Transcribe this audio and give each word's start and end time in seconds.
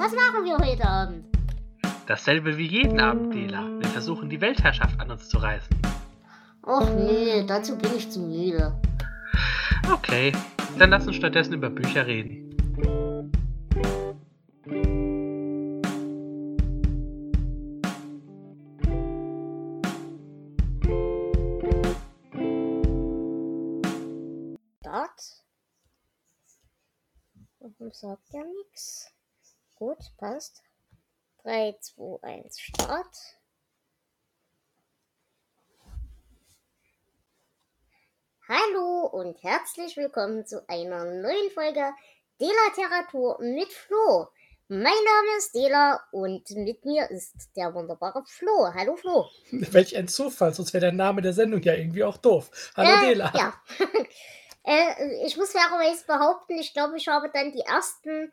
was 0.00 0.12
machen 0.14 0.44
wir 0.44 0.56
heute 0.56 0.88
Abend? 0.88 1.26
Dasselbe 2.06 2.56
wie 2.56 2.66
jeden 2.66 2.98
Abend, 3.00 3.34
Dela. 3.34 3.68
Wir 3.78 3.88
versuchen 3.88 4.30
die 4.30 4.40
Weltherrschaft 4.40 4.98
an 4.98 5.10
uns 5.10 5.28
zu 5.28 5.36
reißen. 5.36 5.76
Och 6.62 6.88
nee, 6.96 7.44
dazu 7.46 7.76
bin 7.76 7.94
ich 7.94 8.10
zu 8.10 8.20
müde. 8.20 8.80
Okay, 9.92 10.32
dann 10.78 10.90
lass 10.90 11.06
uns 11.06 11.16
stattdessen 11.16 11.52
über 11.52 11.68
Bücher 11.68 12.06
reden. 12.06 12.48
Start. 24.80 25.44
Warum 27.58 27.92
sagt 27.92 28.32
ja 28.32 28.40
nichts? 28.44 29.12
Gut, 29.80 29.96
passt. 30.18 30.62
3, 31.42 31.74
2, 31.80 32.18
1, 32.20 32.60
Start. 32.60 33.16
Hallo 38.46 39.06
und 39.06 39.42
herzlich 39.42 39.96
willkommen 39.96 40.44
zu 40.44 40.68
einer 40.68 41.06
neuen 41.06 41.50
Folge 41.54 41.94
Delateratur 42.38 43.38
mit 43.40 43.72
Flo. 43.72 44.28
Mein 44.68 44.82
Name 44.82 45.38
ist 45.38 45.54
Dela 45.54 46.04
und 46.12 46.50
mit 46.50 46.84
mir 46.84 47.10
ist 47.10 47.48
der 47.56 47.72
wunderbare 47.72 48.22
Flo. 48.26 48.74
Hallo 48.74 48.96
Flo. 48.96 49.30
Welch 49.50 49.96
ein 49.96 50.08
Zufall, 50.08 50.52
sonst 50.52 50.74
wäre 50.74 50.82
der 50.82 50.92
Name 50.92 51.22
der 51.22 51.32
Sendung 51.32 51.62
ja 51.62 51.72
irgendwie 51.72 52.04
auch 52.04 52.18
doof. 52.18 52.50
Hallo 52.76 53.02
Äh, 53.02 53.06
Dela. 53.06 53.32
Ja. 53.34 53.54
äh, 54.62 55.24
ich 55.24 55.38
muss 55.38 55.52
fairerweise 55.52 56.04
behaupten, 56.04 56.58
ich 56.58 56.74
glaube, 56.74 56.98
ich 56.98 57.08
habe 57.08 57.30
dann 57.32 57.52
die 57.52 57.60
ersten 57.60 58.30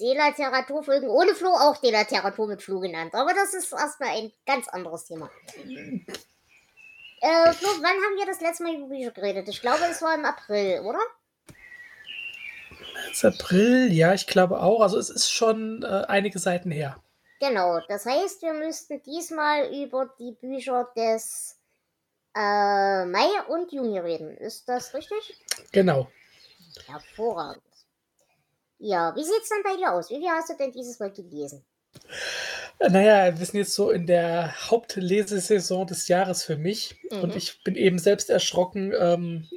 Delateraturfolgen 0.00 1.08
ohne 1.08 1.34
Flo 1.34 1.50
auch 1.50 1.76
Delateratur 1.78 2.46
mit 2.48 2.62
Flo 2.62 2.80
genannt. 2.80 3.14
Aber 3.14 3.34
das 3.34 3.54
ist 3.54 3.72
erstmal 3.72 4.10
ein 4.10 4.32
ganz 4.46 4.68
anderes 4.68 5.04
Thema. 5.04 5.30
Äh, 7.20 7.52
Flo, 7.52 7.68
wann 7.80 7.84
haben 7.84 8.16
wir 8.16 8.26
das 8.26 8.40
letzte 8.40 8.62
Mal 8.62 8.74
über 8.74 8.88
Bücher 8.88 9.10
geredet? 9.10 9.48
Ich 9.48 9.60
glaube, 9.60 9.84
es 9.90 10.00
war 10.02 10.14
im 10.14 10.24
April, 10.24 10.80
oder? 10.80 11.00
März, 13.08 13.24
April, 13.24 13.92
ja, 13.92 14.14
ich 14.14 14.26
glaube 14.26 14.60
auch. 14.60 14.80
Also 14.80 14.98
es 14.98 15.10
ist 15.10 15.30
schon 15.30 15.82
äh, 15.82 16.04
einige 16.08 16.38
Seiten 16.38 16.70
her. 16.70 17.02
Genau, 17.40 17.80
das 17.88 18.04
heißt, 18.04 18.42
wir 18.42 18.52
müssten 18.52 19.02
diesmal 19.02 19.72
über 19.72 20.12
die 20.18 20.32
Bücher 20.32 20.88
des 20.96 21.56
äh, 22.34 23.04
Mai 23.04 23.28
und 23.48 23.72
Juni 23.72 23.98
reden. 23.98 24.36
Ist 24.36 24.68
das 24.68 24.92
richtig? 24.94 25.36
Genau. 25.72 26.08
Hervorragend. 26.86 27.62
Ja, 28.78 29.14
wie 29.14 29.24
sieht's 29.24 29.48
dann 29.48 29.62
bei 29.62 29.76
dir 29.76 29.92
aus? 29.92 30.10
Wie 30.10 30.18
viel 30.18 30.28
hast 30.30 30.50
du 30.50 30.56
denn 30.56 30.72
dieses 30.72 30.98
Mal 30.98 31.12
gelesen? 31.12 31.64
Naja, 32.80 33.36
wir 33.38 33.44
sind 33.46 33.58
jetzt 33.58 33.74
so 33.74 33.90
in 33.90 34.06
der 34.06 34.54
Hauptlesesaison 34.70 35.86
des 35.86 36.08
Jahres 36.08 36.44
für 36.44 36.56
mich. 36.56 36.96
Mhm. 37.10 37.22
Und 37.22 37.36
ich 37.36 37.62
bin 37.64 37.74
eben 37.74 37.98
selbst 37.98 38.30
erschrocken. 38.30 38.92
Ähm, 38.98 39.48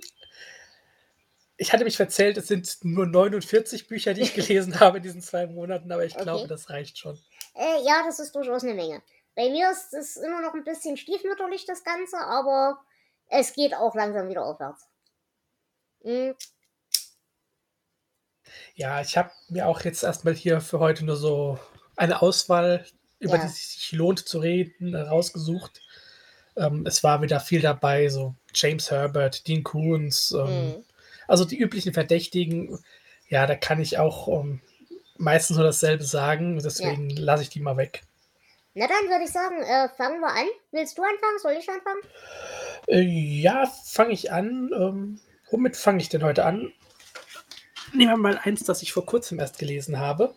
ich 1.57 1.71
hatte 1.73 1.83
mich 1.83 1.97
verzählt, 1.97 2.37
es 2.37 2.47
sind 2.47 2.79
nur 2.83 3.05
49 3.05 3.87
Bücher, 3.87 4.13
die 4.13 4.21
ich 4.21 4.33
gelesen 4.33 4.79
habe 4.79 4.97
in 4.97 5.03
diesen 5.03 5.21
zwei 5.21 5.45
Monaten, 5.47 5.91
aber 5.91 6.05
ich 6.05 6.15
Okay. 6.15 6.23
glaube, 6.23 6.47
das 6.47 6.69
reicht 6.69 6.97
schon. 6.97 7.19
Äh, 7.55 7.83
ja, 7.83 8.03
das 8.05 8.19
ist 8.19 8.33
durchaus 8.35 8.63
eine 8.63 8.73
Menge. 8.73 9.01
Bei 9.35 9.49
mir 9.49 9.71
ist 9.71 9.93
es 9.93 10.17
immer 10.17 10.41
noch 10.41 10.53
ein 10.53 10.63
bisschen 10.63 10.97
stiefmütterlich, 10.97 11.65
das 11.65 11.83
Ganze, 11.83 12.17
aber 12.17 12.81
es 13.27 13.53
geht 13.53 13.73
auch 13.75 13.95
langsam 13.95 14.27
wieder 14.29 14.45
aufwärts. 14.45 14.87
Hm, 16.03 16.35
Ja, 18.75 19.01
ich 19.01 19.17
habe 19.17 19.31
mir 19.49 19.67
auch 19.67 19.81
jetzt 19.81 20.03
erstmal 20.03 20.33
hier 20.33 20.61
für 20.61 20.79
heute 20.79 21.05
nur 21.05 21.15
so 21.15 21.59
eine 21.95 22.21
Auswahl, 22.21 22.85
über 23.19 23.35
Ja. 23.35 23.41
die 23.41 23.47
es 23.47 23.73
sich 23.73 23.91
lohnt 23.91 24.27
zu 24.27 24.39
reden, 24.39 24.95
rausgesucht. 24.95 25.81
Ähm, 26.57 26.85
es 26.85 27.03
war 27.03 27.21
wieder 27.21 27.39
viel 27.39 27.61
dabei, 27.61 28.09
so 28.09 28.35
James 28.53 28.91
Herbert, 28.91 29.47
Dean 29.47 29.63
Koontz, 29.63 30.31
ähm, 30.31 30.47
hm. 30.47 30.85
also 31.27 31.45
die 31.45 31.57
üblichen 31.57 31.93
Verdächtigen. 31.93 32.79
Ja, 33.29 33.47
da 33.47 33.55
kann 33.55 33.79
ich 33.79 33.97
auch 33.97 34.27
ähm, 34.27 34.61
meistens 35.17 35.57
nur 35.57 35.65
dasselbe 35.65 36.03
sagen, 36.03 36.59
deswegen 36.61 37.09
lasse 37.09 37.43
ich 37.43 37.49
die 37.49 37.61
mal 37.61 37.77
weg. 37.77 38.01
Na 38.73 38.87
dann 38.87 39.09
würde 39.09 39.25
ich 39.25 39.31
sagen, 39.31 39.61
äh, 39.61 39.89
fangen 39.97 40.21
wir 40.21 40.29
an. 40.29 40.47
Willst 40.71 40.97
du 40.97 41.03
anfangen? 41.03 41.39
Soll 41.39 41.53
ich 41.53 41.69
anfangen? 41.69 42.01
Äh, 42.87 43.01
ja, 43.01 43.65
fange 43.85 44.13
ich 44.13 44.31
an. 44.31 44.71
Ähm, 44.73 45.19
womit 45.49 45.75
fange 45.75 46.01
ich 46.01 46.09
denn 46.09 46.23
heute 46.23 46.45
an? 46.45 46.71
Nehmen 47.93 48.11
wir 48.11 48.17
mal 48.17 48.39
eins, 48.43 48.63
das 48.63 48.81
ich 48.81 48.93
vor 48.93 49.05
kurzem 49.05 49.39
erst 49.39 49.59
gelesen 49.59 49.99
habe. 49.99 50.33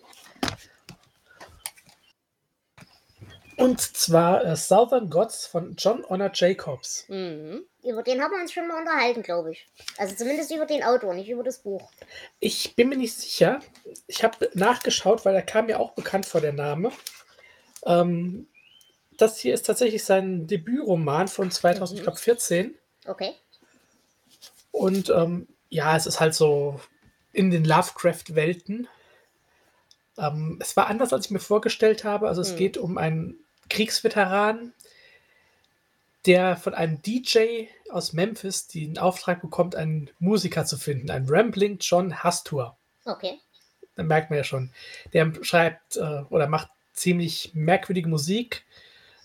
Und 3.56 3.80
zwar 3.80 4.44
äh, 4.44 4.56
Southern 4.56 5.08
Gods 5.08 5.46
von 5.46 5.76
John 5.76 6.04
Honor 6.08 6.30
Jacobs. 6.34 7.04
Mhm. 7.08 7.64
Über 7.84 8.02
den 8.02 8.20
haben 8.20 8.32
wir 8.32 8.40
uns 8.40 8.52
schon 8.52 8.66
mal 8.66 8.80
unterhalten, 8.80 9.22
glaube 9.22 9.52
ich. 9.52 9.68
Also 9.96 10.14
zumindest 10.16 10.50
über 10.50 10.66
den 10.66 10.82
Autor, 10.82 11.14
nicht 11.14 11.28
über 11.28 11.44
das 11.44 11.58
Buch. 11.58 11.90
Ich 12.40 12.74
bin 12.74 12.88
mir 12.88 12.96
nicht 12.96 13.14
sicher. 13.14 13.60
Ich 14.06 14.24
habe 14.24 14.50
nachgeschaut, 14.54 15.24
weil 15.24 15.34
er 15.34 15.42
kam 15.42 15.66
mir 15.66 15.78
auch 15.78 15.92
bekannt 15.92 16.26
vor 16.26 16.40
der 16.40 16.52
Name. 16.52 16.90
Ähm, 17.86 18.48
das 19.16 19.38
hier 19.38 19.54
ist 19.54 19.66
tatsächlich 19.66 20.02
sein 20.02 20.46
Debütroman 20.46 21.28
von 21.28 21.50
2014. 21.50 22.74
Okay. 23.06 23.34
Und 24.72 25.10
ähm, 25.10 25.46
ja, 25.68 25.96
es 25.96 26.06
ist 26.06 26.18
halt 26.18 26.34
so 26.34 26.80
in 27.34 27.50
den 27.50 27.64
Lovecraft-Welten. 27.64 28.88
Ähm, 30.16 30.58
es 30.60 30.76
war 30.76 30.86
anders, 30.86 31.12
als 31.12 31.26
ich 31.26 31.30
mir 31.30 31.40
vorgestellt 31.40 32.04
habe. 32.04 32.28
Also 32.28 32.40
es 32.40 32.50
Hm. 32.50 32.56
geht 32.56 32.76
um 32.76 32.96
einen 32.98 33.36
Kriegsveteran, 33.68 34.72
der 36.26 36.56
von 36.56 36.74
einem 36.74 37.02
DJ 37.02 37.66
aus 37.90 38.12
Memphis 38.12 38.66
den 38.68 38.98
Auftrag 38.98 39.42
bekommt, 39.42 39.76
einen 39.76 40.10
Musiker 40.18 40.64
zu 40.64 40.78
finden, 40.78 41.10
einen 41.10 41.28
Rambling 41.28 41.78
John 41.80 42.22
Hastur. 42.22 42.76
Okay. 43.04 43.38
Da 43.96 44.02
merkt 44.02 44.30
man 44.30 44.38
ja 44.38 44.44
schon. 44.44 44.70
Der 45.12 45.32
schreibt 45.42 45.96
äh, 45.96 46.22
oder 46.30 46.46
macht 46.46 46.70
ziemlich 46.94 47.50
merkwürdige 47.54 48.08
Musik, 48.08 48.64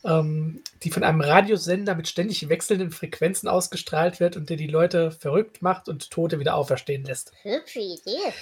ähm, 0.03 0.63
die 0.83 0.91
von 0.91 1.03
einem 1.03 1.21
Radiosender 1.21 1.95
mit 1.95 2.07
ständig 2.07 2.47
wechselnden 2.49 2.91
Frequenzen 2.91 3.47
ausgestrahlt 3.47 4.19
wird 4.19 4.37
und 4.37 4.49
der 4.49 4.57
die 4.57 4.67
Leute 4.67 5.11
verrückt 5.11 5.61
macht 5.61 5.89
und 5.89 6.09
Tote 6.09 6.39
wieder 6.39 6.55
auferstehen 6.55 7.03
lässt. 7.03 7.33
Hübsche 7.41 7.79
Idee. 7.79 8.33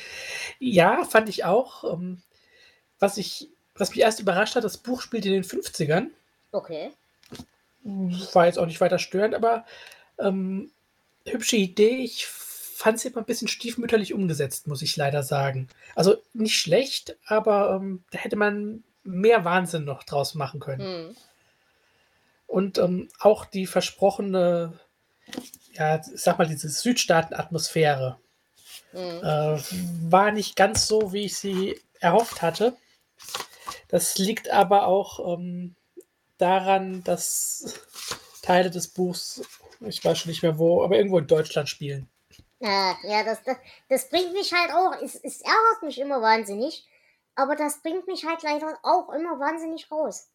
Ja, 0.60 1.04
fand 1.06 1.30
ich 1.30 1.46
auch. 1.46 1.84
Ähm, 1.94 2.22
was, 3.00 3.18
ich, 3.18 3.50
was 3.76 3.90
mich 3.90 4.00
erst 4.00 4.20
überrascht 4.20 4.56
hat, 4.56 4.64
das 4.64 4.78
Buch 4.78 5.02
spielt 5.02 5.26
in 5.26 5.34
den 5.34 5.44
50ern. 5.44 6.08
Okay. 6.52 6.92
War 7.84 8.46
jetzt 8.46 8.60
auch 8.60 8.66
nicht 8.66 8.82
weiter 8.82 9.00
störend, 9.00 9.34
aber 9.34 9.66
ähm, 10.20 10.72
hübsche 11.26 11.56
Idee. 11.56 12.04
Ich 12.04 12.28
fand 12.28 13.00
sie 13.00 13.08
immer 13.08 13.20
ein 13.20 13.26
bisschen 13.26 13.48
stiefmütterlich 13.48 14.14
umgesetzt, 14.14 14.68
muss 14.68 14.82
ich 14.82 14.96
leider 14.96 15.24
sagen. 15.24 15.68
Also 15.96 16.18
nicht 16.34 16.60
schlecht, 16.60 17.18
aber 17.26 17.80
ähm, 17.82 18.04
da 18.12 18.20
hätte 18.20 18.36
man 18.36 18.84
mehr 19.04 19.46
Wahnsinn 19.46 19.86
noch 19.86 20.04
draus 20.04 20.36
machen 20.36 20.60
können. 20.60 21.08
Hm. 21.08 21.16
Und 22.48 22.78
ähm, 22.80 23.10
auch 23.20 23.46
die 23.46 23.68
versprochene, 23.68 24.80
ja, 25.74 25.98
ich 25.98 26.22
sag 26.22 26.38
mal, 26.38 26.48
diese 26.48 26.70
Südstaaten-Atmosphäre 26.70 28.20
Hm. 28.92 29.22
äh, 29.22 29.60
war 30.10 30.32
nicht 30.32 30.56
ganz 30.56 30.88
so, 30.88 31.14
wie 31.14 31.26
ich 31.26 31.38
sie 31.38 31.80
erhofft 32.00 32.42
hatte. 32.42 32.76
Das 33.90 34.18
liegt 34.18 34.50
aber 34.50 34.88
auch 34.88 35.38
ähm, 35.38 35.76
daran, 36.38 37.04
dass 37.04 37.74
Teile 38.42 38.70
des 38.72 38.90
Buchs, 38.90 39.42
ich 39.82 40.04
weiß 40.04 40.20
schon 40.20 40.30
nicht 40.32 40.44
mehr 40.44 40.58
wo, 40.58 40.84
aber 40.84 40.98
irgendwo 40.98 41.20
in 41.20 41.28
Deutschland 41.28 41.70
spielen. 41.70 42.10
Ja, 42.60 42.98
ja 43.04 43.24
das, 43.24 43.44
das, 43.44 43.58
das 43.90 44.10
bringt 44.10 44.34
mich 44.34 44.54
halt 44.54 44.72
auch, 44.72 44.94
es, 45.02 45.16
es 45.16 45.42
ärgert 45.42 45.84
mich 45.84 46.00
immer 46.00 46.22
wahnsinnig, 46.22 46.88
aber 47.36 47.56
das 47.56 47.82
bringt 47.82 48.08
mich 48.08 48.26
halt 48.26 48.42
leider 48.44 48.80
auch 48.84 49.10
immer 49.10 49.40
wahnsinnig 49.40 49.92
raus. 49.92 50.30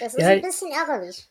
Das 0.00 0.14
ist 0.14 0.22
Ja, 0.22 0.28
ein 0.28 0.42
bisschen 0.42 0.72
ärgerlich. 0.72 1.29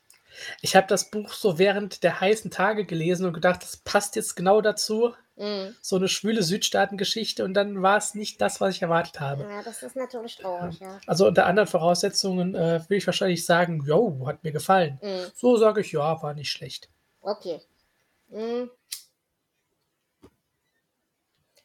Ich 0.61 0.75
habe 0.75 0.87
das 0.87 1.09
Buch 1.09 1.33
so 1.33 1.57
während 1.57 2.03
der 2.03 2.21
heißen 2.21 2.51
Tage 2.51 2.85
gelesen 2.85 3.25
und 3.25 3.33
gedacht, 3.33 3.63
das 3.63 3.77
passt 3.77 4.15
jetzt 4.15 4.35
genau 4.35 4.61
dazu. 4.61 5.13
Mhm. 5.35 5.75
So 5.81 5.95
eine 5.95 6.09
schwüle 6.09 6.43
Südstaatengeschichte 6.43 7.45
und 7.45 7.53
dann 7.53 7.81
war 7.81 7.97
es 7.97 8.13
nicht 8.13 8.41
das, 8.41 8.59
was 8.59 8.75
ich 8.75 8.81
erwartet 8.81 9.19
habe. 9.21 9.43
Ja, 9.43 9.63
das 9.63 9.83
ist 9.83 9.95
natürlich 9.95 10.35
traurig, 10.35 10.79
ja. 10.79 10.99
Also 11.07 11.27
unter 11.27 11.45
anderen 11.45 11.67
Voraussetzungen 11.67 12.55
äh, 12.55 12.81
will 12.89 12.97
ich 12.97 13.07
wahrscheinlich 13.07 13.45
sagen, 13.45 13.83
jo, 13.85 14.27
hat 14.27 14.43
mir 14.43 14.51
gefallen. 14.51 14.99
Mhm. 15.01 15.31
So 15.33 15.55
sage 15.55 15.81
ich, 15.81 15.93
ja, 15.93 16.21
war 16.21 16.33
nicht 16.33 16.51
schlecht. 16.51 16.89
Okay. 17.21 17.61
Mhm. 18.27 18.69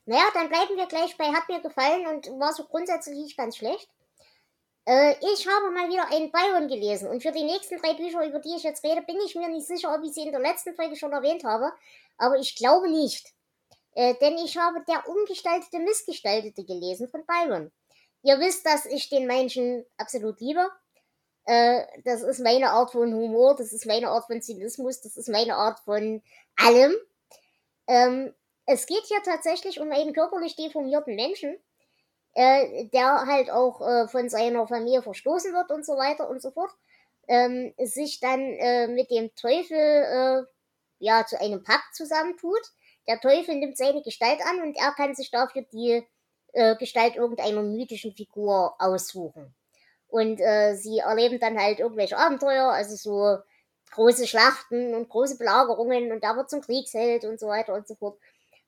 Naja, 0.07 0.25
dann 0.35 0.49
bleiben 0.49 0.77
wir 0.77 0.87
gleich 0.87 1.17
bei 1.17 1.25
hat 1.33 1.49
mir 1.49 1.61
gefallen 1.61 2.07
und 2.07 2.27
war 2.39 2.53
so 2.53 2.65
grundsätzlich 2.65 3.17
nicht 3.17 3.37
ganz 3.37 3.57
schlecht. 3.57 3.89
Äh, 4.87 5.15
ich 5.33 5.47
habe 5.47 5.71
mal 5.71 5.89
wieder 5.89 6.11
einen 6.13 6.31
Byron 6.31 6.69
gelesen 6.69 7.09
und 7.09 7.23
für 7.23 7.33
die 7.33 7.45
nächsten 7.45 7.79
drei 7.79 7.95
Bücher, 7.95 8.27
über 8.27 8.39
die 8.39 8.55
ich 8.55 8.63
jetzt 8.63 8.85
rede, 8.85 9.03
bin 9.03 9.17
ich 9.25 9.35
mir 9.35 9.49
nicht 9.49 9.67
sicher, 9.67 9.95
ob 9.95 10.05
ich 10.05 10.13
sie 10.13 10.23
in 10.23 10.33
der 10.33 10.41
letzten 10.41 10.75
Folge 10.75 10.97
schon 10.97 11.13
erwähnt 11.13 11.45
habe, 11.45 11.73
aber 12.19 12.39
ich 12.39 12.55
glaube 12.57 12.91
nicht. 12.91 13.33
Äh, 13.95 14.15
denn 14.21 14.37
ich 14.39 14.57
habe 14.57 14.85
Der 14.89 15.09
Umgestaltete 15.09 15.79
Missgestaltete 15.79 16.65
gelesen 16.65 17.09
von 17.09 17.25
Byron. 17.27 17.73
ihr 18.23 18.39
wisst, 18.41 18.67
dass 18.67 18.87
ich 18.87 19.09
den 19.09 19.27
Menschen 19.27 19.87
absolut 19.97 20.41
liebe. 20.41 20.69
Äh, 21.47 21.85
das 22.05 22.23
ist 22.23 22.41
meine 22.41 22.71
Art 22.71 22.93
von 22.93 23.15
Humor, 23.15 23.55
das 23.57 23.73
ist 23.73 23.87
meine 23.87 24.09
Art 24.09 24.27
von 24.27 24.43
Zynismus, 24.43 25.01
das 25.01 25.17
ist 25.17 25.29
meine 25.29 25.57
Art 25.57 25.81
von 25.81 26.23
allem. 26.57 26.95
Ähm, 27.87 28.35
es 28.67 28.87
geht 28.87 29.05
hier 29.07 29.23
tatsächlich 29.23 29.81
um 29.81 29.91
einen 29.93 30.15
körperlich 30.15 30.57
deformierten 30.57 31.15
Menschen, 31.17 31.57
äh, 32.35 32.87
der 32.87 33.27
halt 33.27 33.51
auch 33.51 33.81
äh, 33.81 34.09
von 34.09 34.29
seiner 34.29 34.67
Familie 34.67 35.03
verstoßen 35.03 35.53
wird 35.53 35.71
und 35.71 35.87
so 35.87 35.97
weiter 35.97 36.29
und 36.29 36.43
so 36.43 36.51
fort, 36.51 36.71
ähm, 37.29 37.73
sich 37.79 38.21
dann 38.21 38.41
äh, 38.41 38.89
mit 38.89 39.11
dem 39.11 39.35
Teufel 39.35 39.77
äh, 39.79 40.43
ja 40.99 41.25
zu 41.27 41.41
einem 41.41 41.63
Pakt 41.63 41.95
zusammentut. 41.95 42.63
Der 43.07 43.21
Teufel 43.21 43.57
nimmt 43.57 43.77
seine 43.77 44.03
Gestalt 44.03 44.41
an 44.45 44.63
und 44.63 44.77
er 44.77 44.93
kann 44.93 45.15
sich 45.15 45.31
dafür 45.31 45.63
die 45.73 46.03
äh, 46.53 46.77
Gestalt 46.77 47.17
irgendeiner 47.17 47.63
mythischen 47.63 48.13
Figur 48.13 48.75
aussuchen. 48.79 49.55
Und 50.09 50.41
äh, 50.41 50.75
sie 50.75 50.99
erleben 50.99 51.41
dann 51.41 51.59
halt 51.59 51.81
irgendwelche 51.81 52.17
Abenteuer, 52.17 52.71
also 52.71 52.97
so 52.97 53.43
große 53.93 54.27
Schlachten 54.27 54.95
und 54.95 55.09
große 55.09 55.39
Belagerungen 55.39 56.13
und 56.13 56.23
da 56.23 56.37
wird 56.37 56.51
zum 56.51 56.61
Kriegsheld 56.61 57.25
und 57.25 57.39
so 57.39 57.49
weiter 57.49 57.75
und 57.75 57.87
so 57.87 57.95
fort. 57.95 58.19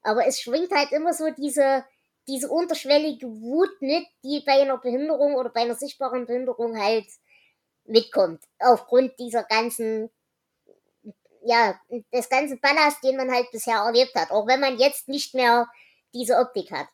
Aber 0.02 0.26
es 0.26 0.40
schwingt 0.40 0.72
halt 0.72 0.92
immer 0.92 1.12
so 1.12 1.30
diese, 1.30 1.84
diese 2.26 2.49
unterschwellige 2.49 3.26
Wut 3.26 3.70
mit, 3.81 4.06
die 4.25 4.43
bei 4.44 4.61
einer 4.61 4.78
Behinderung 4.78 5.34
oder 5.34 5.50
bei 5.50 5.62
einer 5.62 5.76
sichtbaren 5.76 6.26
Behinderung 6.26 6.78
halt 6.78 7.06
mitkommt. 7.84 8.43
Aufgrund 8.58 9.19
dieser 9.19 9.44
ganzen, 9.44 10.11
ja, 11.44 11.78
des 12.12 12.28
ganzen 12.28 12.61
Ballast, 12.61 13.02
den 13.05 13.17
man 13.17 13.31
halt 13.31 13.50
bisher 13.52 13.76
erlebt 13.76 14.14
hat. 14.14 14.31
Auch 14.31 14.46
wenn 14.46 14.61
man 14.61 14.78
jetzt 14.78 15.08
nicht 15.08 15.34
mehr 15.34 15.69
diese 16.12 16.37
Optik 16.38 16.70
hat. 16.73 16.88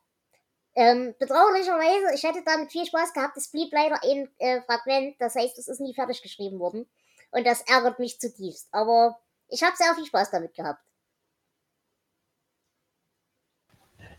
Ähm, 0.75 1.15
bedauerlicherweise, 1.19 2.15
ich 2.15 2.23
hätte 2.23 2.43
damit 2.45 2.73
viel 2.73 2.87
Spaß 2.87 3.13
gehabt, 3.13 3.37
es 3.37 3.51
blieb 3.51 3.73
leider 3.73 4.03
ein 4.03 4.31
äh, 4.39 4.63
Fragment, 4.63 5.17
das 5.21 5.35
heißt, 5.35 5.59
es 5.59 5.69
ist 5.69 5.81
nie 5.81 5.95
fertig 5.95 6.23
geschrieben 6.23 6.59
worden. 6.59 6.89
Und 7.31 7.47
das 7.47 7.63
ärgert 7.63 7.99
mich 7.99 8.19
zutiefst. 8.21 8.69
Aber 8.73 9.21
ich 9.49 9.63
habe 9.63 9.77
sehr 9.77 9.95
viel 9.95 10.07
Spaß 10.07 10.31
damit 10.31 10.55
gehabt. 10.55 10.81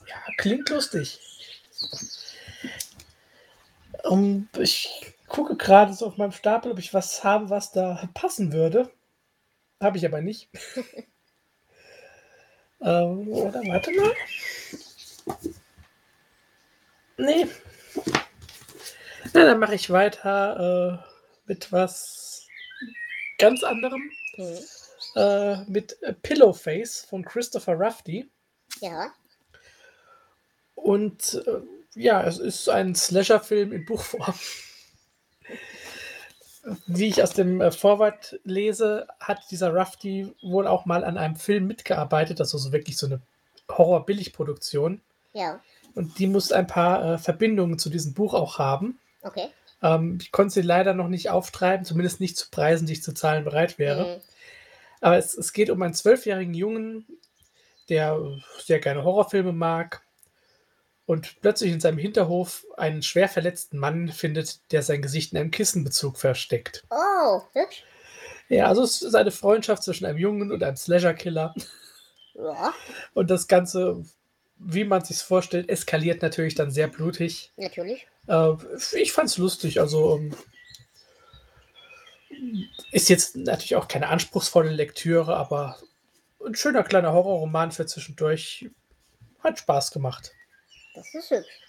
Ja, 0.07 0.21
klingt 0.37 0.69
lustig. 0.69 1.19
Um, 4.03 4.49
ich 4.57 5.13
gucke 5.27 5.55
gerade 5.55 5.93
so 5.93 6.07
auf 6.07 6.17
meinem 6.17 6.31
Stapel, 6.31 6.71
ob 6.71 6.79
ich 6.79 6.93
was 6.93 7.23
habe, 7.23 7.49
was 7.49 7.71
da 7.71 8.09
passen 8.13 8.53
würde. 8.53 8.91
Habe 9.81 9.97
ich 9.97 10.05
aber 10.05 10.21
nicht. 10.21 10.49
ähm, 12.81 13.27
oder 13.27 13.61
warte 13.65 13.91
mal. 13.91 14.11
Nee. 17.17 17.47
Na, 19.33 19.45
dann 19.45 19.59
mache 19.59 19.75
ich 19.75 19.89
weiter 19.89 21.03
äh, 21.03 21.07
mit 21.47 21.71
was 21.71 22.47
ganz 23.37 23.63
anderem. 23.63 24.01
Mhm. 24.37 24.59
Äh, 25.15 25.63
mit 25.65 25.97
Pillowface 26.23 27.05
von 27.05 27.23
Christopher 27.23 27.79
Rafty. 27.79 28.29
Ja. 28.81 29.13
Und 30.83 31.41
äh, 31.47 31.61
ja, 31.95 32.23
es 32.23 32.39
ist 32.39 32.67
ein 32.67 32.93
Slasher-Film 32.93 33.71
in 33.71 33.85
Buchform. 33.85 34.33
Wie 36.87 37.07
ich 37.07 37.23
aus 37.23 37.31
dem 37.31 37.61
äh, 37.61 37.71
Vorwort 37.71 38.37
lese, 38.43 39.07
hat 39.19 39.39
dieser 39.49 39.73
Rafty 39.73 40.33
wohl 40.41 40.67
auch 40.67 40.85
mal 40.85 41.05
an 41.05 41.17
einem 41.17 41.37
Film 41.37 41.67
mitgearbeitet, 41.67 42.41
also 42.41 42.57
so 42.57 42.73
wirklich 42.73 42.97
so 42.97 43.05
eine 43.05 43.21
Horror-Billig-Produktion. 43.71 44.99
Ja. 45.31 45.61
Und 45.95 46.19
die 46.19 46.27
muss 46.27 46.51
ein 46.51 46.67
paar 46.67 47.13
äh, 47.13 47.17
Verbindungen 47.17 47.79
zu 47.79 47.89
diesem 47.89 48.13
Buch 48.13 48.33
auch 48.33 48.59
haben. 48.59 48.99
Okay. 49.21 49.47
Ähm, 49.81 50.17
ich 50.21 50.33
konnte 50.33 50.53
sie 50.53 50.61
leider 50.63 50.93
noch 50.93 51.07
nicht 51.07 51.29
auftreiben, 51.29 51.85
zumindest 51.85 52.19
nicht 52.19 52.35
zu 52.35 52.49
Preisen, 52.51 52.87
die 52.87 52.93
ich 52.93 53.03
zu 53.03 53.13
zahlen 53.13 53.45
bereit 53.45 53.79
wäre. 53.79 54.17
Mhm. 54.17 54.21
Aber 54.99 55.17
es, 55.17 55.33
es 55.37 55.53
geht 55.53 55.69
um 55.69 55.81
einen 55.81 55.93
zwölfjährigen 55.93 56.53
Jungen, 56.53 57.07
der 57.87 58.19
sehr 58.57 58.79
gerne 58.79 59.05
Horrorfilme 59.05 59.53
mag 59.53 60.01
und 61.05 61.41
plötzlich 61.41 61.71
in 61.71 61.79
seinem 61.79 61.97
Hinterhof 61.97 62.65
einen 62.77 63.03
schwer 63.03 63.27
verletzten 63.27 63.77
Mann 63.77 64.09
findet, 64.09 64.71
der 64.71 64.83
sein 64.83 65.01
Gesicht 65.01 65.33
in 65.33 65.37
einem 65.39 65.51
Kissenbezug 65.51 66.17
versteckt. 66.17 66.85
Oh, 66.89 67.41
hübsch. 67.53 67.83
Ja, 68.49 68.67
also 68.67 68.83
es 68.83 69.01
ist 69.01 69.15
eine 69.15 69.31
Freundschaft 69.31 69.83
zwischen 69.83 70.05
einem 70.05 70.17
Jungen 70.17 70.51
und 70.51 70.63
einem 70.63 70.75
Slasher-Killer. 70.77 71.53
Ja, 72.35 72.73
Und 73.13 73.29
das 73.29 73.47
Ganze, 73.47 74.03
wie 74.57 74.83
man 74.85 75.03
sich 75.03 75.17
vorstellt, 75.17 75.69
eskaliert 75.69 76.21
natürlich 76.21 76.55
dann 76.55 76.71
sehr 76.71 76.87
blutig. 76.87 77.51
natürlich. 77.57 78.07
Äh, 78.27 78.53
ich 78.93 79.11
fand's 79.11 79.37
lustig, 79.37 79.79
also 79.79 80.17
ähm, 80.17 80.35
ist 82.91 83.09
jetzt 83.09 83.35
natürlich 83.35 83.75
auch 83.75 83.87
keine 83.87 84.07
anspruchsvolle 84.07 84.71
Lektüre, 84.71 85.35
aber 85.35 85.77
ein 86.45 86.55
schöner 86.55 86.83
kleiner 86.83 87.13
Horrorroman 87.13 87.71
für 87.71 87.85
zwischendurch. 87.85 88.69
Hat 89.39 89.59
Spaß 89.59 89.91
gemacht. 89.91 90.31
Das 90.95 91.13
ist 91.13 91.29
hübsch. 91.31 91.59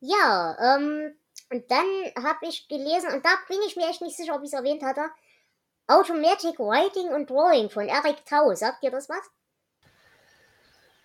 Ja, 0.00 0.56
ähm, 0.60 1.16
und 1.50 1.70
dann 1.70 1.86
habe 2.22 2.46
ich 2.46 2.68
gelesen, 2.68 3.12
und 3.12 3.24
da 3.24 3.30
bin 3.48 3.58
ich 3.66 3.76
mir 3.76 3.88
echt 3.88 4.02
nicht 4.02 4.16
sicher, 4.16 4.34
ob 4.34 4.42
ich 4.42 4.48
es 4.48 4.52
erwähnt 4.52 4.82
hatte, 4.82 5.02
Automatic 5.88 6.58
Writing 6.58 7.08
und 7.08 7.30
Drawing 7.30 7.70
von 7.70 7.88
Eric 7.88 8.24
Tau. 8.26 8.54
Sagt 8.54 8.82
dir 8.82 8.90
das 8.90 9.08
was? 9.08 9.30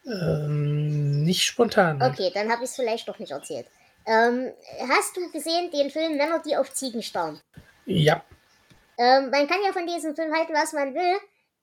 Ähm, 0.06 1.24
nicht 1.24 1.44
spontan. 1.44 2.02
Okay, 2.02 2.32
dann 2.34 2.52
habe 2.52 2.64
ich 2.64 2.72
es 2.72 2.76
vielleicht 2.76 3.08
doch 3.08 3.20
nicht 3.20 3.32
erzählt. 3.32 3.68
Ähm, 4.08 4.52
hast 4.90 5.16
du 5.16 5.32
gesehen 5.32 5.70
den 5.70 5.92
Film 5.92 6.18
Männer, 6.18 6.40
die 6.40 6.58
auf 6.58 6.74
Ziegen 6.74 7.04
starren? 7.04 7.40
Ja. 7.86 8.24
Ähm, 8.98 9.30
man 9.30 9.48
kann 9.48 9.64
ja 9.64 9.72
von 9.74 9.86
diesem 9.86 10.16
Film 10.16 10.34
halten, 10.36 10.54
was 10.54 10.74
man 10.74 10.96
will. 10.96 11.20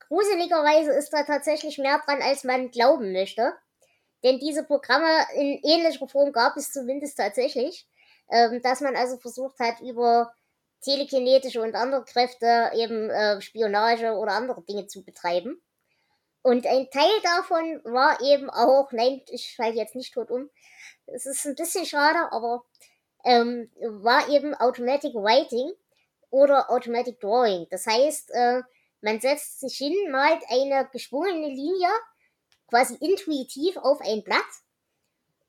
Gruseligerweise 0.06 0.92
ist 0.92 1.12
da 1.12 1.24
tatsächlich 1.24 1.78
mehr 1.78 2.00
dran, 2.06 2.22
als 2.22 2.44
man 2.44 2.70
glauben 2.70 3.12
möchte. 3.12 3.54
Denn 4.24 4.38
diese 4.38 4.64
Programme 4.64 5.26
in 5.34 5.60
ähnlicher 5.62 6.08
Form 6.08 6.32
gab 6.32 6.56
es 6.56 6.72
zumindest 6.72 7.16
tatsächlich. 7.18 7.86
Ähm, 8.30 8.60
dass 8.62 8.80
man 8.80 8.94
also 8.94 9.16
versucht 9.16 9.58
hat, 9.58 9.80
über 9.80 10.32
telekinetische 10.82 11.62
und 11.62 11.74
andere 11.74 12.04
Kräfte 12.04 12.70
eben 12.74 13.10
äh, 13.10 13.40
Spionage 13.40 14.12
oder 14.12 14.32
andere 14.32 14.62
Dinge 14.62 14.86
zu 14.86 15.02
betreiben. 15.02 15.60
Und 16.42 16.66
ein 16.66 16.88
Teil 16.90 17.10
davon 17.22 17.80
war 17.84 18.20
eben 18.20 18.48
auch, 18.50 18.92
nein, 18.92 19.22
ich 19.30 19.56
falle 19.56 19.74
jetzt 19.74 19.96
nicht 19.96 20.14
tot 20.14 20.30
um. 20.30 20.50
Es 21.06 21.26
ist 21.26 21.46
ein 21.46 21.56
bisschen 21.56 21.86
schade, 21.86 22.30
aber 22.30 22.64
ähm, 23.24 23.70
war 23.80 24.28
eben 24.28 24.54
Automatic 24.54 25.14
Writing 25.14 25.72
oder 26.30 26.70
Automatic 26.70 27.20
Drawing. 27.20 27.66
Das 27.70 27.86
heißt, 27.86 28.30
äh, 28.32 28.62
man 29.00 29.20
setzt 29.20 29.60
sich 29.60 29.76
hin, 29.76 29.94
malt 30.10 30.42
eine 30.48 30.88
geschwungene 30.92 31.48
Linie 31.48 31.88
quasi 32.68 32.96
intuitiv 33.00 33.76
auf 33.78 34.00
ein 34.00 34.22
Blatt 34.22 34.44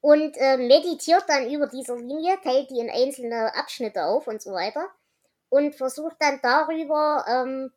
und 0.01 0.38
äh, 0.38 0.57
meditiert 0.57 1.25
dann 1.27 1.51
über 1.51 1.67
diese 1.67 1.95
Linie, 1.95 2.38
teilt 2.43 2.69
die 2.71 2.79
in 2.79 2.89
einzelne 2.89 3.53
Abschnitte 3.55 4.05
auf 4.05 4.27
und 4.27 4.41
so 4.41 4.53
weiter 4.53 4.88
und 5.49 5.75
versucht 5.75 6.15
dann 6.19 6.39
darüber 6.41 7.25
ähm, 7.27 7.71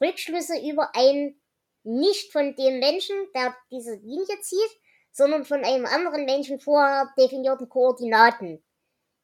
Rückschlüsse 0.00 0.58
über 0.60 0.90
ein 0.94 1.36
nicht 1.84 2.32
von 2.32 2.54
dem 2.54 2.78
Menschen, 2.78 3.16
der 3.34 3.56
diese 3.70 3.94
Linie 3.94 4.40
zieht, 4.40 4.80
sondern 5.10 5.44
von 5.44 5.64
einem 5.64 5.86
anderen 5.86 6.24
Menschen 6.24 6.60
vorher 6.60 7.12
definierten 7.18 7.68
Koordinaten. 7.68 8.62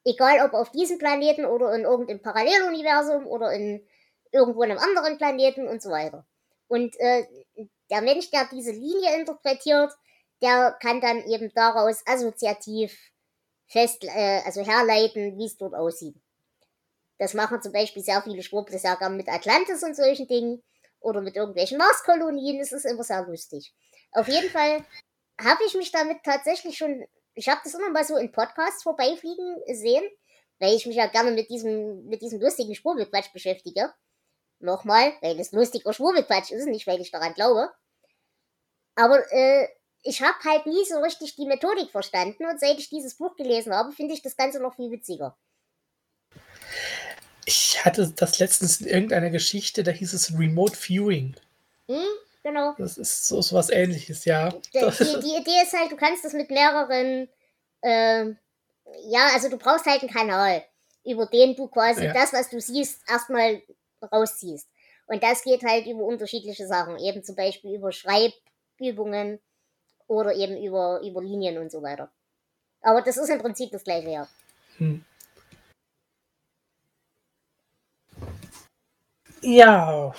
Egal 0.05 0.45
ob 0.45 0.53
auf 0.53 0.71
diesem 0.71 0.97
Planeten 0.97 1.45
oder 1.45 1.73
in 1.75 1.83
irgendeinem 1.83 2.21
Paralleluniversum 2.21 3.27
oder 3.27 3.51
in 3.53 3.85
irgendwo 4.31 4.61
einem 4.61 4.77
anderen 4.77 5.17
Planeten 5.17 5.67
und 5.67 5.81
so 5.81 5.89
weiter. 5.89 6.25
Und 6.67 6.99
äh, 6.99 7.25
der 7.89 8.01
Mensch, 8.01 8.29
der 8.31 8.47
diese 8.51 8.71
Linie 8.71 9.19
interpretiert, 9.19 9.91
der 10.41 10.77
kann 10.81 11.01
dann 11.01 11.23
eben 11.25 11.51
daraus 11.53 12.01
assoziativ 12.05 12.97
fest, 13.67 14.03
äh, 14.03 14.41
also 14.45 14.61
herleiten, 14.61 15.37
wie 15.37 15.45
es 15.45 15.57
dort 15.57 15.75
aussieht. 15.75 16.15
Das 17.17 17.33
machen 17.33 17.61
zum 17.61 17.73
Beispiel 17.73 18.01
sehr 18.01 18.21
viele 18.21 18.41
gern 18.41 19.17
mit 19.17 19.27
Atlantis 19.27 19.83
und 19.83 19.95
solchen 19.95 20.27
Dingen 20.27 20.63
oder 21.01 21.21
mit 21.21 21.35
irgendwelchen 21.35 21.77
Marskolonien. 21.77 22.59
Es 22.61 22.71
ist 22.71 22.85
immer 22.85 23.03
sehr 23.03 23.25
lustig. 23.25 23.73
Auf 24.11 24.27
jeden 24.27 24.49
Fall 24.49 24.85
habe 25.39 25.63
ich 25.67 25.75
mich 25.75 25.91
damit 25.91 26.23
tatsächlich 26.23 26.77
schon, 26.77 27.05
ich 27.33 27.49
habe 27.49 27.61
das 27.63 27.73
immer 27.73 27.89
mal 27.89 28.05
so 28.05 28.15
in 28.17 28.31
Podcasts 28.31 28.83
vorbeifliegen 28.83 29.57
sehen, 29.73 30.03
weil 30.59 30.75
ich 30.75 30.85
mich 30.85 30.95
ja 30.95 31.07
gerne 31.07 31.31
mit 31.31 31.49
diesem, 31.49 32.05
mit 32.05 32.21
diesem 32.21 32.39
lustigen 32.39 32.73
Schwurbelquatsch 32.75 33.31
beschäftige. 33.33 33.93
Nochmal, 34.59 35.13
weil 35.21 35.39
es 35.39 35.51
lustiger 35.51 35.93
Schwurbelquatsch 35.93 36.51
ist, 36.51 36.65
nicht 36.65 36.85
weil 36.85 36.99
ich 36.99 37.11
daran 37.11 37.33
glaube. 37.33 37.71
Aber 38.95 39.19
äh, 39.31 39.67
ich 40.03 40.21
habe 40.21 40.37
halt 40.43 40.65
nie 40.65 40.83
so 40.85 40.99
richtig 40.99 41.35
die 41.35 41.45
Methodik 41.45 41.91
verstanden 41.91 42.45
und 42.45 42.59
seit 42.59 42.77
ich 42.77 42.89
dieses 42.89 43.15
Buch 43.15 43.35
gelesen 43.35 43.73
habe, 43.73 43.91
finde 43.91 44.13
ich 44.13 44.21
das 44.21 44.35
Ganze 44.35 44.59
noch 44.59 44.75
viel 44.75 44.91
witziger. 44.91 45.37
Ich 47.45 47.83
hatte 47.83 48.09
das 48.15 48.39
letztens 48.39 48.81
in 48.81 48.87
irgendeiner 48.87 49.29
Geschichte, 49.29 49.83
da 49.83 49.91
hieß 49.91 50.13
es 50.13 50.37
Remote 50.37 50.75
Viewing. 50.75 51.35
Hm, 51.87 52.05
genau. 52.43 52.75
Das 52.77 52.97
ist 52.97 53.27
so, 53.27 53.41
so 53.41 53.55
was 53.55 53.69
ähnliches, 53.69 54.25
ja. 54.25 54.49
Die, 54.49 54.59
die, 54.73 55.19
die 55.21 55.35
Idee 55.37 55.63
ist 55.63 55.73
halt, 55.73 55.91
du 55.91 55.95
kannst 55.95 56.23
das 56.23 56.33
mit 56.33 56.49
mehreren 56.51 57.27
äh, 57.81 58.25
Ja, 59.05 59.29
also 59.33 59.49
du 59.49 59.57
brauchst 59.57 59.85
halt 59.85 60.01
einen 60.01 60.11
Kanal, 60.11 60.63
über 61.05 61.25
den 61.25 61.55
du 61.55 61.67
quasi 61.67 62.05
Ja. 62.05 62.13
das, 62.13 62.33
was 62.33 62.49
du 62.49 62.59
siehst, 62.61 63.01
erstmal 63.09 63.63
rausziehst. 64.03 64.67
Und 65.07 65.23
das 65.23 65.43
geht 65.43 65.63
halt 65.63 65.87
über 65.87 66.03
unterschiedliche 66.03 66.67
Sachen, 66.67 66.97
eben 66.99 67.23
zum 67.23 67.35
Beispiel 67.35 67.75
über 67.75 67.91
Schreibübungen 67.91 69.39
oder 70.07 70.35
eben 70.35 70.57
über, 70.57 71.01
über 71.01 71.21
Linien 71.21 71.57
und 71.57 71.71
so 71.71 71.81
weiter. 71.81 72.11
Aber 72.81 73.01
das 73.01 73.17
ist 73.17 73.29
im 73.29 73.39
Prinzip 73.39 73.71
das 73.71 73.83
gleiche, 73.83 74.09
ja. 74.09 74.27
Hm. 74.77 75.03
Ja, 79.41 80.13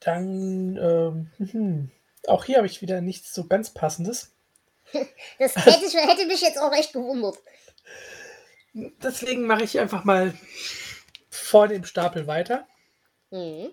dann, 0.00 0.76
ähm, 0.76 1.30
hm, 1.38 1.90
auch 2.26 2.44
hier 2.44 2.56
habe 2.58 2.66
ich 2.66 2.82
wieder 2.82 3.00
nichts 3.00 3.32
so 3.32 3.46
ganz 3.46 3.70
Passendes. 3.70 4.32
Das 5.38 5.54
hätte, 5.56 5.84
ich, 5.84 5.94
hätte 5.94 6.26
mich 6.26 6.40
jetzt 6.40 6.58
auch 6.58 6.72
echt 6.72 6.92
gewundert. 6.92 7.38
Deswegen 8.72 9.46
mache 9.46 9.64
ich 9.64 9.78
einfach 9.78 10.04
mal 10.04 10.34
vor 11.28 11.68
dem 11.68 11.84
Stapel 11.84 12.26
weiter. 12.26 12.66
Mhm. 13.30 13.72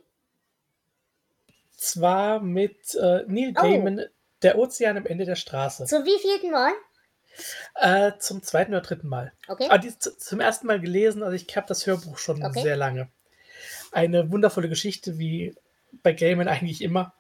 Zwar 1.76 2.40
mit 2.40 2.96
äh, 2.96 3.24
Neil 3.28 3.54
Oh. 3.58 3.62
Gaiman, 3.62 4.06
Der 4.42 4.58
Ozean 4.58 4.98
am 4.98 5.06
Ende 5.06 5.26
der 5.26 5.36
Straße. 5.36 5.86
Zum 5.86 6.04
wievielten 6.06 6.52
Mal? 6.52 6.72
Äh, 7.76 8.18
zum 8.20 8.44
zweiten 8.44 8.72
oder 8.74 8.82
dritten 8.82 9.08
Mal. 9.08 9.34
Okay. 9.48 9.68
Ah, 9.70 9.78
die, 9.78 9.98
zu- 9.98 10.16
zum 10.18 10.40
ersten 10.40 10.68
Mal 10.68 10.80
gelesen, 10.80 11.24
also 11.24 11.36
ich 11.36 11.56
habe 11.56 11.68
das 11.68 11.86
Hörbuch 11.86 12.18
schon 12.18 12.44
Okay. 12.44 12.62
sehr 12.62 12.76
lange. 12.78 13.10
Eine 13.92 14.32
wundervolle 14.32 14.70
Geschichte, 14.70 15.18
wie 15.18 15.56
bei 16.04 16.14
Gaiman 16.14 16.48
eigentlich 16.48 16.82
immer. 16.82 17.14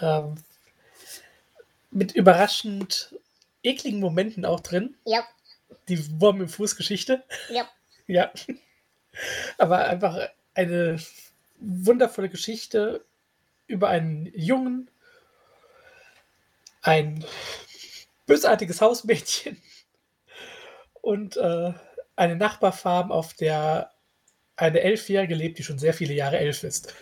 Ähm, 0.00 0.36
mit 1.90 2.12
überraschend 2.12 3.14
ekligen 3.62 4.00
Momenten 4.00 4.44
auch 4.44 4.60
drin. 4.60 4.96
Ja, 5.04 5.26
Die 5.88 6.20
Wurm 6.20 6.40
im 6.40 6.48
Fuß 6.48 6.76
Geschichte. 6.76 7.22
ja. 7.50 7.68
Ja. 8.06 8.32
Aber 9.56 9.84
einfach 9.86 10.18
eine 10.60 11.00
wundervolle 11.58 12.28
Geschichte 12.28 13.04
über 13.66 13.88
einen 13.88 14.26
Jungen, 14.34 14.90
ein 16.82 17.24
bösartiges 18.26 18.80
Hausmädchen 18.80 19.60
und 21.00 21.36
äh, 21.36 21.72
eine 22.16 22.36
Nachbarfarm, 22.36 23.10
auf 23.10 23.34
der 23.34 23.90
eine 24.56 24.80
Elfjährige 24.80 25.34
lebt, 25.34 25.58
die 25.58 25.62
schon 25.62 25.78
sehr 25.78 25.94
viele 25.94 26.12
Jahre 26.12 26.38
elf 26.38 26.62
ist. 26.62 26.94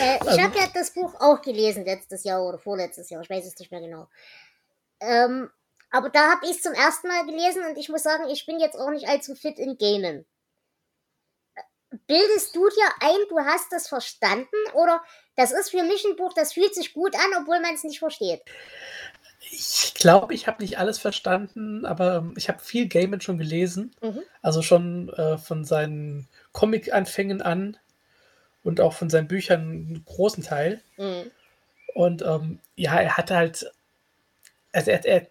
Äh, 0.00 0.16
ich 0.16 0.22
Also- 0.22 0.42
habe 0.42 0.58
ja 0.58 0.68
das 0.72 0.90
Buch 0.92 1.14
auch 1.20 1.42
gelesen 1.42 1.84
letztes 1.84 2.24
Jahr 2.24 2.42
oder 2.42 2.58
vorletztes 2.58 3.10
Jahr, 3.10 3.20
ich 3.22 3.30
weiß 3.30 3.44
es 3.46 3.58
nicht 3.58 3.70
mehr 3.70 3.80
genau. 3.82 4.08
Ähm, 5.00 5.50
aber 5.90 6.08
da 6.08 6.30
habe 6.32 6.46
ich 6.46 6.52
es 6.52 6.62
zum 6.62 6.72
ersten 6.72 7.08
Mal 7.08 7.26
gelesen 7.26 7.62
und 7.68 7.76
ich 7.76 7.90
muss 7.90 8.02
sagen, 8.02 8.28
ich 8.30 8.46
bin 8.46 8.58
jetzt 8.58 8.76
auch 8.78 8.90
nicht 8.90 9.06
allzu 9.06 9.34
fit 9.34 9.58
in 9.58 9.76
Gamen. 9.76 10.24
Bildest 12.06 12.54
du 12.56 12.68
dir 12.68 12.88
ein, 13.00 13.18
du 13.28 13.38
hast 13.38 13.72
das 13.72 13.88
verstanden 13.88 14.56
oder 14.74 15.02
das 15.36 15.52
ist 15.52 15.70
für 15.70 15.82
mich 15.82 16.04
ein 16.04 16.16
Buch, 16.16 16.32
das 16.32 16.52
fühlt 16.52 16.74
sich 16.74 16.92
gut 16.92 17.14
an, 17.14 17.42
obwohl 17.42 17.60
man 17.60 17.74
es 17.74 17.84
nicht 17.84 18.00
versteht? 18.00 18.42
Ich 19.50 19.94
glaube, 19.94 20.34
ich 20.34 20.46
habe 20.48 20.62
nicht 20.62 20.78
alles 20.78 20.98
verstanden, 20.98 21.86
aber 21.86 22.32
ich 22.36 22.48
habe 22.48 22.58
viel 22.58 22.88
Gaiman 22.88 23.20
schon 23.20 23.38
gelesen. 23.38 23.94
Mhm. 24.02 24.22
Also 24.42 24.62
schon 24.62 25.08
äh, 25.10 25.38
von 25.38 25.64
seinen 25.64 26.28
Comic-Anfängen 26.52 27.42
an 27.42 27.76
und 28.64 28.80
auch 28.80 28.92
von 28.92 29.08
seinen 29.08 29.28
Büchern 29.28 29.60
einen 29.60 30.04
großen 30.04 30.42
Teil. 30.42 30.82
Mhm. 30.96 31.30
Und 31.94 32.22
ähm, 32.22 32.58
ja, 32.74 32.98
er 32.98 33.16
hatte 33.16 33.36
halt, 33.36 33.72
also 34.72 34.90
er, 34.90 35.04
er 35.04 35.26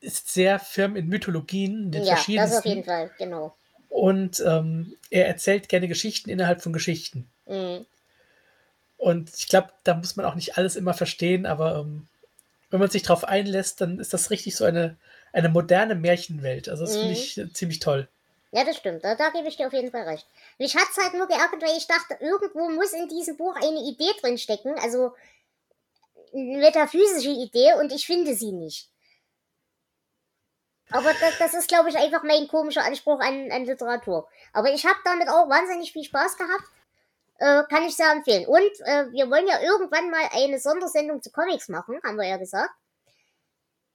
ist 0.00 0.32
sehr 0.32 0.58
firm 0.58 0.96
in 0.96 1.06
Mythologien, 1.06 1.92
den 1.92 2.02
Ja, 2.02 2.10
das 2.10 2.24
verschiedensten. 2.24 2.58
auf 2.58 2.64
jeden 2.64 2.84
Fall, 2.84 3.10
genau. 3.16 3.56
Und 3.92 4.40
ähm, 4.46 4.96
er 5.10 5.28
erzählt 5.28 5.68
gerne 5.68 5.86
Geschichten 5.86 6.30
innerhalb 6.30 6.62
von 6.62 6.72
Geschichten. 6.72 7.28
Mhm. 7.46 7.84
Und 8.96 9.30
ich 9.36 9.48
glaube, 9.48 9.68
da 9.84 9.94
muss 9.94 10.16
man 10.16 10.24
auch 10.24 10.34
nicht 10.34 10.56
alles 10.56 10.76
immer 10.76 10.94
verstehen, 10.94 11.44
aber 11.44 11.76
ähm, 11.80 12.08
wenn 12.70 12.80
man 12.80 12.88
sich 12.88 13.02
darauf 13.02 13.24
einlässt, 13.24 13.82
dann 13.82 13.98
ist 14.00 14.14
das 14.14 14.30
richtig 14.30 14.56
so 14.56 14.64
eine, 14.64 14.96
eine 15.32 15.50
moderne 15.50 15.94
Märchenwelt. 15.94 16.68
Also 16.70 16.84
das 16.84 16.92
finde 16.96 17.08
Mhm. 17.08 17.12
ich 17.12 17.38
äh, 17.38 17.52
ziemlich 17.52 17.80
toll. 17.80 18.08
Ja, 18.52 18.64
das 18.64 18.76
stimmt. 18.78 19.04
Da, 19.04 19.14
da 19.14 19.28
gebe 19.30 19.46
ich 19.48 19.56
dir 19.56 19.66
auf 19.66 19.72
jeden 19.74 19.90
Fall 19.90 20.08
recht. 20.08 20.26
Mich 20.58 20.74
hat 20.74 20.88
es 20.90 21.02
halt 21.02 21.14
nur 21.14 21.26
geärgert, 21.26 21.60
weil 21.62 21.76
ich 21.76 21.86
dachte, 21.86 22.16
irgendwo 22.20 22.70
muss 22.70 22.92
in 22.92 23.08
diesem 23.08 23.36
Buch 23.36 23.56
eine 23.56 23.80
Idee 23.80 24.10
drin 24.22 24.38
stecken, 24.38 24.74
also 24.78 25.12
eine 26.32 26.58
metaphysische 26.58 27.30
Idee, 27.30 27.74
und 27.78 27.92
ich 27.92 28.06
finde 28.06 28.34
sie 28.34 28.52
nicht. 28.52 28.88
Aber 30.92 31.12
das, 31.20 31.38
das 31.38 31.54
ist, 31.54 31.68
glaube 31.68 31.88
ich, 31.90 31.96
einfach 31.96 32.22
mein 32.22 32.48
komischer 32.48 32.84
Anspruch 32.84 33.20
an, 33.20 33.50
an 33.50 33.64
Literatur. 33.64 34.28
Aber 34.52 34.72
ich 34.72 34.84
habe 34.84 34.98
damit 35.04 35.28
auch 35.28 35.48
wahnsinnig 35.48 35.92
viel 35.92 36.04
Spaß 36.04 36.36
gehabt. 36.36 36.64
Äh, 37.38 37.62
kann 37.68 37.84
ich 37.84 37.96
sehr 37.96 38.12
empfehlen. 38.12 38.46
Und 38.46 38.60
äh, 38.84 39.10
wir 39.10 39.28
wollen 39.30 39.48
ja 39.48 39.60
irgendwann 39.60 40.10
mal 40.10 40.28
eine 40.32 40.58
Sondersendung 40.60 41.22
zu 41.22 41.30
Comics 41.30 41.68
machen, 41.68 41.98
haben 42.04 42.16
wir 42.16 42.28
ja 42.28 42.36
gesagt. 42.36 42.70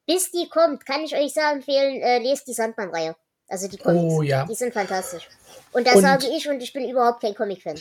Bis 0.05 0.31
die 0.31 0.49
kommt, 0.49 0.85
kann 0.85 1.01
ich 1.01 1.15
euch 1.15 1.33
sehr 1.33 1.51
empfehlen, 1.51 2.01
äh, 2.01 2.19
lest 2.19 2.47
die 2.47 2.53
Sandmann-Reihe. 2.53 3.15
Also 3.47 3.67
die 3.67 3.77
Comics. 3.77 4.13
Oh 4.13 4.21
ja. 4.21 4.45
Die 4.45 4.55
sind 4.55 4.73
fantastisch. 4.73 5.29
Und 5.71 5.87
das 5.87 5.95
Und- 5.95 6.01
sage 6.01 6.27
ich 6.27 6.49
und 6.49 6.61
ich 6.61 6.73
bin 6.73 6.89
überhaupt 6.89 7.21
kein 7.21 7.35
Comic-Fan. 7.35 7.79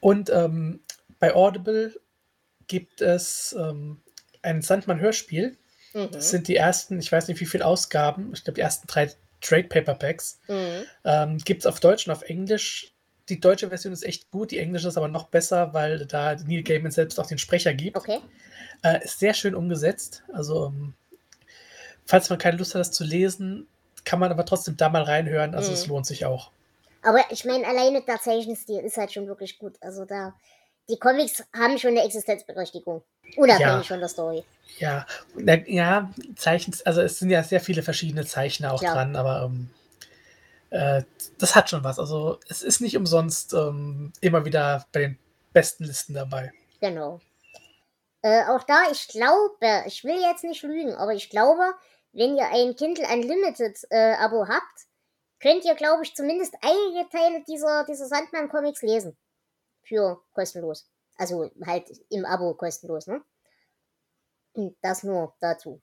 Und 0.00 0.30
ähm, 0.30 0.80
bei 1.18 1.34
Audible 1.34 1.94
gibt 2.66 3.00
es 3.00 3.54
ähm, 3.58 4.00
ein 4.42 4.62
Sandmann-Hörspiel. 4.62 5.56
Mhm. 5.94 6.10
Das 6.12 6.30
sind 6.30 6.48
die 6.48 6.56
ersten, 6.56 6.98
ich 6.98 7.10
weiß 7.10 7.28
nicht 7.28 7.40
wie 7.40 7.46
viele 7.46 7.64
Ausgaben, 7.66 8.32
ich 8.34 8.44
glaube 8.44 8.56
die 8.56 8.60
ersten 8.62 8.86
drei 8.86 9.10
Trade 9.40 9.64
Paperbacks. 9.64 10.40
Mhm. 10.48 10.84
Ähm, 11.04 11.38
gibt 11.38 11.62
es 11.62 11.66
auf 11.66 11.80
Deutsch 11.80 12.06
und 12.06 12.12
auf 12.12 12.22
Englisch. 12.22 12.92
Die 13.28 13.40
deutsche 13.40 13.68
Version 13.68 13.92
ist 13.92 14.04
echt 14.04 14.30
gut, 14.30 14.50
die 14.52 14.58
englische 14.58 14.88
ist 14.88 14.96
aber 14.96 15.08
noch 15.08 15.28
besser, 15.28 15.74
weil 15.74 16.06
da 16.06 16.36
Neil 16.36 16.62
Gaiman 16.62 16.92
selbst 16.92 17.18
auch 17.18 17.26
den 17.26 17.38
Sprecher 17.38 17.74
gibt. 17.74 17.96
Okay. 17.96 18.20
Äh, 18.82 19.04
ist 19.04 19.18
sehr 19.18 19.34
schön 19.34 19.54
umgesetzt. 19.54 20.22
Also, 20.32 20.66
ähm, 20.66 20.94
falls 22.04 22.30
man 22.30 22.38
keine 22.38 22.56
Lust 22.56 22.74
hat, 22.74 22.80
das 22.80 22.92
zu 22.92 23.04
lesen, 23.04 23.66
kann 24.04 24.20
man 24.20 24.30
aber 24.30 24.44
trotzdem 24.46 24.76
da 24.76 24.88
mal 24.88 25.02
reinhören. 25.02 25.54
Also, 25.54 25.72
es 25.72 25.84
Mhm. 25.86 25.92
lohnt 25.92 26.06
sich 26.06 26.24
auch. 26.24 26.50
Aber 27.02 27.20
ich 27.30 27.44
meine, 27.44 27.66
alleine 27.66 28.02
der 28.02 28.20
Zeichenstil 28.20 28.80
ist 28.80 28.96
halt 28.96 29.12
schon 29.12 29.26
wirklich 29.26 29.58
gut. 29.58 29.74
Also 29.80 30.04
da, 30.04 30.34
die 30.88 30.98
Comics 30.98 31.42
haben 31.54 31.78
schon 31.78 31.90
eine 31.90 32.04
Existenzberechtigung. 32.04 33.02
Unabhängig 33.36 33.60
Ja. 33.60 33.82
von 33.82 34.00
der 34.00 34.08
Story. 34.08 34.44
Ja, 34.78 35.06
ja, 35.66 36.10
Zeichen, 36.36 36.74
also 36.84 37.00
es 37.00 37.18
sind 37.18 37.30
ja 37.30 37.42
sehr 37.42 37.60
viele 37.60 37.82
verschiedene 37.82 38.26
Zeichner 38.26 38.72
auch 38.72 38.80
Klar. 38.80 38.94
dran, 38.94 39.16
aber 39.16 39.44
ähm, 39.44 39.70
äh, 40.70 41.02
das 41.38 41.54
hat 41.54 41.70
schon 41.70 41.82
was. 41.84 41.98
Also, 41.98 42.38
es 42.48 42.62
ist 42.62 42.80
nicht 42.80 42.96
umsonst 42.96 43.54
ähm, 43.54 44.12
immer 44.20 44.44
wieder 44.44 44.86
bei 44.92 45.00
den 45.00 45.18
besten 45.52 45.84
Listen 45.84 46.14
dabei. 46.14 46.52
Genau. 46.80 47.20
Äh, 48.22 48.44
auch 48.44 48.64
da, 48.64 48.90
ich 48.90 49.08
glaube, 49.08 49.56
ich 49.86 50.04
will 50.04 50.20
jetzt 50.20 50.44
nicht 50.44 50.62
lügen, 50.62 50.94
aber 50.94 51.14
ich 51.14 51.30
glaube, 51.30 51.62
wenn 52.12 52.36
ihr 52.36 52.46
ein 52.50 52.74
Kindle 52.76 53.06
Unlimited 53.12 53.78
äh, 53.90 54.14
Abo 54.14 54.46
habt, 54.48 54.86
könnt 55.40 55.64
ihr, 55.64 55.74
glaube 55.74 56.02
ich, 56.02 56.14
zumindest 56.14 56.54
einige 56.62 57.08
Teile 57.10 57.44
dieser, 57.46 57.84
dieser 57.84 58.06
Sandman-Comics 58.06 58.82
lesen. 58.82 59.16
Für 59.86 60.22
kostenlos. 60.34 60.88
Also 61.16 61.50
halt 61.64 61.88
im 62.10 62.24
Abo 62.24 62.54
kostenlos, 62.54 63.06
ne? 63.06 63.22
Das 64.82 65.02
nur 65.02 65.34
dazu. 65.40 65.82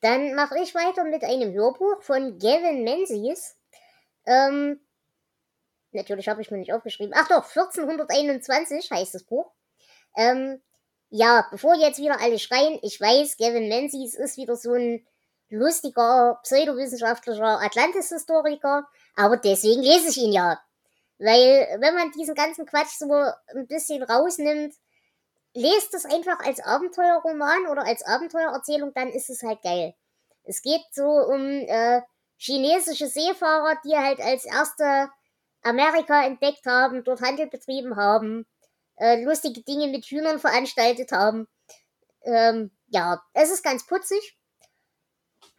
Dann 0.00 0.34
mache 0.34 0.58
ich 0.58 0.74
weiter 0.74 1.04
mit 1.04 1.24
einem 1.24 1.54
Hörbuch 1.54 2.02
von 2.02 2.38
Gavin 2.38 2.84
Menzies. 2.84 3.56
Ähm, 4.26 4.80
natürlich 5.92 6.28
habe 6.28 6.42
ich 6.42 6.50
mir 6.50 6.58
nicht 6.58 6.72
aufgeschrieben. 6.72 7.14
Ach 7.16 7.28
doch, 7.28 7.48
1421 7.48 8.90
heißt 8.90 9.14
das 9.14 9.24
Buch. 9.24 9.50
Ähm, 10.16 10.60
ja, 11.08 11.46
bevor 11.50 11.74
jetzt 11.76 11.98
wieder 11.98 12.20
alle 12.20 12.38
schreien, 12.38 12.78
ich 12.82 13.00
weiß, 13.00 13.36
Gavin 13.38 13.68
Menzies 13.68 14.14
ist 14.14 14.36
wieder 14.36 14.56
so 14.56 14.74
ein 14.74 15.06
lustiger, 15.48 16.40
pseudowissenschaftlicher 16.42 17.60
Atlantis-Historiker, 17.62 18.88
aber 19.14 19.36
deswegen 19.36 19.82
lese 19.82 20.08
ich 20.10 20.18
ihn 20.18 20.32
ja. 20.32 20.60
Weil, 21.18 21.80
wenn 21.80 21.94
man 21.94 22.10
diesen 22.12 22.34
ganzen 22.34 22.66
Quatsch 22.66 22.98
so 22.98 23.12
ein 23.12 23.66
bisschen 23.66 24.02
rausnimmt, 24.02 24.74
lest 25.54 25.94
es 25.94 26.04
einfach 26.04 26.40
als 26.40 26.60
Abenteuerroman 26.60 27.68
oder 27.68 27.84
als 27.84 28.04
Abenteuererzählung, 28.04 28.92
dann 28.94 29.08
ist 29.08 29.30
es 29.30 29.42
halt 29.42 29.62
geil. 29.62 29.94
Es 30.42 30.60
geht 30.60 30.82
so 30.92 31.04
um 31.04 31.40
äh, 31.40 32.02
chinesische 32.36 33.06
Seefahrer, 33.06 33.78
die 33.84 33.96
halt 33.96 34.20
als 34.20 34.44
erste 34.44 35.08
Amerika 35.62 36.24
entdeckt 36.24 36.66
haben, 36.66 37.04
dort 37.04 37.22
Handel 37.22 37.46
betrieben 37.46 37.96
haben, 37.96 38.46
äh, 38.96 39.22
lustige 39.22 39.62
Dinge 39.62 39.88
mit 39.88 40.04
Hühnern 40.04 40.38
veranstaltet 40.38 41.12
haben. 41.12 41.48
Ähm, 42.22 42.70
ja, 42.88 43.22
es 43.32 43.50
ist 43.50 43.62
ganz 43.62 43.86
putzig. 43.86 44.36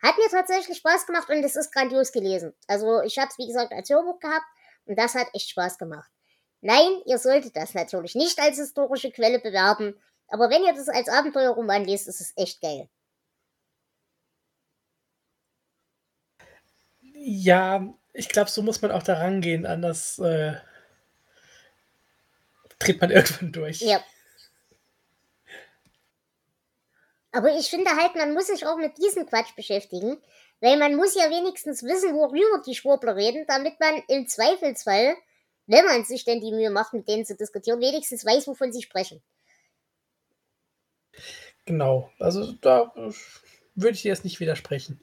Hat 0.04 0.18
mir 0.18 0.30
tatsächlich 0.30 0.78
Spaß 0.78 1.08
gemacht 1.08 1.30
und 1.30 1.44
es 1.44 1.56
ist 1.56 1.72
grandios 1.72 2.12
gelesen. 2.12 2.54
Also 2.68 3.02
ich 3.02 3.18
habe 3.18 3.30
es, 3.30 3.38
wie 3.38 3.48
gesagt, 3.48 3.72
als 3.72 3.90
Hörbuch 3.90 4.20
gehabt 4.20 4.46
und 4.86 4.98
das 4.98 5.16
hat 5.16 5.28
echt 5.34 5.50
Spaß 5.50 5.78
gemacht. 5.78 6.10
Nein, 6.62 7.02
ihr 7.06 7.20
solltet 7.20 7.56
das 7.56 7.74
natürlich 7.74 8.16
nicht 8.16 8.40
als 8.40 8.58
historische 8.58 9.12
Quelle 9.12 9.40
bewerben, 9.40 9.96
aber 10.28 10.50
wenn 10.50 10.64
ihr 10.64 10.74
das 10.74 10.90
als 10.90 11.10
Abenteuerroman 11.10 11.86
lest, 11.86 12.08
ist 12.08 12.22
es 12.22 12.34
echt 12.36 12.62
geil. 12.62 12.90
Ja, 17.14 17.94
ich 18.14 18.30
glaube, 18.30 18.50
so 18.50 18.62
muss 18.62 18.82
man 18.82 18.92
auch 18.92 19.04
da 19.04 19.16
rangehen, 19.16 19.66
anders 19.66 20.20
äh, 20.20 20.56
dreht 22.80 23.02
man 23.02 23.12
irgendwann 23.12 23.52
durch. 23.52 23.82
Ja. 23.82 24.04
Aber 27.32 27.54
ich 27.58 27.70
finde 27.70 27.92
halt, 27.92 28.16
man 28.16 28.34
muss 28.34 28.48
sich 28.48 28.66
auch 28.66 28.78
mit 28.78 28.98
diesem 28.98 29.26
Quatsch 29.26 29.56
beschäftigen, 29.56 30.18
weil 30.62 30.78
man 30.78 30.96
muss 30.96 31.16
ja 31.16 31.30
wenigstens 31.30 31.84
wissen, 31.84 32.14
worüber 32.14 32.62
die 32.66 32.76
Schwurbler 32.76 33.16
reden, 33.16 33.46
damit 33.48 33.80
man 33.80 34.02
im 34.08 34.28
Zweifelsfall, 34.28 35.16
wenn 35.68 35.86
man 35.86 36.04
sich 36.04 36.26
denn 36.26 36.42
die 36.42 36.52
Mühe 36.52 36.70
macht, 36.70 36.94
mit 36.94 37.08
denen 37.08 37.26
zu 37.26 37.36
diskutieren, 37.36 37.82
wenigstens 37.82 38.26
weiß, 38.26 38.48
wovon 38.48 38.72
sie 38.72 38.82
sprechen. 38.82 39.22
Genau, 41.66 42.12
also 42.20 42.52
da 42.62 42.94
äh, 42.96 43.12
würde 43.74 43.96
ich 43.96 44.04
dir 44.04 44.10
jetzt 44.10 44.24
nicht 44.24 44.40
widersprechen. 44.40 45.00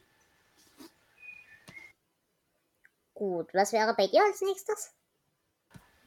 Gut, 3.14 3.52
was 3.52 3.73
wäre 3.73 3.94
bei 3.94 4.06
dir 4.06 4.23
als 4.25 4.40
nächstes? 4.40 4.92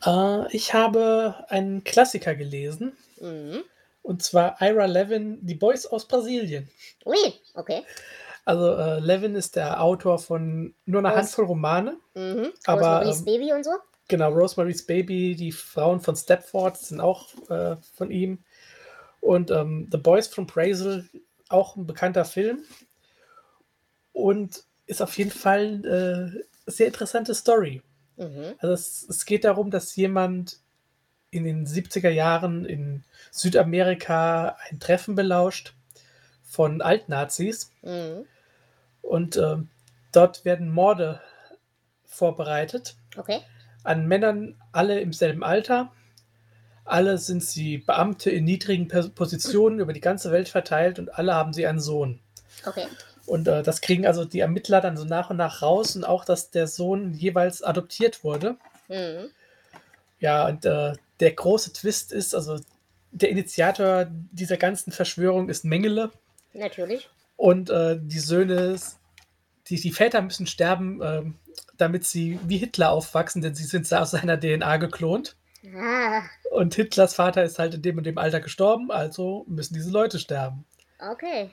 Äh, 0.06 0.56
ich 0.56 0.74
habe 0.74 1.46
einen 1.50 1.84
Klassiker 1.84 2.36
gelesen. 2.36 2.98
Mhm. 3.20 3.64
Und 4.02 4.22
zwar 4.22 4.62
Ira 4.62 4.86
Levin, 4.86 5.46
Die 5.46 5.56
Boys 5.56 5.86
aus 5.86 6.08
Brasilien. 6.08 6.70
Ui, 7.06 7.34
okay. 7.56 7.84
Also 8.46 8.76
äh, 8.76 9.00
Levin 9.00 9.36
ist 9.36 9.56
der 9.56 9.82
Autor 9.82 10.20
von 10.20 10.76
nur 10.86 11.00
einer 11.00 11.12
Aus- 11.12 11.18
Handvoll 11.18 11.46
Romane. 11.46 11.98
Mhm. 12.14 12.52
Aber, 12.66 13.00
Rosemary's 13.00 13.20
ähm, 13.20 13.26
Baby 13.26 13.54
und 13.54 13.64
so? 13.66 13.72
Genau, 14.08 14.32
Rosemary's 14.32 14.86
Baby, 14.86 15.36
die 15.36 15.52
Frauen 15.52 16.00
von 16.00 16.16
Stepford 16.16 16.78
sind 16.78 17.00
auch 17.02 17.30
äh, 17.50 17.76
von 17.96 18.12
ihm. 18.12 18.44
Und 19.20 19.50
ähm, 19.50 19.90
The 19.92 19.98
Boys 19.98 20.28
from 20.28 20.46
Brazil, 20.46 21.10
auch 21.50 21.76
ein 21.76 21.88
bekannter 21.88 22.24
Film. 22.26 22.60
Und 24.14 24.64
ist 24.86 25.02
auf 25.02 25.18
jeden 25.18 25.32
Fall 25.32 25.82
äh, 25.84 25.88
eine 25.88 26.44
sehr 26.68 26.88
interessante 26.88 27.34
Story. 27.34 27.82
Mhm. 28.18 28.54
Also 28.60 28.74
es, 28.74 29.06
es 29.10 29.26
geht 29.26 29.44
darum, 29.44 29.72
dass 29.72 29.96
jemand 29.96 30.60
in 31.32 31.44
den 31.44 31.66
70er 31.66 32.10
Jahren 32.10 32.66
in 32.66 33.04
Südamerika 33.32 34.56
ein 34.70 34.80
Treffen 34.80 35.16
belauscht 35.16 35.74
von 36.44 36.82
Altnazis. 36.82 37.72
Mhm. 37.82 38.26
Und 39.08 39.38
ähm, 39.38 39.70
dort 40.12 40.46
werden 40.46 40.72
Morde 40.72 41.22
vorbereitet 42.06 42.96
Okay. 43.18 43.40
an 43.84 44.08
Männern, 44.08 44.56
alle 44.72 45.00
im 45.00 45.14
selben 45.14 45.44
Alter. 45.44 45.92
Alle 46.84 47.18
sind 47.18 47.44
sie 47.44 47.80
Beamte 47.80 48.30
in 48.30 48.44
niedrigen 48.46 48.88
Positionen 48.88 49.80
über 49.80 49.94
die 49.94 50.02
ganze 50.02 50.32
Welt 50.32 50.50
verteilt 50.50 51.00
und 51.00 51.18
alle 51.18 51.34
haben 51.34 51.54
sie 51.54 51.66
einen 51.66 51.80
Sohn. 51.80 52.20
Okay. 52.66 52.86
Und 53.26 53.48
äh, 53.48 53.64
das 53.64 53.82
kriegen 53.82 54.06
also 54.06 54.24
die 54.24 54.40
Ermittler 54.40 54.82
dann 54.82 54.98
so 54.98 55.04
nach 55.04 55.30
und 55.32 55.38
nach 55.38 55.62
raus 55.62 55.96
und 55.96 56.04
auch, 56.04 56.26
dass 56.26 56.52
der 56.52 56.68
Sohn 56.68 57.14
jeweils 57.14 57.64
adoptiert 57.64 58.24
wurde. 58.24 58.58
Mhm. 58.88 59.32
Ja, 60.20 60.48
und 60.48 60.66
äh, 60.66 60.94
der 61.20 61.32
große 61.32 61.74
Twist 61.74 62.12
ist, 62.12 62.36
also 62.36 62.60
der 63.12 63.30
Initiator 63.30 64.06
dieser 64.32 64.58
ganzen 64.58 64.92
Verschwörung 64.92 65.50
ist 65.50 65.66
Mengele 65.66 66.12
Natürlich. 66.56 67.10
Und 67.36 67.70
äh, 67.70 67.98
die 68.02 68.20
Söhne, 68.20 68.78
die, 69.68 69.80
die 69.80 69.92
Väter 69.92 70.22
müssen 70.22 70.48
sterben, 70.48 71.02
ähm, 71.04 71.36
damit 71.78 72.06
sie 72.06 72.40
wie 72.46 72.58
Hitler 72.58 72.92
aufwachsen, 72.92 73.42
denn 73.42 73.56
sie 73.56 73.64
sind 73.64 73.92
aus 73.94 74.12
seiner 74.12 74.40
DNA 74.40 74.78
geklont. 74.78 75.36
Ah, 75.76 76.22
Und 76.52 76.76
Hitlers 76.76 77.16
Vater 77.16 77.44
ist 77.44 77.58
halt 77.60 77.74
in 77.74 77.82
dem 77.82 77.98
und 77.98 78.04
dem 78.06 78.18
Alter 78.18 78.40
gestorben, 78.40 78.92
also 78.92 79.46
müssen 79.48 79.74
diese 79.74 79.90
Leute 79.90 80.20
sterben. 80.20 80.66
okay. 81.00 81.52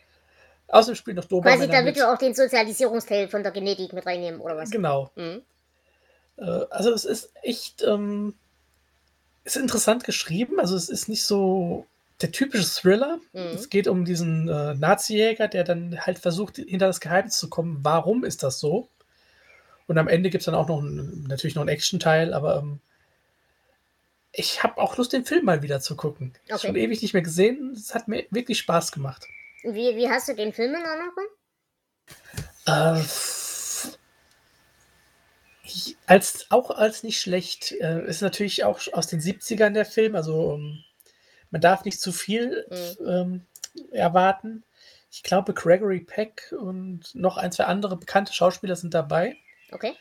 Außerdem 0.68 0.94
spielt 0.96 1.16
noch 1.16 1.24
Quasi 1.24 1.34
Dobermänner 1.42 1.66
damit 1.72 1.84
mit. 1.86 1.96
wir 1.96 2.10
auch 2.10 2.16
den 2.16 2.34
Sozialisierungsteil 2.34 3.28
von 3.28 3.42
der 3.42 3.52
Genetik 3.52 3.92
mit 3.92 4.06
reinnehmen, 4.06 4.40
oder 4.40 4.56
was? 4.56 4.70
Genau. 4.70 5.10
Mhm. 5.16 5.42
Äh, 6.38 6.44
also 6.70 6.92
es 6.92 7.04
ist 7.04 7.30
echt, 7.42 7.82
ähm, 7.82 8.34
ist 9.44 9.56
interessant 9.56 10.04
geschrieben. 10.04 10.58
Also 10.60 10.74
es 10.76 10.88
ist 10.88 11.08
nicht 11.08 11.24
so 11.24 11.84
der 12.22 12.32
typische 12.32 12.64
Thriller. 12.64 13.18
Mhm. 13.32 13.40
Es 13.54 13.70
geht 13.70 13.88
um 13.88 14.04
diesen 14.04 14.48
äh, 14.48 14.74
Nazi-Jäger, 14.74 15.48
der 15.48 15.64
dann 15.64 16.00
halt 16.00 16.18
versucht, 16.18 16.56
hinter 16.56 16.86
das 16.86 17.00
Geheimnis 17.00 17.38
zu 17.38 17.48
kommen. 17.48 17.78
Warum 17.82 18.24
ist 18.24 18.42
das 18.42 18.58
so? 18.60 18.88
Und 19.86 19.98
am 19.98 20.08
Ende 20.08 20.30
gibt 20.30 20.42
es 20.42 20.46
dann 20.46 20.54
auch 20.54 20.68
noch 20.68 20.80
einen, 20.80 21.24
natürlich 21.28 21.54
noch 21.54 21.62
einen 21.62 21.68
Action-Teil, 21.68 22.32
aber 22.34 22.58
ähm, 22.58 22.80
ich 24.32 24.62
habe 24.62 24.80
auch 24.80 24.96
Lust, 24.96 25.12
den 25.12 25.24
Film 25.24 25.44
mal 25.44 25.62
wieder 25.62 25.80
zu 25.80 25.96
gucken. 25.96 26.32
Okay. 26.48 26.66
Schon 26.66 26.76
ewig 26.76 27.02
nicht 27.02 27.12
mehr 27.12 27.22
gesehen. 27.22 27.72
Es 27.76 27.94
hat 27.94 28.08
mir 28.08 28.24
wirklich 28.30 28.58
Spaß 28.58 28.92
gemacht. 28.92 29.26
Wie, 29.62 29.96
wie 29.96 30.08
hast 30.08 30.28
du 30.28 30.34
den 30.34 30.52
Film 30.52 30.74
in 30.74 30.82
Erinnerung? 30.82 31.26
Äh, 32.66 33.02
als, 36.06 36.46
auch 36.50 36.70
als 36.70 37.02
nicht 37.02 37.20
schlecht. 37.20 37.72
Äh, 37.72 38.06
ist 38.06 38.22
natürlich 38.22 38.64
auch 38.64 38.80
aus 38.92 39.06
den 39.06 39.20
70ern 39.20 39.70
der 39.70 39.84
Film, 39.84 40.16
also 40.16 40.54
ähm, 40.54 40.84
man 41.52 41.60
darf 41.60 41.84
nicht 41.84 42.00
zu 42.00 42.10
viel 42.10 42.66
ähm, 43.06 43.46
erwarten. 43.92 44.64
Ich 45.12 45.22
glaube, 45.22 45.52
Gregory 45.52 46.00
Peck 46.00 46.52
und 46.58 47.14
noch 47.14 47.36
ein, 47.36 47.52
zwei 47.52 47.64
andere 47.64 47.96
bekannte 47.96 48.32
Schauspieler 48.32 48.74
sind 48.74 48.94
dabei. 48.94 49.36
Okay. 49.70 49.94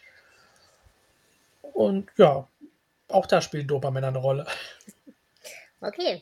Und 1.62 2.10
ja, 2.18 2.48
auch 3.10 3.28
da 3.28 3.42
spielen 3.42 3.68
Dobermänner 3.68 4.08
eine 4.08 4.20
Rolle. 4.20 4.48
Okay. 5.84 6.22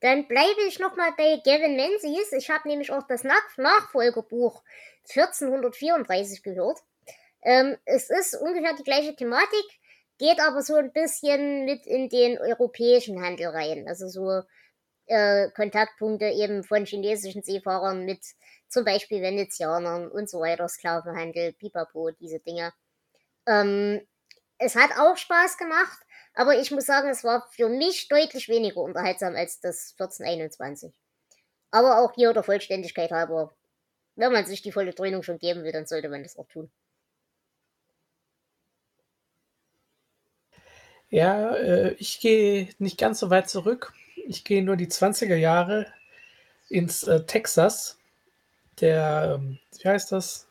Dann 0.00 0.26
bleibe 0.26 0.62
ich 0.66 0.78
nochmal 0.78 1.10
bei 1.18 1.38
Gavin 1.44 1.76
Menzies. 1.76 2.32
Ich 2.32 2.48
habe 2.48 2.66
nämlich 2.66 2.90
auch 2.90 3.06
das 3.06 3.24
Nach 3.24 3.58
Nachfolgerbuch 3.58 4.62
1434 5.10 6.42
gehört. 6.42 6.78
Ähm, 7.42 7.76
es 7.84 8.08
ist 8.08 8.34
ungefähr 8.40 8.74
die 8.74 8.84
gleiche 8.84 9.14
Thematik, 9.14 9.64
geht 10.16 10.40
aber 10.40 10.62
so 10.62 10.76
ein 10.76 10.92
bisschen 10.92 11.66
mit 11.66 11.86
in 11.86 12.08
den 12.08 12.38
europäischen 12.38 13.22
Handel 13.22 13.48
rein. 13.48 13.86
Also 13.86 14.08
so 14.08 14.42
äh, 15.06 15.50
Kontaktpunkte 15.50 16.26
eben 16.26 16.64
von 16.64 16.84
chinesischen 16.84 17.42
Seefahrern 17.42 18.04
mit 18.04 18.20
zum 18.68 18.84
Beispiel 18.84 19.22
Venezianern 19.22 20.08
und 20.08 20.28
so 20.28 20.40
weiter, 20.40 20.68
Sklavenhandel, 20.68 21.52
Pipapo, 21.52 22.10
diese 22.10 22.40
Dinge. 22.40 22.72
Ähm, 23.46 24.06
es 24.58 24.74
hat 24.74 24.90
auch 24.98 25.16
Spaß 25.16 25.58
gemacht, 25.58 25.98
aber 26.34 26.58
ich 26.58 26.70
muss 26.70 26.86
sagen, 26.86 27.08
es 27.08 27.24
war 27.24 27.46
für 27.52 27.68
mich 27.68 28.08
deutlich 28.08 28.48
weniger 28.48 28.80
unterhaltsam 28.80 29.34
als 29.36 29.60
das 29.60 29.94
1421. 29.98 30.92
Aber 31.70 31.98
auch 32.00 32.14
hier 32.14 32.32
der 32.32 32.42
Vollständigkeit 32.42 33.10
halber, 33.10 33.54
wenn 34.16 34.32
man 34.32 34.46
sich 34.46 34.62
die 34.62 34.72
volle 34.72 34.92
Dröhnung 34.92 35.22
schon 35.22 35.38
geben 35.38 35.62
will, 35.64 35.72
dann 35.72 35.86
sollte 35.86 36.08
man 36.08 36.22
das 36.22 36.36
auch 36.38 36.48
tun. 36.48 36.70
Ja, 41.08 41.54
äh, 41.54 41.92
ich 41.98 42.20
gehe 42.20 42.68
nicht 42.78 42.98
ganz 42.98 43.20
so 43.20 43.30
weit 43.30 43.48
zurück. 43.48 43.92
Ich 44.28 44.44
gehe 44.44 44.62
nur 44.62 44.76
die 44.76 44.88
20er 44.88 45.36
Jahre 45.36 45.86
ins 46.68 47.04
äh, 47.04 47.24
Texas. 47.24 47.98
Der, 48.80 49.36
ähm, 49.38 49.58
wie 49.80 49.88
heißt 49.88 50.12
das? 50.12 50.46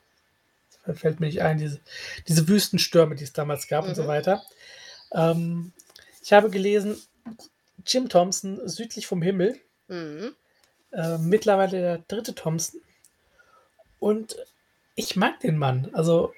Das 0.85 0.99
fällt 0.99 1.19
mir 1.19 1.27
nicht 1.27 1.41
ein, 1.41 1.57
diese, 1.57 1.79
diese 2.27 2.47
Wüstenstürme, 2.47 3.15
die 3.15 3.23
es 3.23 3.33
damals 3.33 3.67
gab 3.67 3.85
und 3.85 3.95
so 3.95 4.03
Mhm. 4.03 4.07
weiter. 4.07 4.43
Ähm, 5.13 5.73
ich 6.21 6.33
habe 6.33 6.49
gelesen, 6.49 6.97
Jim 7.85 8.09
Thompson, 8.09 8.67
Südlich 8.67 9.07
vom 9.07 9.21
Himmel, 9.21 9.59
Mhm. 9.87 10.35
äh, 10.91 11.17
mittlerweile 11.17 11.79
der 11.81 11.97
dritte 12.07 12.33
Thompson. 12.33 12.81
Und 13.99 14.35
ich 14.95 15.15
mag 15.15 15.39
den 15.41 15.57
Mann. 15.57 15.89
Also, 15.93 16.33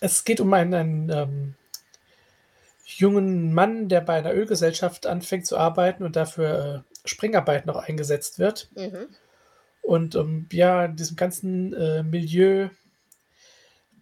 es 0.00 0.24
geht 0.24 0.40
um 0.40 0.52
einen, 0.52 0.74
einen 0.74 1.10
ähm, 1.10 1.54
jungen 2.98 3.52
Mann, 3.52 3.88
der 3.88 4.00
bei 4.00 4.14
einer 4.14 4.34
Ölgesellschaft 4.34 5.06
anfängt 5.06 5.46
zu 5.46 5.56
arbeiten 5.56 6.04
und 6.04 6.16
dafür 6.16 6.84
äh, 6.84 7.08
Springarbeit 7.08 7.66
noch 7.66 7.76
eingesetzt 7.76 8.38
wird. 8.38 8.70
Mhm. 8.74 9.08
Und 9.82 10.14
ähm, 10.14 10.48
ja, 10.52 10.84
in 10.84 10.96
diesem 10.96 11.16
ganzen 11.16 11.72
äh, 11.74 12.02
Milieu, 12.02 12.68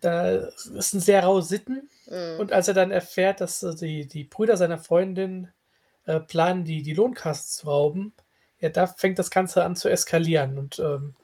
da 0.00 0.30
ist 0.30 0.94
ein 0.94 1.00
sehr 1.00 1.24
raue 1.24 1.42
Sitten. 1.42 1.88
Mhm. 2.06 2.40
Und 2.40 2.52
als 2.52 2.68
er 2.68 2.74
dann 2.74 2.90
erfährt, 2.90 3.40
dass 3.40 3.62
äh, 3.62 3.74
die, 3.74 4.06
die 4.06 4.24
Brüder 4.24 4.56
seiner 4.56 4.78
Freundin 4.78 5.48
äh, 6.04 6.20
planen, 6.20 6.64
die, 6.64 6.82
die 6.82 6.94
Lohnkasse 6.94 7.48
zu 7.48 7.66
rauben, 7.66 8.12
ja, 8.60 8.68
da 8.68 8.86
fängt 8.86 9.18
das 9.18 9.30
Ganze 9.30 9.64
an 9.64 9.74
zu 9.74 9.88
eskalieren. 9.88 10.58
Und 10.58 10.78
ähm, 10.78 11.14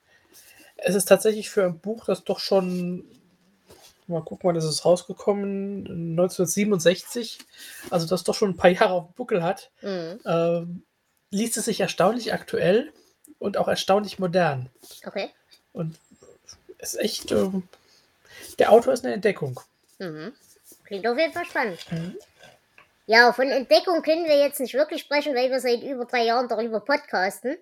es 0.76 0.94
ist 0.94 1.06
tatsächlich 1.06 1.50
für 1.50 1.64
ein 1.64 1.78
Buch, 1.78 2.06
das 2.06 2.24
doch 2.24 2.38
schon, 2.38 3.04
mal 4.08 4.22
gucken, 4.22 4.48
wann 4.48 4.56
ist 4.56 4.64
es 4.64 4.84
rausgekommen, 4.84 5.86
1967, 6.18 7.38
also 7.90 8.06
das 8.06 8.24
doch 8.24 8.34
schon 8.34 8.50
ein 8.50 8.56
paar 8.56 8.70
Jahre 8.70 8.92
auf 8.92 9.06
dem 9.06 9.14
Buckel 9.14 9.42
hat, 9.42 9.70
Mhm. 9.82 10.20
ähm, 10.24 10.82
liest 11.30 11.56
es 11.56 11.64
sich 11.66 11.80
erstaunlich 11.80 12.32
aktuell 12.32 12.92
und 13.38 13.56
auch 13.56 13.68
erstaunlich 13.68 14.18
modern. 14.18 14.70
Okay. 15.04 15.30
Und 15.72 15.98
es 16.78 16.94
ist 16.94 17.00
echt, 17.00 17.32
ähm, 17.32 17.64
der 18.58 18.72
Autor 18.72 18.92
ist 18.92 19.04
eine 19.04 19.14
Entdeckung. 19.14 19.60
Mhm. 19.98 20.32
Klingt 20.84 21.06
auf 21.06 21.18
jeden 21.18 21.32
Fall 21.32 21.44
spannend. 21.44 21.80
Mhm. 21.90 22.16
Ja, 23.06 23.32
von 23.32 23.48
Entdeckung 23.48 24.02
können 24.02 24.24
wir 24.24 24.36
jetzt 24.38 24.58
nicht 24.60 24.74
wirklich 24.74 25.00
sprechen, 25.02 25.34
weil 25.34 25.50
wir 25.50 25.60
seit 25.60 25.82
über 25.82 26.06
drei 26.06 26.24
Jahren 26.24 26.48
darüber 26.48 26.80
podcasten. 26.80 27.56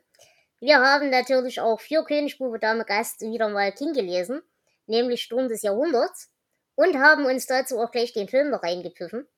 Wir 0.60 0.78
haben 0.78 1.10
natürlich 1.10 1.60
auch 1.60 1.80
für 1.80 2.04
Königsbuche 2.04 2.58
Dame 2.58 2.84
Gast 2.86 3.20
wieder 3.20 3.48
mal 3.50 3.70
King 3.72 3.92
gelesen, 3.92 4.40
nämlich 4.86 5.22
Sturm 5.22 5.48
des 5.48 5.60
Jahrhunderts. 5.62 6.30
Und 6.74 6.98
haben 6.98 7.26
uns 7.26 7.46
dazu 7.46 7.78
auch 7.78 7.90
gleich 7.90 8.12
den 8.12 8.28
Film 8.28 8.52
reingepfiffen. 8.52 9.28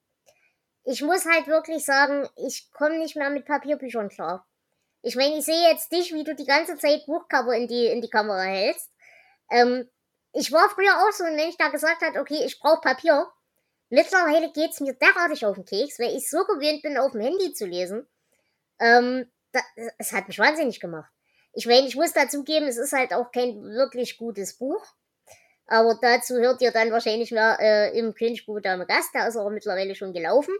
Ich 0.85 1.03
muss 1.03 1.25
halt 1.27 1.47
wirklich 1.49 1.85
sagen, 1.85 2.29
ich 2.37 2.71
komme 2.73 2.99
nicht 2.99 3.17
mehr 3.17 3.31
mit 3.31 3.45
Papierbüchern 3.45 4.09
klar. 4.09 4.47
Ich 5.03 5.17
meine, 5.17 5.39
ich 5.39 5.45
sehe 5.45 5.69
jetzt 5.71 5.93
dich, 5.93 6.13
wie 6.13 6.25
du 6.25 6.35
die 6.35 6.47
ganze 6.47 6.77
Zeit 6.79 7.07
Buchcover 7.07 7.55
in 7.55 7.69
die, 7.69 7.87
in 7.87 8.01
die 8.01 8.11
Kamera 8.11 8.43
hältst. 8.43 8.91
Ähm, 9.51 9.89
ich 10.33 10.53
war 10.53 10.69
früher 10.71 10.97
auch 11.01 11.13
so 11.13 11.25
ein 11.25 11.37
Mensch, 11.37 11.57
der 11.57 11.71
gesagt 11.71 12.03
hat, 12.03 12.17
okay, 12.17 12.43
ich 12.45 12.59
brauche 12.61 12.81
Papier. 12.81 13.27
Mittlerweile 13.89 14.53
geht's 14.53 14.81
mir 14.81 14.95
derartig 14.95 15.47
auf 15.47 15.55
den 15.55 15.65
Keks, 15.65 15.99
weil 15.99 16.17
ich 16.17 16.29
so 16.29 16.45
gewöhnt 16.45 16.83
bin, 16.83 16.99
auf 16.99 17.13
dem 17.13 17.21
Handy 17.21 17.53
zu 17.53 17.67
lesen. 17.67 18.07
Ähm, 18.79 19.31
da, 19.53 19.61
es 19.99 20.13
hat 20.13 20.29
mich 20.29 20.39
wahnsinnig 20.39 20.81
gemacht. 20.81 21.11
Ich 21.53 21.67
meine, 21.67 21.87
ich 21.87 21.97
muss 21.97 22.13
dazugeben, 22.13 22.69
es 22.69 22.77
ist 22.77 22.93
halt 22.93 23.15
auch 23.15 23.33
kein 23.33 23.63
wirklich 23.63 24.19
gutes 24.19 24.59
Buch. 24.59 24.85
Aber 25.67 25.99
dazu 26.01 26.37
hört 26.37 26.63
ihr 26.63 26.71
dann 26.71 26.93
wahrscheinlich 26.93 27.33
mehr 27.33 27.59
äh, 27.61 27.99
im 27.99 28.15
Königsbuch 28.15 28.61
Dame 28.61 28.87
Gast. 28.87 29.11
Da 29.13 29.27
ist 29.27 29.37
aber 29.37 29.51
mittlerweile 29.51 29.95
schon 29.95 30.13
gelaufen. 30.13 30.55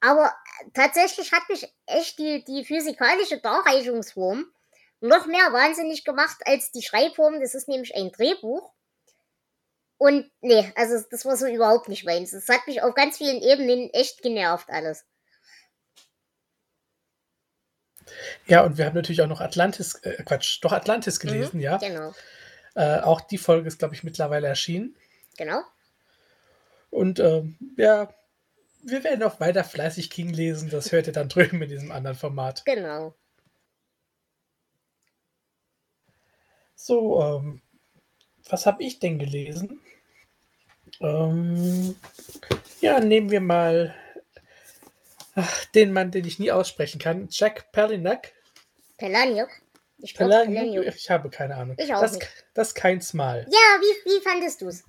Aber 0.00 0.26
äh, 0.26 0.70
tatsächlich 0.74 1.32
hat 1.32 1.48
mich 1.48 1.72
echt 1.86 2.18
die, 2.18 2.44
die 2.44 2.64
physikalische 2.64 3.38
Darreichungsform 3.38 4.46
noch 5.00 5.26
mehr 5.26 5.52
wahnsinnig 5.52 6.04
gemacht 6.04 6.38
als 6.44 6.72
die 6.72 6.82
Schreibform. 6.82 7.40
Das 7.40 7.54
ist 7.54 7.68
nämlich 7.68 7.94
ein 7.94 8.10
Drehbuch. 8.10 8.72
Und 9.98 10.28
nee, 10.40 10.72
also 10.74 11.04
das 11.10 11.24
war 11.24 11.36
so 11.36 11.46
überhaupt 11.46 11.88
nicht 11.88 12.04
meins. 12.04 12.32
Das 12.32 12.48
hat 12.48 12.66
mich 12.66 12.82
auf 12.82 12.94
ganz 12.94 13.18
vielen 13.18 13.40
Ebenen 13.40 13.88
echt 13.90 14.20
genervt 14.22 14.68
alles. 14.68 15.04
Ja, 18.46 18.62
und 18.62 18.78
wir 18.78 18.86
haben 18.86 18.96
natürlich 18.96 19.22
auch 19.22 19.28
noch 19.28 19.40
Atlantis, 19.40 19.94
äh, 20.02 20.22
Quatsch, 20.24 20.58
doch 20.62 20.72
Atlantis 20.72 21.22
mhm, 21.22 21.28
gelesen, 21.28 21.56
mhm, 21.58 21.62
ja. 21.62 21.76
Genau. 21.76 22.12
Äh, 22.74 23.00
auch 23.00 23.20
die 23.20 23.38
Folge 23.38 23.68
ist, 23.68 23.78
glaube 23.78 23.94
ich, 23.94 24.04
mittlerweile 24.04 24.46
erschienen. 24.46 24.96
Genau. 25.36 25.62
Und 26.90 27.20
ähm, 27.20 27.56
ja, 27.76 28.12
wir 28.82 29.04
werden 29.04 29.22
auch 29.22 29.40
weiter 29.40 29.64
fleißig 29.64 30.10
King 30.10 30.30
lesen. 30.32 30.70
Das 30.70 30.92
hört 30.92 31.06
ihr 31.06 31.12
dann 31.12 31.28
drüben 31.30 31.62
in 31.62 31.68
diesem 31.68 31.92
anderen 31.92 32.16
Format. 32.16 32.64
Genau. 32.64 33.14
So, 36.74 37.22
ähm, 37.22 37.62
was 38.48 38.66
habe 38.66 38.82
ich 38.82 38.98
denn 38.98 39.18
gelesen? 39.18 39.80
Ähm, 41.00 41.94
ja, 42.80 43.00
nehmen 43.00 43.30
wir 43.30 43.40
mal 43.40 43.94
ach, 45.34 45.64
den 45.66 45.92
Mann, 45.92 46.10
den 46.10 46.26
ich 46.26 46.38
nie 46.38 46.50
aussprechen 46.50 46.98
kann, 46.98 47.28
Jack 47.30 47.72
Palahniuk. 47.72 48.22
Palahniuk? 48.98 49.48
Ich, 50.02 50.14
Palahniuk? 50.14 50.84
ich 50.84 51.10
habe 51.10 51.30
keine 51.30 51.56
Ahnung. 51.56 51.76
Ich 51.78 51.94
auch 51.94 52.00
das, 52.00 52.14
nicht. 52.14 52.28
das 52.54 52.68
ist 52.68 52.74
kein 52.74 53.00
Smile. 53.00 53.46
Ja, 53.48 53.80
wie, 53.80 54.10
wie 54.10 54.20
fandest 54.20 54.60
du 54.60 54.68
es? 54.68 54.82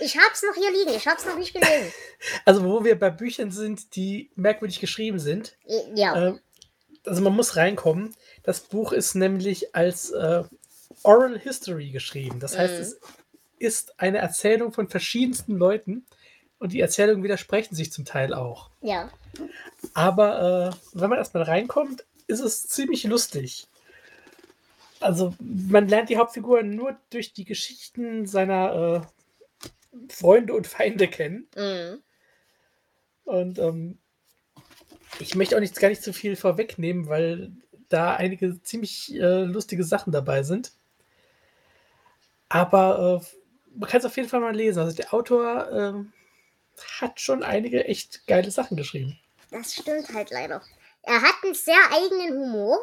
Ich 0.00 0.16
hab's 0.16 0.42
noch 0.42 0.54
hier 0.54 0.72
liegen, 0.72 0.96
ich 0.96 1.06
hab's 1.06 1.24
noch 1.24 1.38
nicht 1.38 1.52
gelesen. 1.52 1.92
Also, 2.46 2.64
wo 2.64 2.84
wir 2.84 2.98
bei 2.98 3.10
Büchern 3.10 3.50
sind, 3.50 3.96
die 3.96 4.30
merkwürdig 4.34 4.80
geschrieben 4.80 5.18
sind. 5.18 5.58
Ja. 5.94 6.28
Äh, 6.28 6.34
also, 7.04 7.20
man 7.20 7.34
muss 7.34 7.56
reinkommen. 7.56 8.14
Das 8.42 8.60
Buch 8.60 8.92
ist 8.92 9.14
nämlich 9.14 9.74
als 9.74 10.10
äh, 10.10 10.42
Oral 11.02 11.38
History 11.38 11.90
geschrieben. 11.90 12.40
Das 12.40 12.56
heißt, 12.56 12.74
mhm. 12.74 12.80
es 12.80 13.00
ist 13.58 14.00
eine 14.00 14.18
Erzählung 14.18 14.72
von 14.72 14.88
verschiedensten 14.88 15.56
Leuten 15.56 16.06
und 16.58 16.72
die 16.72 16.80
Erzählungen 16.80 17.22
widersprechen 17.22 17.74
sich 17.74 17.92
zum 17.92 18.06
Teil 18.06 18.32
auch. 18.32 18.70
Ja. 18.80 19.10
Aber 19.92 20.72
äh, 20.72 20.98
wenn 20.98 21.10
man 21.10 21.18
erstmal 21.18 21.42
reinkommt, 21.42 22.06
ist 22.26 22.40
es 22.40 22.66
ziemlich 22.68 23.04
lustig. 23.04 23.66
Also, 25.00 25.34
man 25.40 25.88
lernt 25.88 26.08
die 26.08 26.16
Hauptfigur 26.16 26.62
nur 26.62 26.96
durch 27.10 27.32
die 27.32 27.44
Geschichten 27.44 28.26
seiner 28.26 29.04
äh, 29.04 30.12
Freunde 30.12 30.54
und 30.54 30.66
Feinde 30.66 31.08
kennen. 31.08 31.48
Mhm. 31.56 32.02
Und 33.24 33.58
ähm, 33.58 33.98
ich 35.18 35.34
möchte 35.34 35.56
auch 35.56 35.60
nicht, 35.60 35.78
gar 35.78 35.88
nicht 35.88 36.02
zu 36.02 36.12
viel 36.12 36.36
vorwegnehmen, 36.36 37.08
weil 37.08 37.52
da 37.88 38.14
einige 38.14 38.60
ziemlich 38.62 39.14
äh, 39.14 39.44
lustige 39.44 39.84
Sachen 39.84 40.12
dabei 40.12 40.42
sind. 40.42 40.72
Aber 42.48 43.20
äh, 43.22 43.78
man 43.78 43.88
kann 43.88 44.00
es 44.00 44.06
auf 44.06 44.16
jeden 44.16 44.28
Fall 44.28 44.40
mal 44.40 44.54
lesen. 44.54 44.80
Also 44.80 44.96
der 44.96 45.12
Autor 45.12 45.70
äh, 45.72 46.80
hat 47.00 47.20
schon 47.20 47.42
einige 47.42 47.84
echt 47.84 48.26
geile 48.26 48.50
Sachen 48.50 48.76
geschrieben. 48.76 49.18
Das 49.50 49.74
stimmt 49.74 50.12
halt 50.12 50.30
leider. 50.30 50.62
Er 51.02 51.22
hat 51.22 51.34
einen 51.42 51.54
sehr 51.54 51.80
eigenen 51.90 52.38
Humor. 52.38 52.78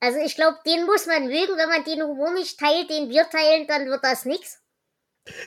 Also 0.00 0.18
ich 0.18 0.34
glaube, 0.34 0.58
den 0.66 0.84
muss 0.84 1.06
man 1.06 1.26
mögen. 1.26 1.56
Wenn 1.56 1.68
man 1.68 1.84
den 1.84 2.02
Humor 2.02 2.32
nicht 2.32 2.58
teilt, 2.58 2.90
den 2.90 3.08
wir 3.08 3.28
teilen, 3.28 3.66
dann 3.66 3.86
wird 3.86 4.04
das 4.04 4.24
nichts. 4.24 4.62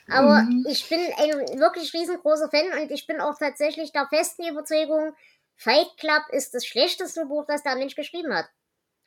Aber 0.09 0.41
mhm. 0.41 0.65
ich 0.67 0.88
bin 0.89 0.99
ein 0.99 1.59
wirklich 1.59 1.93
riesengroßer 1.93 2.49
Fan 2.49 2.81
und 2.81 2.91
ich 2.91 3.07
bin 3.07 3.21
auch 3.21 3.38
tatsächlich 3.38 3.91
der 3.91 4.07
festen 4.07 4.47
Überzeugung, 4.47 5.15
Fight 5.55 5.88
Club 5.97 6.23
ist 6.31 6.53
das 6.53 6.65
schlechteste 6.65 7.25
Buch, 7.25 7.45
das 7.47 7.63
der 7.63 7.75
Mensch 7.75 7.95
geschrieben 7.95 8.33
hat. 8.33 8.45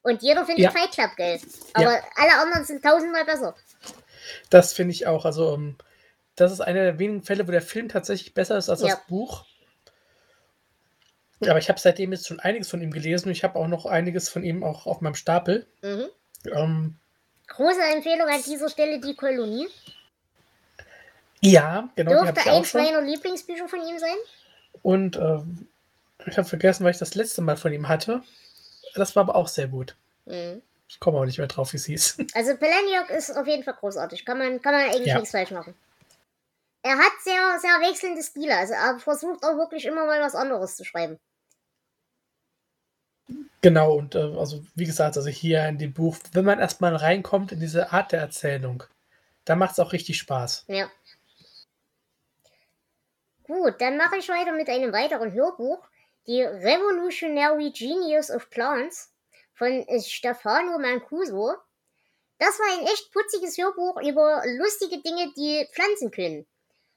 Und 0.03 0.23
jeder 0.23 0.45
findet 0.45 0.65
ja. 0.65 0.71
Fight 0.71 0.93
Club 0.93 1.11
geil. 1.17 1.41
Aber 1.75 1.95
ja. 1.95 2.03
alle 2.17 2.35
anderen 2.41 2.65
sind 2.65 2.83
tausendmal 2.83 3.25
besser. 3.25 3.55
Das 4.51 4.73
finde 4.73 4.93
ich 4.93 5.07
auch. 5.07 5.25
Also, 5.25 5.53
um, 5.53 5.63
ähm, 5.63 5.79
das 6.37 6.53
ist 6.53 6.61
einer 6.61 6.83
der 6.83 6.99
wenigen 6.99 7.23
Fälle, 7.23 7.47
wo 7.47 7.53
der 7.53 7.63
Film 7.63 7.89
tatsächlich 7.89 8.35
besser 8.35 8.57
ist 8.57 8.69
als 8.69 8.81
ja. 8.83 8.89
das 8.89 9.07
Buch. 9.07 9.45
Aber 11.49 11.59
ich 11.59 11.69
habe 11.69 11.81
seitdem 11.81 12.13
jetzt 12.13 12.27
schon 12.27 12.41
einiges 12.41 12.69
von 12.69 12.81
ihm 12.83 12.91
gelesen. 12.91 13.31
Ich 13.31 13.45
habe 13.45 13.59
auch 13.59 13.69
noch 13.69 13.87
einiges 13.87 14.29
von 14.29 14.45
ihm 14.45 14.63
auch 14.63 14.87
auf 14.87 15.01
meinem 15.01 15.15
Stapel. 15.15 15.67
Mhm. 15.83 16.09
Ähm, 16.47 16.97
Große 17.49 17.83
Empfehlung 17.95 18.29
an 18.29 18.43
dieser 18.43 18.69
Stelle 18.69 19.01
die 19.01 19.15
Kolonie. 19.15 19.69
Ja, 21.41 21.89
genau. 21.97 22.23
Dürfte 22.23 22.51
eins 22.51 22.73
meiner 22.73 23.03
Lieblingsbücher 23.03 23.69
von 23.69 23.81
ihm 23.81 23.99
sein. 23.99 24.17
Und 24.83 25.17
äh, 25.17 25.39
ich 26.27 26.39
habe 26.39 26.49
vergessen, 26.49 26.85
weil 26.85 26.93
ich 26.93 26.99
das 26.99 27.15
letzte 27.15 27.43
Mal 27.43 27.57
von 27.57 27.73
ihm 27.73 27.89
hatte. 27.89 28.23
Das 28.95 29.17
war 29.17 29.23
aber 29.23 29.35
auch 29.35 29.49
sehr 29.49 29.69
gut. 29.69 29.97
Mhm. 30.25 30.63
Ich 30.89 31.01
komme 31.01 31.19
auch 31.19 31.25
nicht 31.25 31.39
mehr 31.39 31.47
drauf, 31.49 31.73
wie 31.73 31.79
es 31.79 31.87
hieß. 31.87 32.19
Also 32.35 32.57
Peleniok 32.57 33.11
ist 33.11 33.37
auf 33.37 33.47
jeden 33.47 33.65
Fall 33.65 33.75
großartig. 33.75 34.25
Kann 34.25 34.39
man, 34.39 34.61
kann 34.63 34.75
man 34.75 34.91
eigentlich 34.91 35.07
ja. 35.07 35.15
nichts 35.17 35.31
falsch 35.31 35.51
machen. 35.51 35.75
Er 36.83 36.99
hat 36.99 37.13
sehr, 37.23 37.59
sehr 37.61 37.89
wechselnde 37.89 38.23
Stile. 38.23 38.57
Also 38.57 38.75
er 38.75 38.99
versucht 38.99 39.45
auch 39.45 39.57
wirklich 39.57 39.85
immer 39.85 40.05
mal 40.05 40.21
was 40.21 40.35
anderes 40.35 40.77
zu 40.77 40.85
schreiben. 40.85 41.19
Genau, 43.61 43.95
und 43.95 44.15
äh, 44.15 44.19
also 44.19 44.65
wie 44.75 44.87
gesagt, 44.87 45.17
also 45.17 45.29
hier 45.29 45.67
in 45.69 45.79
dem 45.79 45.93
Buch, 45.93 46.17
wenn 46.33 46.45
man 46.45 46.59
erstmal 46.59 46.97
reinkommt 46.97 47.53
in 47.53 47.61
diese 47.61 47.93
Art 47.93 48.13
der 48.13 48.21
Erzählung, 48.21 48.83
da 49.45 49.55
macht 49.55 49.73
es 49.73 49.81
auch 49.81 49.93
richtig 49.93 50.19
Spaß. 50.19 50.65
Ja. 50.69 50.91
Gut, 53.45 53.81
dann 53.81 53.97
mache 53.97 54.17
ich 54.17 54.29
weiter 54.29 54.53
mit 54.53 54.69
einem 54.69 54.93
weiteren 54.93 55.33
Hörbuch. 55.33 55.87
Die 56.27 56.43
Revolutionary 56.43 57.73
Genius 57.73 58.31
of 58.31 58.49
Plants 58.51 59.13
von 59.55 59.85
Stefano 60.01 60.79
Mancuso. 60.79 61.55
Das 62.39 62.59
war 62.59 62.79
ein 62.79 62.87
echt 62.87 63.13
putziges 63.13 63.59
Hörbuch 63.59 64.01
über 64.01 64.43
lustige 64.59 65.03
Dinge, 65.03 65.33
die 65.37 65.69
Pflanzen 65.73 66.11
können. 66.11 66.47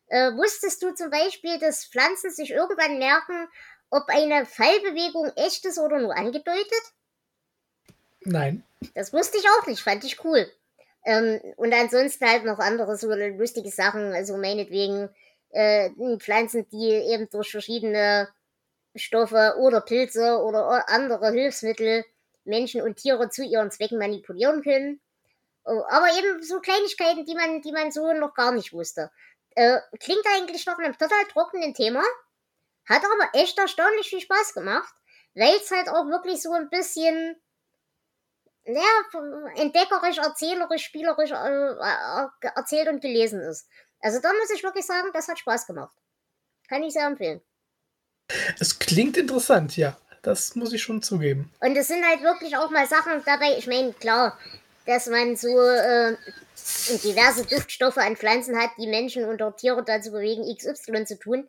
Äh, 0.07 0.31
wusstest 0.33 0.81
du 0.83 0.93
zum 0.93 1.09
Beispiel, 1.09 1.59
dass 1.59 1.85
Pflanzen 1.85 2.31
sich 2.31 2.51
irgendwann 2.51 2.99
merken, 2.99 3.47
ob 3.95 4.09
eine 4.09 4.45
Fallbewegung 4.45 5.31
echt 5.35 5.65
ist 5.65 5.79
oder 5.79 5.99
nur 5.99 6.15
angedeutet? 6.15 6.83
Nein. 8.21 8.63
Das 8.93 9.13
wusste 9.13 9.37
ich 9.37 9.45
auch 9.49 9.67
nicht, 9.67 9.81
fand 9.81 10.03
ich 10.03 10.23
cool. 10.25 10.51
Ähm, 11.05 11.39
und 11.55 11.73
ansonsten 11.73 12.27
halt 12.27 12.43
noch 12.43 12.59
andere 12.59 12.97
so 12.97 13.13
lustige 13.13 13.69
Sachen, 13.69 14.13
also 14.13 14.37
meinetwegen 14.37 15.09
äh, 15.51 15.89
Pflanzen, 16.17 16.67
die 16.69 16.89
eben 16.89 17.29
durch 17.29 17.51
verschiedene 17.51 18.27
Stoffe 18.95 19.55
oder 19.59 19.81
Pilze 19.81 20.39
oder 20.41 20.89
andere 20.89 21.31
Hilfsmittel 21.31 22.03
Menschen 22.43 22.81
und 22.81 22.97
Tiere 22.97 23.29
zu 23.29 23.43
ihren 23.43 23.71
Zwecken 23.71 23.97
manipulieren 23.97 24.61
können. 24.61 24.99
Oh, 25.63 25.83
aber 25.89 26.07
eben 26.17 26.43
so 26.43 26.59
Kleinigkeiten, 26.59 27.25
die 27.25 27.33
man, 27.33 27.61
die 27.61 27.71
man 27.71 27.91
so 27.91 28.13
noch 28.13 28.33
gar 28.33 28.51
nicht 28.51 28.73
wusste. 28.73 29.11
Äh, 29.55 29.79
klingt 29.99 30.25
eigentlich 30.35 30.65
nach 30.65 30.77
einem 30.77 30.93
total 30.93 31.23
trockenen 31.31 31.73
Thema, 31.73 32.03
hat 32.87 33.03
aber 33.03 33.29
echt 33.33 33.57
erstaunlich 33.57 34.09
viel 34.09 34.21
Spaß 34.21 34.53
gemacht, 34.53 34.93
weil 35.33 35.55
es 35.55 35.71
halt 35.71 35.89
auch 35.89 36.07
wirklich 36.07 36.41
so 36.41 36.51
ein 36.53 36.69
bisschen 36.69 37.35
naja, 38.65 38.81
entdeckerisch, 39.57 40.17
erzählerisch, 40.17 40.85
spielerisch 40.85 41.31
äh, 41.31 41.35
äh, 41.35 42.51
erzählt 42.55 42.87
und 42.87 43.01
gelesen 43.01 43.39
ist. 43.41 43.67
Also 43.99 44.19
da 44.19 44.31
muss 44.33 44.49
ich 44.49 44.63
wirklich 44.63 44.85
sagen, 44.85 45.09
das 45.13 45.27
hat 45.27 45.39
Spaß 45.39 45.67
gemacht. 45.67 45.93
Kann 46.67 46.83
ich 46.83 46.93
sehr 46.93 47.05
empfehlen. 47.05 47.41
Es 48.59 48.79
klingt 48.79 49.17
interessant, 49.17 49.77
ja. 49.77 49.97
Das 50.23 50.55
muss 50.55 50.73
ich 50.73 50.81
schon 50.81 51.03
zugeben. 51.03 51.51
Und 51.59 51.75
es 51.75 51.87
sind 51.87 52.03
halt 52.03 52.23
wirklich 52.23 52.57
auch 52.57 52.71
mal 52.71 52.87
Sachen 52.87 53.21
dabei. 53.25 53.55
Ich 53.59 53.67
meine, 53.67 53.93
klar, 53.93 54.35
dass 54.87 55.05
man 55.05 55.35
so 55.35 55.59
äh, 55.59 56.17
diverse 57.03 57.45
Duftstoffe 57.45 57.97
an 57.97 58.17
Pflanzen 58.17 58.57
hat, 58.59 58.71
die 58.79 58.87
Menschen 58.87 59.25
und 59.25 59.43
auch 59.43 59.55
Tiere 59.55 59.83
dazu 59.85 60.11
bewegen, 60.11 60.43
XY 60.43 61.05
zu 61.05 61.19
tun. 61.19 61.47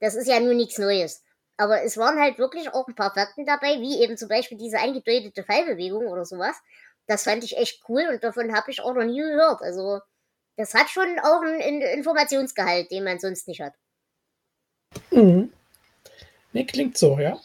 Das 0.00 0.14
ist 0.14 0.28
ja 0.28 0.40
nur 0.40 0.54
nichts 0.54 0.78
Neues. 0.78 1.22
Aber 1.56 1.82
es 1.82 1.96
waren 1.96 2.20
halt 2.20 2.38
wirklich 2.38 2.72
auch 2.72 2.88
ein 2.88 2.94
paar 2.94 3.14
Fakten 3.14 3.46
dabei, 3.46 3.80
wie 3.80 4.02
eben 4.02 4.16
zum 4.16 4.28
Beispiel 4.28 4.58
diese 4.58 4.80
angedeutete 4.80 5.44
Fallbewegung 5.44 6.06
oder 6.06 6.24
sowas. 6.24 6.56
Das 7.06 7.24
fand 7.24 7.44
ich 7.44 7.56
echt 7.56 7.82
cool 7.88 8.06
und 8.10 8.24
davon 8.24 8.54
habe 8.54 8.70
ich 8.70 8.80
auch 8.80 8.94
noch 8.94 9.04
nie 9.04 9.20
gehört. 9.20 9.62
Also 9.62 10.00
das 10.56 10.74
hat 10.74 10.88
schon 10.88 11.18
auch 11.20 11.42
einen 11.42 11.82
Informationsgehalt, 11.82 12.90
den 12.90 13.04
man 13.04 13.18
sonst 13.18 13.46
nicht 13.46 13.60
hat. 13.60 13.74
Mhm. 15.10 15.52
Nee, 16.52 16.64
klingt 16.64 16.96
so, 16.96 17.18
ja. 17.18 17.38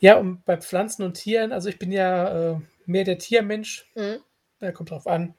Ja, 0.00 0.16
und 0.16 0.44
bei 0.44 0.56
Pflanzen 0.56 1.04
und 1.04 1.14
Tieren, 1.14 1.52
also 1.52 1.68
ich 1.68 1.78
bin 1.78 1.92
ja 1.92 2.52
äh, 2.52 2.60
mehr 2.86 3.04
der 3.04 3.18
Tiermensch. 3.18 3.90
Mhm. 3.94 4.20
Ja, 4.60 4.72
kommt 4.72 4.90
drauf 4.90 5.06
an. 5.06 5.34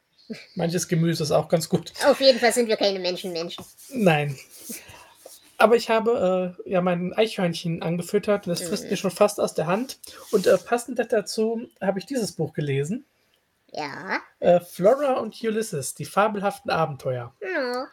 Manches 0.55 0.87
Gemüse 0.87 1.23
ist 1.23 1.31
auch 1.31 1.49
ganz 1.49 1.67
gut. 1.67 1.91
Auf 2.05 2.21
jeden 2.21 2.39
Fall 2.39 2.53
sind 2.53 2.67
wir 2.67 2.77
keine 2.77 2.99
Menschenmenschen. 2.99 3.65
Nein. 3.89 4.37
Aber 5.61 5.75
ich 5.75 5.89
habe 5.89 6.55
äh, 6.65 6.69
ja 6.71 6.81
mein 6.81 7.13
Eichhörnchen 7.13 7.83
angefüttert 7.83 8.47
und 8.47 8.51
das 8.51 8.67
frisst 8.67 8.85
mhm. 8.85 8.89
mir 8.91 8.97
schon 8.97 9.11
fast 9.11 9.39
aus 9.39 9.53
der 9.53 9.67
Hand. 9.67 9.99
Und 10.31 10.47
äh, 10.47 10.57
passend 10.57 10.99
dazu 11.11 11.67
habe 11.79 11.99
ich 11.99 12.05
dieses 12.05 12.31
Buch 12.31 12.53
gelesen. 12.53 13.05
Ja. 13.71 14.19
Äh, 14.39 14.59
Flora 14.59 15.19
und 15.19 15.41
Ulysses, 15.43 15.93
die 15.93 16.05
fabelhaften 16.05 16.71
Abenteuer. 16.71 17.33
Ja. 17.41 17.87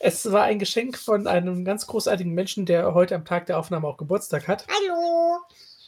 Es 0.00 0.30
war 0.30 0.44
ein 0.44 0.58
Geschenk 0.58 0.98
von 0.98 1.26
einem 1.26 1.64
ganz 1.64 1.86
großartigen 1.86 2.34
Menschen, 2.34 2.66
der 2.66 2.92
heute 2.92 3.14
am 3.14 3.24
Tag 3.24 3.46
der 3.46 3.58
Aufnahme 3.58 3.88
auch 3.88 3.96
Geburtstag 3.96 4.46
hat. 4.48 4.66
Hallo. 4.68 5.38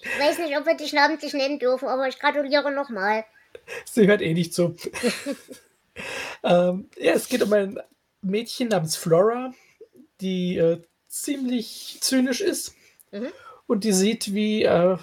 Ich 0.01 0.21
weiß 0.21 0.39
nicht, 0.39 0.57
ob 0.57 0.67
wir 0.67 0.77
dich 0.77 0.93
namentlich 0.93 1.35
nennen 1.35 1.59
dürfen, 1.59 1.89
aber 1.89 2.09
ich 2.09 2.19
gratuliere 2.19 2.73
nochmal. 2.73 3.25
Sie 3.85 4.07
hört 4.07 4.23
eh 4.23 4.35
nicht 4.35 4.55
zu. 4.55 4.77
ähm, 6.45 6.89
ja, 6.97 7.13
es 7.13 7.29
geht 7.29 7.43
um 7.43 7.53
ein 7.53 7.81
Mädchen 8.23 8.69
namens 8.69 8.97
Flora, 8.97 9.53
die 10.21 10.57
äh, 10.57 10.81
ziemlich 11.15 11.99
zynisch 12.01 12.41
ist 12.41 12.75
mhm. 13.13 13.29
und 13.67 13.85
die 13.85 13.93
sieht, 13.93 14.35
wie 14.35 14.65
äh, 14.65 14.97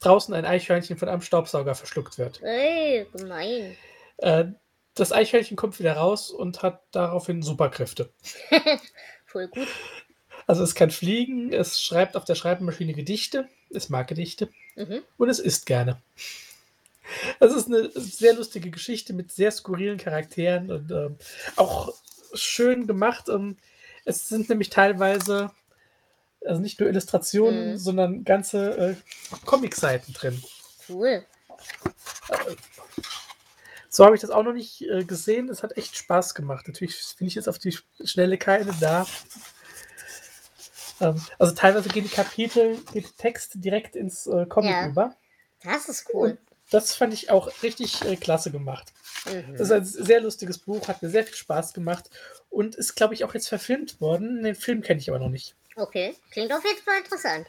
draußen 0.00 0.32
ein 0.34 0.44
Eichhörnchen 0.44 0.96
von 0.96 1.08
einem 1.08 1.22
Staubsauger 1.22 1.74
verschluckt 1.74 2.16
wird. 2.18 2.42
Ey, 2.42 3.06
gemein. 3.12 3.76
Äh, 4.18 4.44
das 4.94 5.12
Eichhörnchen 5.12 5.56
kommt 5.56 5.78
wieder 5.78 5.94
raus 5.94 6.30
und 6.30 6.62
hat 6.62 6.82
daraufhin 6.92 7.42
Superkräfte. 7.42 8.10
Voll 9.26 9.48
gut. 9.48 9.68
Also 10.46 10.62
es 10.62 10.76
kann 10.76 10.90
fliegen, 10.90 11.52
es 11.52 11.82
schreibt 11.82 12.16
auf 12.16 12.24
der 12.24 12.36
Schreibmaschine 12.36 12.94
Gedichte, 12.94 13.48
es 13.70 13.88
mag 13.88 14.06
Gedichte 14.06 14.48
mhm. 14.76 15.02
und 15.18 15.28
es 15.28 15.40
isst 15.40 15.66
gerne. 15.66 16.00
Das 17.40 17.54
ist 17.54 17.66
eine 17.66 17.90
sehr 17.94 18.34
lustige 18.34 18.70
Geschichte 18.70 19.12
mit 19.12 19.32
sehr 19.32 19.50
skurrilen 19.50 19.98
Charakteren 19.98 20.70
und 20.70 20.90
ähm, 20.90 21.16
auch 21.56 21.92
schön 22.32 22.86
gemacht. 22.86 23.28
Und 23.28 23.58
es 24.06 24.28
sind 24.28 24.48
nämlich 24.48 24.70
teilweise, 24.70 25.50
also 26.44 26.62
nicht 26.62 26.80
nur 26.80 26.88
Illustrationen, 26.88 27.72
mhm. 27.72 27.76
sondern 27.76 28.24
ganze 28.24 28.78
äh, 28.78 28.96
Comic-Seiten 29.44 30.14
drin. 30.14 30.42
Cool. 30.88 31.26
So 33.88 34.04
habe 34.04 34.14
ich 34.14 34.20
das 34.20 34.30
auch 34.30 34.44
noch 34.44 34.52
nicht 34.52 34.82
äh, 34.82 35.04
gesehen. 35.04 35.48
Es 35.48 35.62
hat 35.62 35.76
echt 35.76 35.96
Spaß 35.96 36.34
gemacht. 36.34 36.68
Natürlich 36.68 36.94
finde 36.96 37.28
ich 37.28 37.34
jetzt 37.34 37.48
auf 37.48 37.58
die 37.58 37.76
Schnelle 38.04 38.38
keine 38.38 38.72
da. 38.80 39.06
Ähm, 41.00 41.20
also 41.38 41.54
teilweise 41.54 41.88
gehen 41.88 42.04
die 42.04 42.10
Kapitel, 42.10 42.78
geht 42.92 43.04
der 43.04 43.16
Text 43.16 43.52
direkt 43.56 43.96
ins 43.96 44.26
äh, 44.26 44.46
Comic 44.46 44.70
ja. 44.70 44.88
über. 44.88 45.16
Das 45.62 45.88
ist 45.88 46.06
cool. 46.14 46.30
Und 46.30 46.38
das 46.70 46.94
fand 46.94 47.12
ich 47.12 47.30
auch 47.30 47.50
richtig 47.62 48.04
äh, 48.04 48.16
klasse 48.16 48.52
gemacht. 48.52 48.92
Mhm. 49.26 49.56
Das 49.56 49.70
ist 49.70 49.72
ein 49.72 49.84
sehr 49.84 50.20
lustiges 50.20 50.58
Buch, 50.58 50.88
hat 50.88 51.02
mir 51.02 51.08
sehr 51.08 51.24
viel 51.24 51.34
Spaß 51.34 51.74
gemacht 51.74 52.10
und 52.50 52.74
ist, 52.74 52.94
glaube 52.94 53.14
ich, 53.14 53.24
auch 53.24 53.34
jetzt 53.34 53.48
verfilmt 53.48 54.00
worden. 54.00 54.42
Den 54.42 54.54
Film 54.54 54.82
kenne 54.82 55.00
ich 55.00 55.08
aber 55.08 55.18
noch 55.18 55.28
nicht. 55.28 55.54
Okay, 55.76 56.14
klingt 56.30 56.52
auf 56.52 56.64
jeden 56.64 56.82
Fall 56.82 56.98
interessant. 56.98 57.46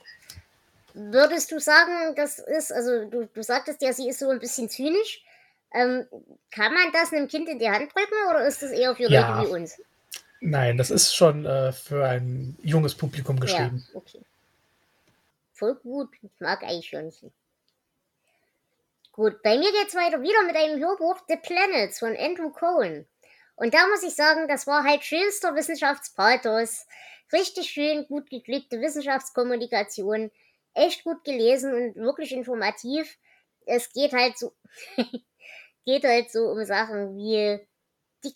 Würdest 0.94 1.52
du 1.52 1.60
sagen, 1.60 2.16
das 2.16 2.40
ist, 2.40 2.74
also 2.74 3.06
du, 3.06 3.28
du 3.28 3.44
sagtest 3.44 3.82
ja, 3.82 3.94
sie 3.94 4.10
ist 4.10 4.20
so 4.20 4.30
ein 4.30 4.40
bisschen 4.40 4.70
zynisch. 4.70 5.24
Ähm, 5.74 6.06
kann 6.50 6.74
man 6.74 6.92
das 6.92 7.14
einem 7.14 7.28
Kind 7.28 7.48
in 7.50 7.60
die 7.60 7.70
Hand 7.70 7.94
drücken 7.94 8.30
oder 8.30 8.46
ist 8.48 8.64
das 8.64 8.72
eher 8.72 8.96
für 8.96 9.10
ja. 9.10 9.38
Leute 9.38 9.50
wie 9.50 9.54
uns? 9.54 9.82
Nein, 10.40 10.78
das 10.78 10.92
ist 10.92 11.14
schon 11.14 11.46
äh, 11.46 11.72
für 11.72 12.08
ein 12.08 12.58
junges 12.62 12.96
Publikum 12.96 13.40
geschrieben. 13.40 13.86
Ja, 13.94 13.98
okay. 13.98 14.22
Voll 15.54 15.76
gut. 15.76 16.10
Ich 16.22 16.40
mag 16.40 16.64
Eichhörnchen. 16.64 17.32
Gut, 19.18 19.42
bei 19.42 19.58
mir 19.58 19.72
geht's 19.72 19.96
weiter 19.96 20.22
wieder 20.22 20.44
mit 20.44 20.56
einem 20.56 20.80
Hörbuch 20.80 21.18
The 21.28 21.38
Planets 21.38 21.98
von 21.98 22.16
Andrew 22.16 22.52
Cohen. 22.52 23.08
Und 23.56 23.74
da 23.74 23.88
muss 23.88 24.04
ich 24.04 24.14
sagen, 24.14 24.48
das 24.48 24.68
war 24.68 24.84
halt 24.84 25.04
schönster 25.04 25.56
Wissenschaftspathos. 25.56 26.86
Richtig 27.34 27.68
schön, 27.72 28.06
gut 28.06 28.30
geglückte 28.30 28.80
Wissenschaftskommunikation. 28.80 30.30
Echt 30.76 31.04
gut 31.04 31.24
gelesen 31.24 31.74
und 31.74 31.96
wirklich 31.96 32.32
informativ. 32.32 33.18
Es 33.66 33.92
geht 33.92 34.14
halt 34.14 34.38
so, 34.38 34.54
geht 35.86 36.04
halt 36.04 36.32
so 36.32 36.52
um 36.52 36.64
Sachen 36.64 37.18
wie 37.18 37.60
die, 38.24 38.36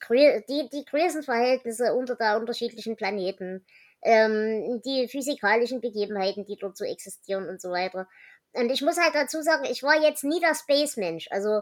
die, 0.50 0.68
die 0.68 0.86
Größenverhältnisse 0.86 1.94
unter 1.94 2.16
der 2.16 2.38
unterschiedlichen 2.38 2.96
Planeten, 2.96 3.64
ähm, 4.02 4.82
die 4.84 5.08
physikalischen 5.08 5.80
Begebenheiten, 5.80 6.44
die 6.44 6.58
dort 6.58 6.76
so 6.76 6.86
existieren 6.86 7.48
und 7.48 7.62
so 7.62 7.70
weiter. 7.70 8.08
Und 8.54 8.70
ich 8.70 8.82
muss 8.82 8.98
halt 8.98 9.16
dazu 9.16 9.42
sagen, 9.42 9.66
ich 9.66 9.84
war 9.84 10.02
jetzt 10.02 10.24
nie 10.24 10.40
der 10.40 10.56
Space-Mensch. 10.56 11.28
Also 11.32 11.62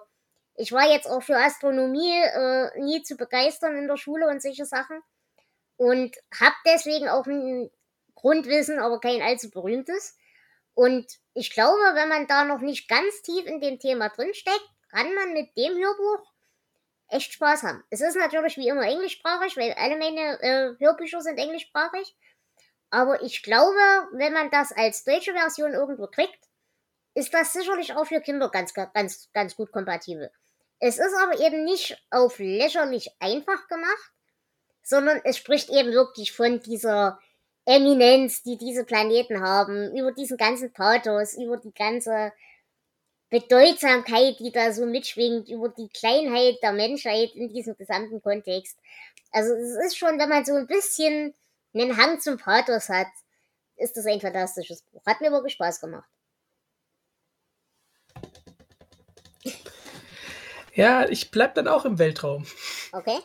ich 0.55 0.71
war 0.71 0.89
jetzt 0.91 1.07
auch 1.07 1.21
für 1.21 1.37
Astronomie 1.37 2.19
äh, 2.19 2.79
nie 2.79 3.03
zu 3.03 3.15
begeistern 3.15 3.77
in 3.77 3.87
der 3.87 3.97
Schule 3.97 4.27
und 4.27 4.41
solche 4.41 4.65
Sachen. 4.65 5.01
Und 5.77 6.15
habe 6.37 6.55
deswegen 6.65 7.07
auch 7.07 7.25
ein 7.25 7.69
Grundwissen, 8.15 8.79
aber 8.79 8.99
kein 8.99 9.21
allzu 9.21 9.49
berühmtes. 9.49 10.17
Und 10.73 11.05
ich 11.33 11.51
glaube, 11.51 11.77
wenn 11.93 12.09
man 12.09 12.27
da 12.27 12.43
noch 12.43 12.59
nicht 12.59 12.89
ganz 12.89 13.21
tief 13.21 13.45
in 13.45 13.61
dem 13.61 13.79
Thema 13.79 14.09
drinsteckt, 14.09 14.69
kann 14.89 15.13
man 15.13 15.33
mit 15.33 15.55
dem 15.55 15.77
Hörbuch 15.77 16.25
echt 17.07 17.33
Spaß 17.33 17.63
haben. 17.63 17.83
Es 17.89 18.01
ist 18.01 18.15
natürlich 18.15 18.57
wie 18.57 18.67
immer 18.67 18.83
englischsprachig, 18.83 19.55
weil 19.57 19.73
alle 19.73 19.97
meine 19.97 20.41
äh, 20.41 20.75
Hörbücher 20.79 21.21
sind 21.21 21.37
englischsprachig. 21.37 22.15
Aber 22.89 23.21
ich 23.21 23.43
glaube, 23.43 23.77
wenn 24.13 24.33
man 24.33 24.49
das 24.49 24.71
als 24.71 25.03
deutsche 25.03 25.33
Version 25.33 25.73
irgendwo 25.73 26.07
kriegt, 26.07 26.48
ist 27.13 27.33
das 27.33 27.53
sicherlich 27.53 27.95
auch 27.95 28.05
für 28.05 28.21
Kinder 28.21 28.49
ganz, 28.49 28.73
ganz, 28.73 29.29
ganz 29.33 29.55
gut 29.55 29.71
kompatibel. 29.71 30.31
Es 30.79 30.97
ist 30.97 31.13
aber 31.21 31.39
eben 31.39 31.65
nicht 31.65 32.01
auf 32.09 32.39
lächerlich 32.39 33.11
einfach 33.19 33.67
gemacht, 33.67 34.11
sondern 34.81 35.19
es 35.23 35.37
spricht 35.37 35.69
eben 35.69 35.91
wirklich 35.91 36.31
von 36.31 36.61
dieser 36.61 37.19
Eminenz, 37.65 38.41
die 38.43 38.57
diese 38.57 38.85
Planeten 38.85 39.41
haben, 39.41 39.95
über 39.95 40.11
diesen 40.11 40.37
ganzen 40.37 40.71
Pathos, 40.71 41.33
über 41.33 41.57
die 41.57 41.73
ganze 41.73 42.31
Bedeutsamkeit, 43.29 44.39
die 44.39 44.51
da 44.51 44.71
so 44.71 44.85
mitschwingt, 44.85 45.49
über 45.49 45.69
die 45.69 45.89
Kleinheit 45.89 46.57
der 46.63 46.71
Menschheit 46.71 47.35
in 47.35 47.49
diesem 47.49 47.75
gesamten 47.77 48.21
Kontext. 48.21 48.77
Also 49.31 49.53
es 49.53 49.85
ist 49.85 49.97
schon, 49.97 50.17
wenn 50.17 50.29
man 50.29 50.45
so 50.45 50.55
ein 50.55 50.65
bisschen 50.65 51.35
einen 51.73 51.97
Hang 51.97 52.19
zum 52.19 52.37
Pathos 52.37 52.89
hat, 52.89 53.07
ist 53.75 53.95
das 53.95 54.05
ein 54.05 54.19
fantastisches 54.19 54.81
Buch. 54.83 55.05
Hat 55.05 55.21
mir 55.21 55.31
wirklich 55.31 55.53
Spaß 55.53 55.79
gemacht. 55.79 56.09
Ja, 60.79 61.09
ich 61.09 61.29
bleib 61.29 61.55
dann 61.55 61.67
auch 61.67 61.83
im 61.83 61.99
Weltraum. 61.99 62.45
Okay. 62.93 63.17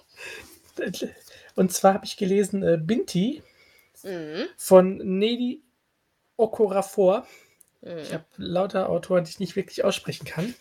Und 1.54 1.72
zwar 1.72 1.94
habe 1.94 2.04
ich 2.04 2.16
gelesen 2.16 2.64
äh, 2.64 2.78
Binti 2.82 3.44
mhm. 4.02 4.46
von 4.56 4.96
Nedi 4.96 5.62
Okorafor. 6.36 7.24
Mhm. 7.80 7.98
Ich 7.98 8.12
habe 8.12 8.24
lauter 8.38 8.88
Autoren, 8.88 9.22
die 9.22 9.30
ich 9.30 9.38
nicht 9.38 9.54
wirklich 9.54 9.84
aussprechen 9.84 10.24
kann. 10.24 10.52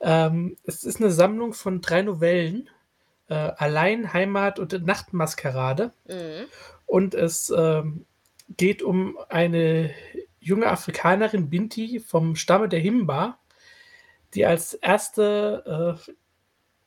Ähm, 0.00 0.56
es 0.62 0.84
ist 0.84 1.00
eine 1.00 1.10
Sammlung 1.10 1.54
von 1.54 1.80
drei 1.80 2.02
Novellen. 2.02 2.70
Äh, 3.28 3.34
Allein, 3.34 4.12
Heimat 4.12 4.60
und 4.60 4.86
Nachtmaskerade. 4.86 5.92
Mhm. 6.06 6.44
Und 6.86 7.14
es 7.16 7.50
ähm, 7.50 8.06
geht 8.48 8.84
um 8.84 9.18
eine 9.28 9.92
junge 10.38 10.68
Afrikanerin, 10.68 11.50
Binti, 11.50 11.98
vom 11.98 12.36
Stamme 12.36 12.68
der 12.68 12.78
Himba, 12.78 13.40
die 14.34 14.46
als 14.46 14.74
erste 14.74 15.98
äh, 16.06 16.12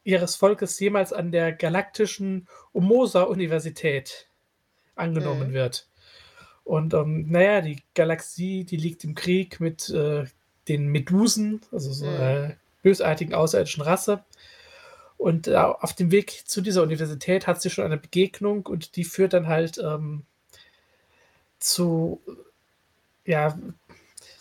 ihres 0.03 0.35
Volkes 0.35 0.79
jemals 0.79 1.13
an 1.13 1.31
der 1.31 1.51
galaktischen 1.51 2.47
Omosa-Universität 2.73 4.27
angenommen 4.95 5.49
mhm. 5.49 5.53
wird. 5.53 5.87
Und 6.63 6.93
ähm, 6.93 7.25
naja, 7.29 7.61
die 7.61 7.83
Galaxie, 7.93 8.63
die 8.63 8.77
liegt 8.77 9.03
im 9.03 9.15
Krieg 9.15 9.59
mit 9.59 9.89
äh, 9.89 10.25
den 10.67 10.87
Medusen, 10.87 11.61
also 11.71 11.91
so 11.91 12.05
mhm. 12.05 12.15
einer 12.15 12.55
bösartigen 12.81 13.33
außerirdischen 13.33 13.83
Rasse. 13.83 14.23
Und 15.17 15.47
äh, 15.47 15.55
auf 15.55 15.93
dem 15.93 16.11
Weg 16.11 16.43
zu 16.45 16.61
dieser 16.61 16.83
Universität 16.83 17.47
hat 17.47 17.61
sie 17.61 17.69
schon 17.69 17.85
eine 17.85 17.97
Begegnung 17.97 18.65
und 18.65 18.95
die 18.95 19.03
führt 19.03 19.33
dann 19.33 19.47
halt 19.47 19.77
ähm, 19.77 20.23
zu 21.59 22.21
ja, 23.25 23.57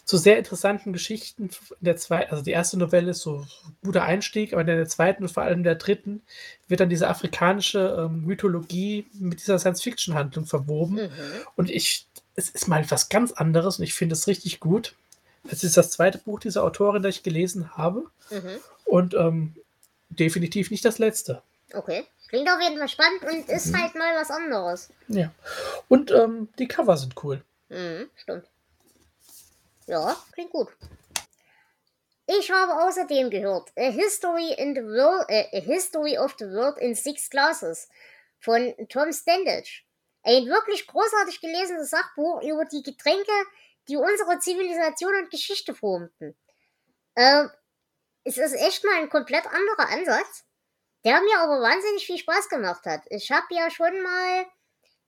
zu 0.05 0.17
sehr 0.19 0.39
interessanten 0.39 0.93
Geschichten. 0.93 1.51
Der 1.81 1.97
zwei, 1.97 2.29
also 2.31 2.43
die 2.43 2.51
erste 2.51 2.79
Novelle 2.79 3.13
ist 3.13 3.21
so 3.23 3.39
ein 3.41 3.77
guter 3.83 4.03
Einstieg, 4.05 4.53
aber 4.53 4.61
in 4.63 4.67
der 4.67 4.89
zweiten 4.89 5.23
und 5.23 5.31
vor 5.31 5.43
allem 5.43 5.63
der 5.63 5.77
dritten 5.77 6.23
wird 6.69 6.81
dann 6.81 6.91
diese 6.91 7.09
afrikanische 7.09 7.97
ähm, 7.99 8.25
Mythologie 8.25 9.07
mit 9.15 9.41
dieser 9.41 9.59
Science-Fiction-Handlung 9.59 10.47
verwoben. 10.47 10.97
Mhm. 10.97 11.11
Und 11.57 11.71
ich, 11.71 12.07
es 12.37 12.51
ist 12.51 12.69
mal 12.69 12.83
etwas 12.83 13.09
ganz 13.09 13.33
anderes 13.33 13.79
und 13.79 13.85
ich 13.85 13.95
finde 13.95 14.15
es 14.15 14.27
richtig 14.27 14.61
gut. 14.61 14.95
Es 15.51 15.65
ist 15.65 15.77
das 15.77 15.91
zweite 15.91 16.19
Buch 16.19 16.41
dieser 16.41 16.65
Autorin, 16.65 17.03
das 17.03 17.17
ich 17.17 17.23
gelesen 17.23 17.77
habe. 17.77 18.05
Mhm. 18.31 18.59
Und 18.85 19.15
ähm, 19.15 19.55
definitiv 20.11 20.71
nicht 20.71 20.85
das 20.85 20.99
letzte. 20.99 21.43
Okay. 21.73 22.05
Klingt 22.29 22.49
auf 22.49 22.61
jeden 22.61 22.79
Fall 22.79 22.89
spannend 22.89 23.23
und 23.23 23.49
ist 23.49 23.73
Mhm. 23.73 23.83
halt 23.83 23.95
mal 23.95 24.15
was 24.17 24.31
anderes. 24.31 24.89
Ja. 25.09 25.31
Und 25.89 26.11
ähm, 26.11 26.49
die 26.59 26.67
Cover 26.69 26.97
sind 26.97 27.15
cool. 27.23 27.43
Mhm, 27.69 28.09
stimmt. 28.17 28.45
Ja, 29.87 30.17
klingt 30.33 30.51
gut. 30.51 30.69
Ich 32.27 32.51
habe 32.51 32.83
außerdem 32.85 33.29
gehört 33.29 33.71
A 33.77 33.91
History 33.91 34.55
in 34.55 34.75
the 34.75 34.83
World, 34.83 35.27
äh, 35.29 35.59
A 35.59 35.61
History 35.61 36.17
of 36.17 36.35
the 36.39 36.47
World 36.47 36.79
in 36.79 36.95
Six 36.95 37.29
Classes 37.29 37.89
von 38.39 38.75
Tom 38.89 39.13
Standage. 39.13 39.83
Ein 40.23 40.47
wirklich 40.47 40.87
großartig 40.87 41.41
gelesenes 41.41 41.91
Sachbuch 41.91 42.43
über 42.43 42.65
die 42.65 42.83
Getränke, 42.83 43.33
die 43.89 43.97
unsere 43.97 44.39
Zivilisation 44.39 45.15
und 45.17 45.31
Geschichte 45.31 45.75
formten. 45.75 46.35
Äh, 47.15 47.45
es 48.25 48.39
ist 48.39 48.55
echt 48.55 48.85
mal 48.85 48.97
ein 48.97 49.11
komplett 49.11 49.47
anderer 49.47 49.91
Ansatz, 49.91 50.45
der 51.05 51.21
mir 51.21 51.39
aber 51.41 51.61
wahnsinnig 51.61 52.07
viel 52.07 52.17
Spaß 52.17 52.49
gemacht 52.49 52.87
hat. 52.87 53.03
Ich 53.11 53.31
habe 53.31 53.47
ja 53.51 53.71
schon 53.71 54.01
mal 54.01 54.47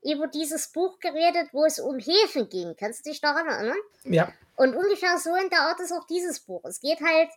über 0.02 0.26
dieses 0.26 0.70
Buch 0.70 0.98
geredet, 0.98 1.48
wo 1.52 1.64
es 1.64 1.78
um 1.78 1.98
Hefen 1.98 2.50
ging. 2.50 2.76
Kannst 2.78 3.06
du 3.06 3.10
dich 3.10 3.22
daran 3.22 3.48
erinnern? 3.48 3.78
Ja. 4.04 4.32
Und 4.56 4.74
ungefähr 4.74 5.18
so 5.18 5.34
in 5.34 5.50
der 5.50 5.60
Art 5.60 5.80
ist 5.80 5.92
auch 5.92 6.06
dieses 6.06 6.40
Buch. 6.40 6.64
Es 6.64 6.80
geht 6.80 7.00
halt, 7.00 7.30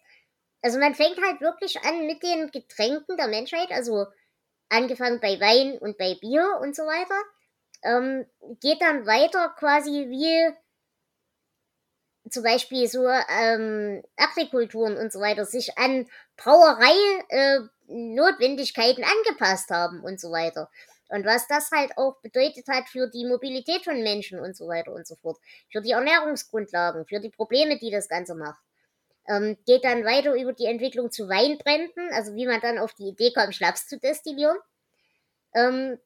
also 0.62 0.79
man 0.79 0.95
fängt 0.95 1.21
halt 1.21 1.41
wirklich 1.41 1.82
an 1.84 2.05
mit 2.08 2.23
den 2.23 2.49
Getränken 2.51 3.17
der 3.17 3.27
Menschheit, 3.27 3.71
also 3.71 4.08
angefangen 4.69 5.19
bei 5.19 5.39
Wein 5.39 5.77
und 5.79 5.97
bei 5.97 6.15
Bier 6.15 6.60
und 6.62 6.75
so 6.75 6.84
weiter. 6.84 7.21
Ähm, 7.84 8.25
geht 8.60 8.82
dann 8.82 9.05
weiter 9.05 9.53
quasi 9.58 10.08
wie 10.10 10.53
zum 12.29 12.43
Beispiel 12.43 12.88
so 12.88 13.08
ähm, 13.08 14.03
Agrikulturen 14.17 14.97
und 14.97 15.12
so 15.12 15.19
weiter 15.19 15.45
sich 15.45 15.77
an 15.77 16.08
Brauerei 16.38 16.95
äh, 17.29 17.60
Notwendigkeiten 17.88 19.03
angepasst 19.03 19.71
haben 19.71 20.01
und 20.01 20.19
so 20.19 20.32
weiter. 20.32 20.69
Und 21.10 21.26
was 21.26 21.48
das 21.48 21.72
halt 21.72 21.98
auch 21.98 22.22
bedeutet 22.22 22.67
hat 22.67 22.88
für 22.88 23.10
die 23.10 23.26
Mobilität 23.26 23.84
von 23.84 24.02
Menschen 24.02 24.39
und 24.39 24.56
so 24.56 24.67
weiter 24.67 24.91
und 24.93 25.08
so 25.08 25.15
fort. 25.15 25.38
Für 25.72 25.82
die 25.82 25.91
Ernährungsgrundlagen, 25.91 27.06
für 27.08 27.19
die 27.19 27.30
Probleme, 27.30 27.78
die 27.80 27.91
das 27.91 28.08
Ganze 28.08 28.36
macht. 28.36 28.62
Ähm, 29.28 29.58
geht 29.65 29.84
dann 29.84 30.06
weiter 30.06 30.34
über 30.34 30.54
die 30.54 30.65
Entwicklung 30.65 31.12
zu 31.12 31.28
Weinbränden, 31.28 32.10
also 32.13 32.36
wie 32.36 32.48
man 32.48 32.62
dann 32.62 32.80
auf 32.80 32.93
die 32.93 33.10
Idee 33.10 33.32
kam, 33.32 33.52
Schnaps 33.52 33.88
zu 33.88 34.00
destillieren. 34.00 34.58
Ähm, 35.54 36.00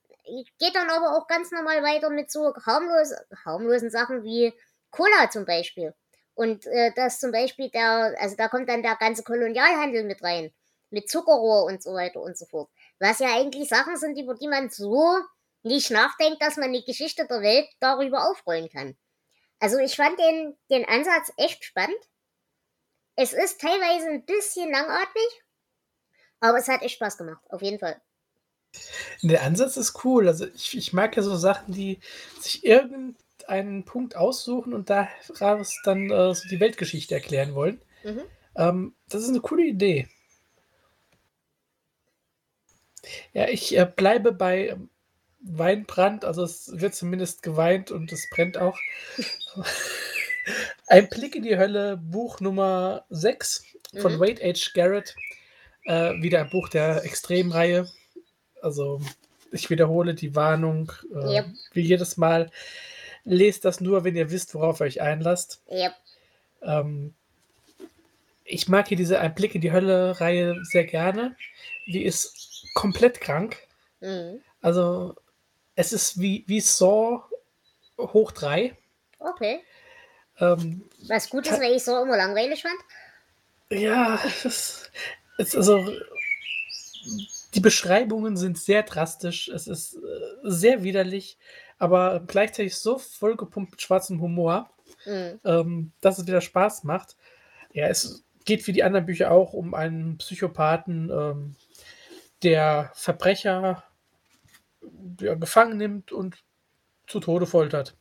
geht 0.60 0.76
dann 0.76 0.89
aber 0.89 1.18
auch 1.18 1.28
ganz 1.28 1.52
normal 1.52 1.84
weiter 1.84 2.10
mit 2.10 2.32
so 2.32 2.54
harmlos, 2.66 3.13
harmlosen 3.46 3.89
Sachen 3.89 4.24
wie 4.24 4.54
Cola 4.89 5.30
zum 5.30 5.46
Beispiel. 5.46 5.94
Und 6.36 6.66
äh, 6.68 6.92
das 6.96 7.20
zum 7.20 7.32
Beispiel 7.32 7.70
der, 7.70 8.16
also 8.20 8.36
da 8.36 8.48
kommt 8.48 8.70
dann 8.70 8.84
der 8.84 8.96
ganze 8.96 9.24
Kolonialhandel 9.24 10.04
mit 10.04 10.24
rein. 10.24 10.52
Mit 10.89 11.10
Zuckerrohr 11.10 11.66
und 11.66 11.82
so 11.82 11.94
weiter 11.94 12.22
und 12.22 12.38
so 12.38 12.46
fort. 12.46 12.70
Was 13.04 13.20
ja 13.20 13.36
eigentlich 13.36 13.68
Sachen 13.68 13.98
sind, 13.98 14.18
über 14.18 14.34
die 14.34 14.48
man 14.48 14.70
so 14.70 15.13
nicht 15.62 15.92
nachdenkt, 15.92 16.42
dass 16.42 16.56
man 16.56 16.72
die 16.72 16.86
Geschichte 16.86 17.28
der 17.28 17.42
Welt 17.42 17.68
darüber 17.82 18.30
aufrollen 18.30 18.70
kann. 18.70 18.96
Also 19.60 19.78
ich 19.78 19.98
fand 19.98 20.18
den, 20.18 20.56
den 20.70 20.86
Ansatz 20.86 21.34
echt 21.36 21.66
spannend. 21.66 22.00
Es 23.18 23.34
ist 23.34 23.60
teilweise 23.60 24.08
ein 24.08 24.26
bisschen 24.26 24.72
langatmig, 24.72 25.44
aber 26.39 26.60
es 26.60 26.70
hat 26.70 26.82
echt 26.82 26.96
Spaß 26.96 27.18
gemacht, 27.18 27.44
auf 27.50 27.62
jeden 27.62 27.78
Fall. 27.78 28.02
Der 29.22 29.44
Ansatz 29.44 29.76
ist 29.76 30.06
cool. 30.06 30.30
Also 30.30 30.48
ich, 30.48 30.78
ich 30.78 30.94
mag 30.94 31.18
ja 31.18 31.24
so 31.24 31.36
Sachen, 31.36 31.74
die 31.74 32.00
sich 32.39 32.63
irgendeinen 32.63 33.84
Punkt 33.84 34.16
aussuchen 34.16 34.74
und 34.74 34.89
daraus 34.89 35.78
dann 35.84 36.10
äh, 36.10 36.34
so 36.34 36.48
die 36.48 36.62
Weltgeschichte 36.62 37.16
erklären 37.16 37.54
wollen. 37.54 37.82
Mhm. 38.06 38.22
Ähm, 38.56 38.96
das 39.10 39.24
ist 39.24 39.30
eine 39.30 39.42
coole 39.42 39.66
Idee. 39.66 40.08
Ja, 43.34 43.48
ich 43.50 43.78
äh, 43.78 43.86
bleibe 43.86 44.32
bei 44.32 44.70
ähm, 44.70 44.89
Weinbrand. 45.42 46.26
Also 46.26 46.44
es 46.44 46.72
wird 46.80 46.96
zumindest 46.96 47.44
geweint 47.44 47.92
und 47.92 48.12
es 48.12 48.30
brennt 48.30 48.58
auch. 48.58 48.78
Ein 50.88 51.10
Blick 51.10 51.36
in 51.36 51.44
die 51.44 51.58
Hölle, 51.58 51.98
Buch 51.98 52.39
Nummer 52.39 53.06
6 53.10 53.63
von 54.02 54.16
Mhm. 54.16 54.20
Wade 54.20 54.42
H. 54.44 54.72
Garrett. 54.74 55.16
Äh, 55.86 56.22
wieder 56.22 56.39
ein 56.39 56.50
Buch 56.50 56.70
der 56.70 57.04
Extremreihe. 57.04 57.89
Also 58.62 59.02
ich 59.52 59.70
wiederhole 59.70 60.13
die 60.16 60.34
Warnung 60.36 60.92
äh, 61.13 61.36
Yep. 61.38 61.46
wie 61.74 61.82
jedes 61.82 62.16
Mal. 62.18 62.50
Lest 63.26 63.66
das 63.66 63.82
nur, 63.82 64.04
wenn 64.04 64.16
ihr 64.16 64.32
wisst, 64.32 64.54
worauf 64.56 64.80
ihr 64.82 64.86
euch 64.86 65.02
einlasst. 65.02 65.62
Yep. 65.70 65.94
Ähm, 66.63 67.13
ich 68.46 68.68
mag 68.68 68.88
hier 68.88 68.98
diese 68.98 69.20
Ein 69.20 69.36
Blick 69.36 69.56
in 69.56 69.62
die 69.62 69.72
Hölle-Reihe 69.72 70.58
sehr 70.63 70.86
gerne. 70.86 71.36
Die 71.88 72.04
ist 72.04 72.53
komplett 72.74 73.22
krank. 73.22 73.58
Mhm. 74.00 74.42
Also, 74.62 75.16
es 75.76 75.94
ist 75.94 76.20
wie, 76.20 76.44
wie 76.48 76.60
Saw 76.60 77.24
hoch 77.98 78.32
3. 78.32 78.76
Okay. 79.20 79.62
Ähm, 80.40 80.90
Was 81.08 81.30
gut 81.30 81.48
ist, 81.48 81.60
weil 81.60 81.74
ich 81.74 81.84
so 81.84 82.02
immer 82.02 82.18
langweilig 82.18 82.62
fand. 82.62 82.76
ja, 83.70 84.20
es 84.44 84.90
ist 85.38 85.56
also. 85.56 85.86
Die 87.54 87.60
Beschreibungen 87.60 88.36
sind 88.36 88.58
sehr 88.58 88.82
drastisch. 88.84 89.48
Es 89.48 89.68
ist 89.68 89.96
äh, 89.96 90.00
sehr 90.42 90.84
widerlich, 90.84 91.38
aber 91.78 92.24
gleichzeitig 92.26 92.76
so 92.76 92.98
vollgepumpt 92.98 93.72
mit 93.72 93.82
schwarzem 93.82 94.22
Humor. 94.22 94.70
Mhm. 95.06 95.40
ähm, 95.44 95.92
dass 96.02 96.18
es 96.18 96.28
wieder 96.28 96.42
Spaß 96.42 96.84
macht. 96.84 97.18
Ja, 97.74 97.88
es 97.88 98.24
geht 98.46 98.66
wie 98.68 98.72
die 98.72 98.84
anderen 98.84 99.06
Bücher 99.06 99.32
auch 99.32 99.54
um 99.54 99.74
einen 99.74 100.18
Psychopathen, 100.18 101.10
ähm, 101.10 101.56
der 102.44 102.92
Verbrecher 102.94 103.84
ja, 105.20 105.36
gefangen 105.36 105.78
nimmt 105.78 106.12
und 106.12 106.44
zu 107.08 107.20
Tode 107.20 107.46
foltert. 107.46 107.96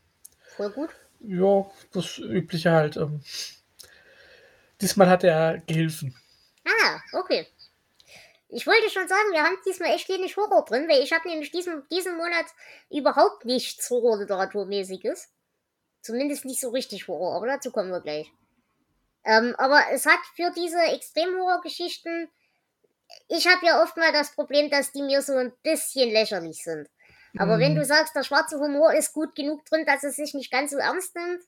Voll 0.57 0.71
gut. 0.71 0.91
Ja, 1.21 1.71
das 1.93 2.19
Übliche 2.19 2.73
halt. 2.73 2.97
Ähm. 2.97 3.23
Diesmal 4.81 5.09
hat 5.09 5.25
er 5.25 5.59
Gehilfen. 5.67 6.17
Ah, 6.65 7.01
okay. 7.13 7.47
Ich 8.49 8.67
wollte 8.67 8.91
schon 8.91 9.09
sagen, 9.09 9.33
wir 9.33 9.43
haben 9.43 9.57
diesmal 9.65 9.95
echt 9.95 10.09
wenig 10.09 10.37
Horror 10.37 10.65
drin, 10.65 10.87
weil 10.89 11.03
ich 11.03 11.13
habe 11.13 11.27
nämlich 11.29 11.51
diesen, 11.53 11.89
diesen 11.91 12.17
Monat 12.17 12.45
überhaupt 12.91 13.45
nichts 13.47 13.89
Horror-Literaturmäßiges. 13.89 15.31
Zumindest 16.03 16.45
nicht 16.45 16.61
so 16.61 16.71
richtig 16.71 17.09
Horror, 17.09 17.37
aber 17.37 17.47
dazu 17.47 17.71
kommen 17.71 17.91
wir 17.91 18.01
gleich. 18.01 18.31
Ähm, 19.25 19.55
aber 19.57 19.85
es 19.93 20.05
hat 20.05 20.19
für 20.35 20.51
diese 20.55 20.83
Extrem-Horror-Geschichten, 20.83 22.29
ich 23.29 23.47
habe 23.47 23.65
ja 23.67 23.83
oft 23.83 23.97
mal 23.97 24.13
das 24.13 24.33
Problem, 24.35 24.71
dass 24.71 24.93
die 24.93 25.03
mir 25.03 25.23
so 25.23 25.35
ein 25.35 25.53
bisschen 25.63 26.11
lächerlich 26.11 26.63
sind. 26.63 26.89
Aber 27.39 27.59
wenn 27.59 27.73
Mhm. 27.73 27.77
du 27.79 27.85
sagst, 27.85 28.15
der 28.15 28.25
schwarze 28.25 28.59
Humor 28.59 28.93
ist 28.93 29.13
gut 29.15 29.35
genug 29.35 29.65
drin, 29.65 29.87
dass 29.87 30.05
es 30.05 30.17
sich 30.17 30.35
nicht 30.35 30.51
ganz 30.51 30.71
so 30.71 30.77
ernst 30.77 31.15
nimmt, 31.17 31.41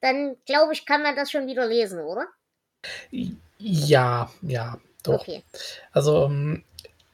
dann 0.00 0.36
glaube 0.46 0.72
ich, 0.72 0.86
kann 0.86 1.02
man 1.02 1.14
das 1.16 1.30
schon 1.30 1.46
wieder 1.46 1.66
lesen, 1.66 2.00
oder? 2.00 2.26
Ja, 3.58 4.30
ja, 4.42 4.78
doch. 5.02 5.20
Okay. 5.20 5.42
Also, 5.92 6.26
ähm, 6.26 6.64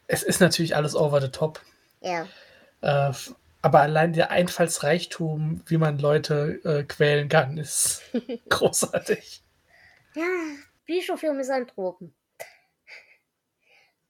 es 0.07 0.23
ist 0.23 0.41
natürlich 0.41 0.75
alles 0.77 0.95
over 0.95 1.21
the 1.21 1.29
top. 1.31 1.61
Ja. 2.01 2.27
Äh, 2.81 3.13
aber 3.63 3.81
allein 3.81 4.13
der 4.13 4.31
Einfallsreichtum, 4.31 5.63
wie 5.67 5.77
man 5.77 5.99
Leute 5.99 6.61
äh, 6.65 6.83
quälen 6.85 7.29
kann, 7.29 7.59
ist 7.59 8.03
großartig. 8.49 9.43
Ja, 10.15 10.25
Bücher 10.87 11.17
für 11.19 11.33
Misanthropen. 11.33 12.15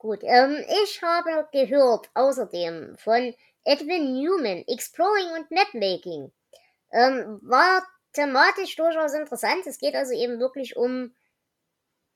Gut, 0.01 0.21
ähm, 0.23 0.65
ich 0.83 1.03
habe 1.03 1.47
gehört 1.53 2.09
außerdem 2.15 2.97
von 2.97 3.35
Edwin 3.65 4.15
Newman, 4.15 4.65
Exploring 4.67 5.31
und 5.37 5.51
Mapmaking. 5.51 6.33
Ähm, 6.91 7.39
war 7.43 7.87
thematisch 8.15 8.75
durchaus 8.77 9.13
interessant. 9.13 9.67
Es 9.67 9.79
geht 9.79 9.95
also 9.95 10.15
eben 10.15 10.41
wirklich 10.41 10.75
um 10.75 11.15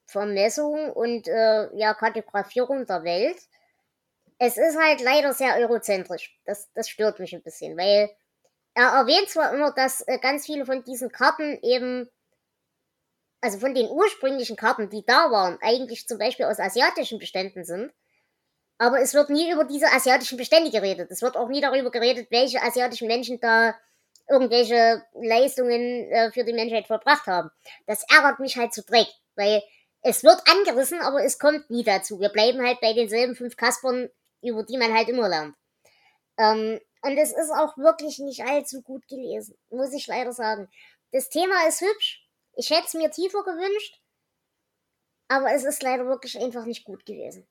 Vermessung 0.06 0.92
und 0.92 1.28
äh, 1.28 1.76
ja, 1.76 1.92
Kartografierung 1.92 2.86
der 2.86 3.04
Welt. 3.04 3.36
Es 4.38 4.56
ist 4.56 4.78
halt 4.78 5.02
leider 5.02 5.34
sehr 5.34 5.54
eurozentrisch. 5.56 6.40
Das, 6.46 6.72
das 6.72 6.88
stört 6.88 7.20
mich 7.20 7.34
ein 7.34 7.42
bisschen, 7.42 7.76
weil 7.76 8.08
er 8.72 8.88
erwähnt 8.92 9.28
zwar 9.28 9.52
immer, 9.52 9.72
dass 9.72 10.00
äh, 10.08 10.18
ganz 10.18 10.46
viele 10.46 10.64
von 10.64 10.84
diesen 10.84 11.12
Karten 11.12 11.58
eben 11.60 12.08
also 13.44 13.58
von 13.58 13.74
den 13.74 13.90
ursprünglichen 13.90 14.56
Karten, 14.56 14.88
die 14.88 15.04
da 15.04 15.30
waren, 15.30 15.58
eigentlich 15.60 16.08
zum 16.08 16.16
Beispiel 16.16 16.46
aus 16.46 16.58
asiatischen 16.58 17.18
Beständen 17.18 17.62
sind. 17.62 17.92
Aber 18.78 19.02
es 19.02 19.12
wird 19.12 19.28
nie 19.28 19.52
über 19.52 19.64
diese 19.64 19.92
asiatischen 19.92 20.38
Bestände 20.38 20.70
geredet. 20.70 21.10
Es 21.10 21.20
wird 21.20 21.36
auch 21.36 21.48
nie 21.48 21.60
darüber 21.60 21.90
geredet, 21.90 22.28
welche 22.30 22.62
asiatischen 22.62 23.06
Menschen 23.06 23.38
da 23.40 23.74
irgendwelche 24.30 25.04
Leistungen 25.12 26.10
äh, 26.10 26.32
für 26.32 26.44
die 26.44 26.54
Menschheit 26.54 26.86
vollbracht 26.86 27.26
haben. 27.26 27.50
Das 27.86 28.02
ärgert 28.10 28.40
mich 28.40 28.56
halt 28.56 28.72
zu 28.72 28.82
Dreck, 28.82 29.08
weil 29.36 29.62
es 30.00 30.24
wird 30.24 30.40
angerissen, 30.50 31.00
aber 31.02 31.22
es 31.22 31.38
kommt 31.38 31.68
nie 31.68 31.84
dazu. 31.84 32.20
Wir 32.20 32.30
bleiben 32.30 32.66
halt 32.66 32.80
bei 32.80 32.94
denselben 32.94 33.36
fünf 33.36 33.58
Kaspern, 33.58 34.08
über 34.40 34.62
die 34.62 34.78
man 34.78 34.94
halt 34.94 35.08
immer 35.08 35.28
lernt. 35.28 35.54
Ähm, 36.38 36.80
und 37.02 37.18
es 37.18 37.30
ist 37.32 37.50
auch 37.50 37.76
wirklich 37.76 38.18
nicht 38.20 38.42
allzu 38.42 38.80
gut 38.80 39.06
gelesen, 39.06 39.54
muss 39.68 39.92
ich 39.92 40.06
leider 40.06 40.32
sagen. 40.32 40.70
Das 41.12 41.28
Thema 41.28 41.68
ist 41.68 41.82
hübsch, 41.82 42.23
ich 42.56 42.70
hätte 42.70 42.86
es 42.86 42.94
mir 42.94 43.10
tiefer 43.10 43.42
gewünscht, 43.44 44.00
aber 45.28 45.52
es 45.52 45.64
ist 45.64 45.82
leider 45.82 46.06
wirklich 46.06 46.38
einfach 46.40 46.64
nicht 46.64 46.84
gut 46.84 47.06
gewesen. 47.06 47.46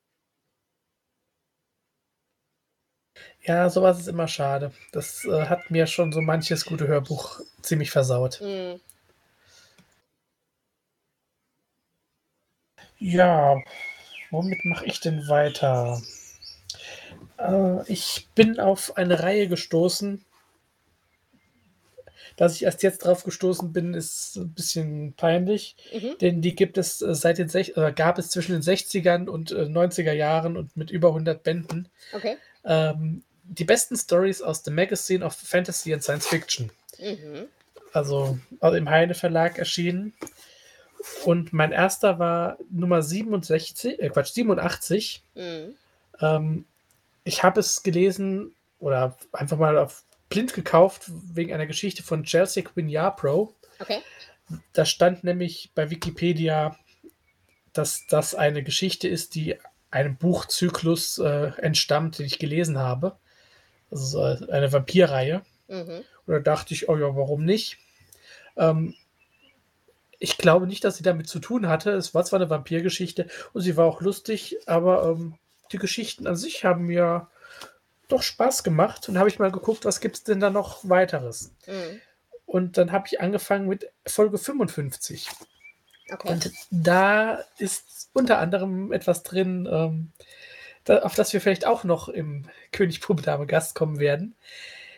Ja, 3.41 3.69
sowas 3.69 3.99
ist 3.99 4.07
immer 4.07 4.27
schade. 4.27 4.71
Das 4.91 5.25
äh, 5.25 5.45
hat 5.47 5.69
mir 5.69 5.85
schon 5.87 6.11
so 6.11 6.21
manches 6.21 6.65
gute 6.65 6.87
Hörbuch 6.87 7.41
ziemlich 7.61 7.91
versaut. 7.91 8.39
Hm. 8.39 8.79
Ja, 12.99 13.61
womit 14.31 14.63
mache 14.65 14.85
ich 14.85 14.99
denn 15.01 15.27
weiter? 15.27 16.01
Äh, 17.37 17.91
ich 17.91 18.29
bin 18.33 18.59
auf 18.59 18.95
eine 18.97 19.19
Reihe 19.21 19.47
gestoßen. 19.47 20.23
Dass 22.36 22.55
ich 22.55 22.63
erst 22.63 22.84
jetzt 22.84 22.99
drauf 23.05 23.23
gestoßen 23.23 23.71
bin, 23.73 23.93
ist 23.93 24.38
ein 24.38 24.49
bisschen 24.53 25.13
peinlich, 25.13 25.75
Mhm. 25.93 26.17
denn 26.19 26.41
die 26.41 26.55
gibt 26.55 26.77
es 26.77 27.01
äh, 27.01 27.13
seit 27.13 27.38
den 27.38 27.49
sech 27.49 27.77
äh, 27.77 27.91
gab 27.95 28.17
es 28.17 28.29
zwischen 28.29 28.53
den 28.53 28.61
60ern 28.61 29.27
und 29.27 29.51
äh, 29.51 29.65
90er 29.65 30.13
Jahren 30.13 30.57
und 30.57 30.75
mit 30.75 30.89
über 30.91 31.09
100 31.09 31.43
Bänden. 31.43 31.89
Okay. 32.13 32.38
Ähm, 32.65 33.23
die 33.43 33.65
besten 33.65 33.95
Stories 33.97 34.41
aus 34.41 34.63
dem 34.63 34.75
Magazine 34.75 35.23
of 35.25 35.34
Fantasy 35.36 35.93
and 35.93 36.01
Science 36.03 36.27
Fiction. 36.27 36.71
Mhm. 36.99 37.45
Also, 37.91 38.39
also 38.59 38.77
im 38.77 38.89
Heine 38.89 39.13
Verlag 39.13 39.59
erschienen. 39.59 40.13
Und 41.25 41.51
mein 41.51 41.71
erster 41.73 42.17
war 42.17 42.57
Nummer 42.71 43.01
67, 43.01 43.99
äh 43.99 44.09
Quatsch, 44.09 44.31
87. 44.34 45.21
Mhm. 45.36 45.75
Ähm, 46.21 46.65
ich 47.25 47.43
habe 47.43 47.59
es 47.59 47.84
gelesen 47.84 48.55
oder 48.79 49.17
einfach 49.34 49.57
mal 49.57 49.77
auf 49.77 50.03
blind 50.34 50.55
gekauft 50.55 51.03
wegen 51.07 51.53
einer 51.53 51.67
Geschichte 51.67 52.01
von 52.01 52.23
Chelsea 52.23 52.63
Quinn 52.63 52.89
Yarbrough. 52.89 53.53
Okay. 53.79 53.99
Da 54.73 54.84
stand 54.84 55.23
nämlich 55.23 55.71
bei 55.75 55.91
Wikipedia, 55.91 56.75
dass 57.71 58.07
das 58.07 58.34
eine 58.34 58.63
Geschichte 58.63 59.07
ist, 59.07 59.36
die 59.36 59.57
einem 59.91 60.17
Buchzyklus 60.17 61.19
äh, 61.19 61.51
entstammt, 61.57 62.17
den 62.17 62.25
ich 62.25 62.39
gelesen 62.39 62.79
habe. 62.79 63.15
Also 63.91 64.05
so 64.05 64.47
eine 64.47 64.73
Vampirreihe. 64.73 65.43
Mhm. 65.67 66.03
Und 66.25 66.34
da 66.34 66.39
dachte 66.39 66.73
ich, 66.73 66.89
oh 66.89 66.97
ja, 66.97 67.15
warum 67.15 67.45
nicht? 67.45 67.77
Ähm, 68.57 68.95
ich 70.17 70.38
glaube 70.38 70.65
nicht, 70.65 70.84
dass 70.84 70.97
sie 70.97 71.03
damit 71.03 71.27
zu 71.27 71.39
tun 71.39 71.67
hatte. 71.67 71.91
Es 71.91 72.15
war 72.15 72.25
zwar 72.25 72.39
eine 72.39 72.49
Vampirgeschichte 72.49 73.27
und 73.53 73.61
sie 73.61 73.77
war 73.77 73.86
auch 73.86 74.01
lustig, 74.01 74.57
aber 74.65 75.03
ähm, 75.03 75.36
die 75.71 75.77
Geschichten 75.77 76.25
an 76.25 76.36
sich 76.36 76.65
haben 76.65 76.86
mir 76.86 77.27
doch 78.07 78.21
Spaß 78.21 78.63
gemacht. 78.63 79.07
Und 79.09 79.17
habe 79.17 79.29
ich 79.29 79.39
mal 79.39 79.51
geguckt, 79.51 79.85
was 79.85 79.99
gibt 79.99 80.15
es 80.15 80.23
denn 80.23 80.39
da 80.39 80.49
noch 80.49 80.87
weiteres? 80.87 81.53
Mhm. 81.67 82.01
Und 82.45 82.77
dann 82.77 82.91
habe 82.91 83.07
ich 83.07 83.19
angefangen 83.19 83.67
mit 83.67 83.89
Folge 84.05 84.37
55. 84.37 85.29
Okay. 86.11 86.29
Und 86.29 86.51
da 86.69 87.43
ist 87.57 88.09
unter 88.13 88.39
anderem 88.39 88.91
etwas 88.91 89.23
drin, 89.23 89.67
ähm, 89.71 90.11
da, 90.83 90.99
auf 90.99 91.15
das 91.15 91.33
wir 91.33 91.41
vielleicht 91.41 91.65
auch 91.65 91.83
noch 91.83 92.09
im 92.09 92.45
König 92.71 93.01
Puppe 93.01 93.21
Dame 93.23 93.47
Gast 93.47 93.73
kommen 93.73 93.99
werden. 93.99 94.35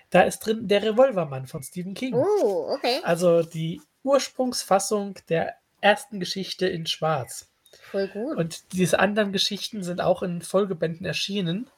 Da 0.10 0.24
ist 0.24 0.40
drin 0.40 0.68
der 0.68 0.84
Revolvermann 0.84 1.48
von 1.48 1.64
Stephen 1.64 1.94
King. 1.94 2.14
Oh, 2.14 2.74
okay. 2.74 3.00
Also 3.04 3.44
die 3.44 3.82
Ursprungsfassung 4.04 5.16
der 5.30 5.56
ersten 5.82 6.20
Geschichte 6.20 6.68
in 6.68 6.86
Schwarz. 6.86 7.50
Voll 7.92 8.08
gut. 8.08 8.38
Und 8.38 8.74
diese 8.74 9.00
anderen 9.00 9.32
Geschichten 9.32 9.84
sind 9.84 10.02
auch 10.02 10.24
in 10.24 10.42
Folgebänden 10.42 11.06
erschienen. 11.06 11.70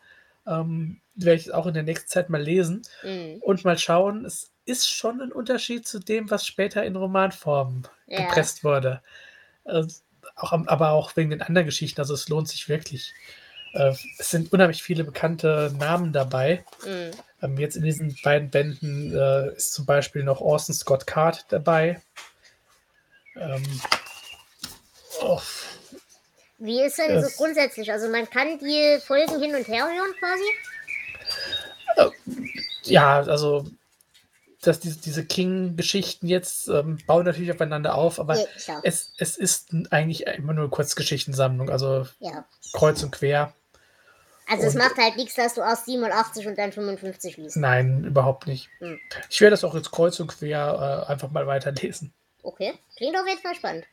Ähm, 0.45 1.01
werde 1.17 1.39
ich 1.41 1.53
auch 1.53 1.65
in 1.67 1.73
der 1.73 1.83
nächsten 1.83 2.07
Zeit 2.09 2.29
mal 2.29 2.41
lesen 2.41 2.81
Mhm. 3.03 3.37
und 3.41 3.65
mal 3.65 3.77
schauen. 3.77 4.25
Es 4.25 4.51
ist 4.65 4.89
schon 4.89 5.21
ein 5.21 5.31
Unterschied 5.31 5.87
zu 5.87 5.99
dem, 5.99 6.29
was 6.29 6.45
später 6.45 6.83
in 6.83 6.95
Romanform 6.95 7.83
Ja. 8.07 8.21
gepresst 8.25 8.63
wurde. 8.63 9.01
Äh, 9.65 9.83
auch, 10.35 10.51
aber 10.51 10.91
auch 10.91 11.15
wegen 11.15 11.29
den 11.31 11.41
anderen 11.41 11.65
Geschichten. 11.65 11.99
Also 12.01 12.13
es 12.13 12.29
lohnt 12.29 12.47
sich 12.49 12.69
wirklich. 12.69 13.13
Äh, 13.73 13.93
es 14.17 14.29
sind 14.29 14.51
unheimlich 14.53 14.83
viele 14.83 15.03
bekannte 15.03 15.73
Namen 15.77 16.13
dabei. 16.13 16.63
Mhm. 16.85 17.11
Ähm, 17.41 17.57
jetzt 17.57 17.75
in 17.75 17.83
diesen 17.83 18.17
beiden 18.23 18.49
Bänden 18.49 19.15
äh, 19.15 19.53
ist 19.55 19.73
zum 19.73 19.85
Beispiel 19.85 20.23
noch 20.23 20.41
Orson 20.41 20.73
Scott 20.75 21.05
Card 21.07 21.45
dabei. 21.49 22.01
Ähm, 23.35 23.63
oh, 25.21 25.39
Wie 26.59 26.81
ist 26.81 26.97
denn 26.97 27.21
so 27.21 27.27
Es- 27.27 27.37
grundsätzlich? 27.37 27.91
Also 27.91 28.07
man 28.09 28.27
kann 28.29 28.57
die 28.59 28.97
Folgen 29.05 29.39
hin 29.39 29.53
und 29.55 29.67
her 29.67 29.85
hören 29.85 30.13
quasi? 30.19 30.43
Ja, 32.83 33.19
also 33.19 33.65
dass 34.61 34.79
diese, 34.79 34.99
diese 34.99 35.23
King-Geschichten 35.25 36.27
jetzt 36.27 36.67
ähm, 36.67 36.97
bauen 37.05 37.25
natürlich 37.25 37.51
aufeinander 37.51 37.95
auf, 37.95 38.19
aber 38.19 38.35
Ja, 38.65 38.79
es, 38.83 39.13
es 39.17 39.37
ist 39.37 39.69
eigentlich 39.91 40.25
immer 40.25 40.53
nur 40.53 40.63
eine 40.65 40.71
Kurzgeschichtensammlung, 40.71 41.69
also 41.69 42.07
Ja. 42.19 42.45
kreuz 42.73 43.03
und 43.03 43.11
quer. 43.11 43.53
Also 44.49 44.65
es 44.65 44.73
Und- 44.73 44.79
macht 44.79 44.97
halt 44.97 45.15
nichts, 45.17 45.35
dass 45.35 45.53
du 45.53 45.61
erst 45.61 45.85
87 45.85 46.47
und 46.47 46.57
dann 46.57 46.71
55 46.71 47.37
liest. 47.37 47.57
Nein, 47.57 48.03
überhaupt 48.05 48.47
nicht. 48.47 48.69
Hm. 48.79 48.99
Ich 49.29 49.39
werde 49.41 49.51
das 49.51 49.63
auch 49.63 49.75
jetzt 49.75 49.91
kreuz 49.91 50.19
und 50.19 50.27
quer 50.27 51.05
äh, 51.07 51.11
einfach 51.11 51.29
mal 51.31 51.45
weiterlesen. 51.45 52.11
Okay, 52.43 52.73
klingt 52.95 53.15
auf 53.17 53.27
jeden 53.27 53.41
Fall 53.41 53.55
spannend. 53.55 53.85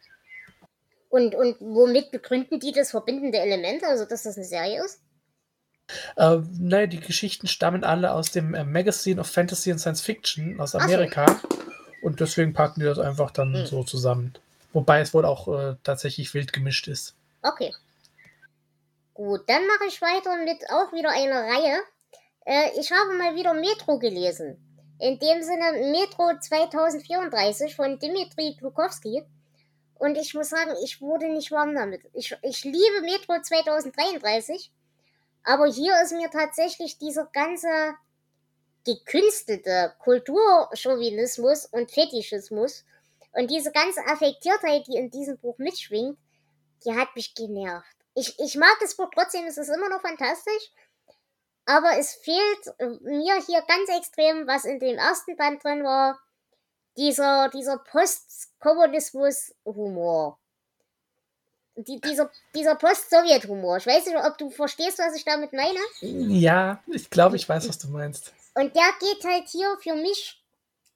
Und, 1.10 1.34
und 1.34 1.56
womit 1.60 2.10
begründen 2.10 2.58
die 2.58 2.72
das 2.72 2.90
verbindende 2.90 3.38
Element, 3.38 3.84
also 3.84 4.04
dass 4.04 4.22
das 4.24 4.36
eine 4.36 4.46
Serie 4.46 4.84
ist? 4.84 5.00
Äh, 6.16 6.38
naja, 6.58 6.86
die 6.86 7.00
Geschichten 7.00 7.46
stammen 7.46 7.84
alle 7.84 8.12
aus 8.12 8.30
dem 8.30 8.54
äh, 8.54 8.64
Magazine 8.64 9.20
of 9.20 9.28
Fantasy 9.28 9.70
and 9.70 9.80
Science 9.80 10.00
Fiction 10.00 10.60
aus 10.60 10.72
so. 10.72 10.78
Amerika. 10.78 11.40
Und 12.02 12.20
deswegen 12.20 12.52
packen 12.52 12.80
die 12.80 12.86
das 12.86 12.98
einfach 12.98 13.30
dann 13.30 13.54
Hm. 13.54 13.66
so 13.66 13.84
zusammen. 13.84 14.34
Wobei 14.72 15.00
es 15.00 15.14
wohl 15.14 15.24
auch 15.24 15.48
äh, 15.48 15.76
tatsächlich 15.82 16.34
wild 16.34 16.52
gemischt 16.52 16.88
ist. 16.88 17.14
Okay. 17.42 17.72
Gut, 19.14 19.42
dann 19.46 19.66
mache 19.66 19.86
ich 19.88 20.00
weiter 20.02 20.36
mit 20.44 20.58
auch 20.70 20.92
wieder 20.92 21.10
einer 21.10 21.42
Reihe. 21.44 21.78
Äh, 22.44 22.70
ich 22.80 22.90
habe 22.90 23.14
mal 23.16 23.36
wieder 23.36 23.54
Metro 23.54 23.98
gelesen. 23.98 24.58
In 24.98 25.18
dem 25.18 25.42
Sinne 25.42 25.90
Metro 25.92 26.32
2034 26.40 27.76
von 27.76 27.98
Dimitri 27.98 28.56
Glukowski. 28.58 29.22
Und 29.94 30.16
ich 30.16 30.34
muss 30.34 30.50
sagen, 30.50 30.72
ich 30.82 31.00
wurde 31.00 31.28
nicht 31.32 31.50
warm 31.52 31.74
damit. 31.74 32.02
Ich, 32.14 32.36
ich 32.42 32.64
liebe 32.64 33.00
Metro 33.02 33.40
2033. 33.40 34.70
Aber 35.44 35.66
hier 35.66 36.00
ist 36.02 36.12
mir 36.12 36.30
tatsächlich 36.30 36.98
dieser 36.98 37.26
ganze 37.26 37.68
gekünstelte 38.84 39.94
Kulturchauvinismus 39.98 41.66
und 41.66 41.90
Fetischismus 41.90 42.84
und 43.32 43.50
diese 43.50 43.72
ganze 43.72 44.00
Affektiertheit, 44.06 44.86
die 44.86 44.96
in 44.96 45.10
diesem 45.10 45.36
Buch 45.38 45.58
mitschwingt, 45.58 46.18
die 46.84 46.94
hat 46.94 47.14
mich 47.14 47.34
genervt. 47.34 47.96
Ich, 48.14 48.38
ich 48.38 48.56
mag 48.56 48.76
das 48.80 48.96
Buch 48.96 49.10
trotzdem, 49.12 49.44
es 49.46 49.58
ist 49.58 49.68
immer 49.68 49.88
noch 49.88 50.00
fantastisch, 50.00 50.72
aber 51.66 51.98
es 51.98 52.14
fehlt 52.14 52.68
äh, 52.78 52.86
mir 53.02 53.34
hier 53.46 53.62
ganz 53.62 53.88
extrem, 53.96 54.46
was 54.46 54.64
in 54.64 54.78
dem 54.78 54.96
ersten 54.98 55.36
Band 55.36 55.64
drin 55.64 55.82
war, 55.82 56.20
dieser, 56.96 57.48
dieser 57.48 57.78
Post-Kommunismus-Humor. 57.78 60.38
Die, 61.76 62.00
dieser, 62.00 62.30
dieser 62.54 62.76
Post-Sowjet-Humor. 62.76 63.78
Ich 63.78 63.86
weiß 63.86 64.06
nicht, 64.06 64.16
ob 64.16 64.38
du 64.38 64.50
verstehst, 64.50 64.98
was 64.98 65.16
ich 65.16 65.24
damit 65.24 65.52
meine. 65.52 65.80
Ja, 66.00 66.82
ich 66.86 67.10
glaube, 67.10 67.36
ich 67.36 67.48
weiß, 67.48 67.68
was 67.68 67.78
du 67.78 67.88
meinst. 67.88 68.32
Und 68.54 68.76
der 68.76 68.90
geht 69.00 69.24
halt 69.24 69.48
hier 69.48 69.76
für 69.82 69.94
mich 69.94 70.40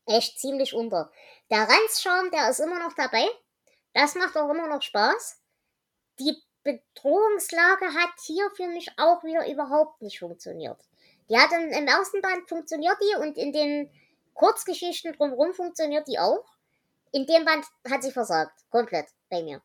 echt 0.06 0.38
ziemlich 0.38 0.74
unter. 0.74 1.10
Der 1.50 1.68
Ranzscharm, 1.68 2.30
der 2.30 2.50
ist 2.50 2.60
immer 2.60 2.78
noch 2.78 2.94
dabei. 2.94 3.26
Das 3.92 4.14
macht 4.14 4.36
auch 4.36 4.50
immer 4.50 4.68
noch 4.68 4.82
Spaß. 4.82 5.38
Die 6.20 6.36
Bedrohungslage 6.62 7.86
hat 7.94 8.10
hier 8.24 8.50
für 8.54 8.66
mich 8.66 8.90
auch 8.96 9.24
wieder 9.24 9.50
überhaupt 9.50 10.02
nicht 10.02 10.18
funktioniert. 10.18 10.78
Die 11.28 11.36
hat 11.36 11.50
im, 11.52 11.70
im 11.70 11.86
ersten 11.86 12.20
Band 12.20 12.48
funktioniert 12.48 12.96
die 13.00 13.16
und 13.16 13.36
in 13.36 13.52
den 13.52 13.90
Kurzgeschichten 14.34 15.12
drumherum 15.14 15.52
funktioniert 15.54 16.06
die 16.08 16.18
auch. 16.18 16.44
In 17.12 17.26
dem 17.26 17.44
Band 17.44 17.64
hat 17.90 18.02
sie 18.02 18.12
versagt. 18.12 18.52
Komplett 18.70 19.06
bei 19.30 19.42
mir. 19.42 19.60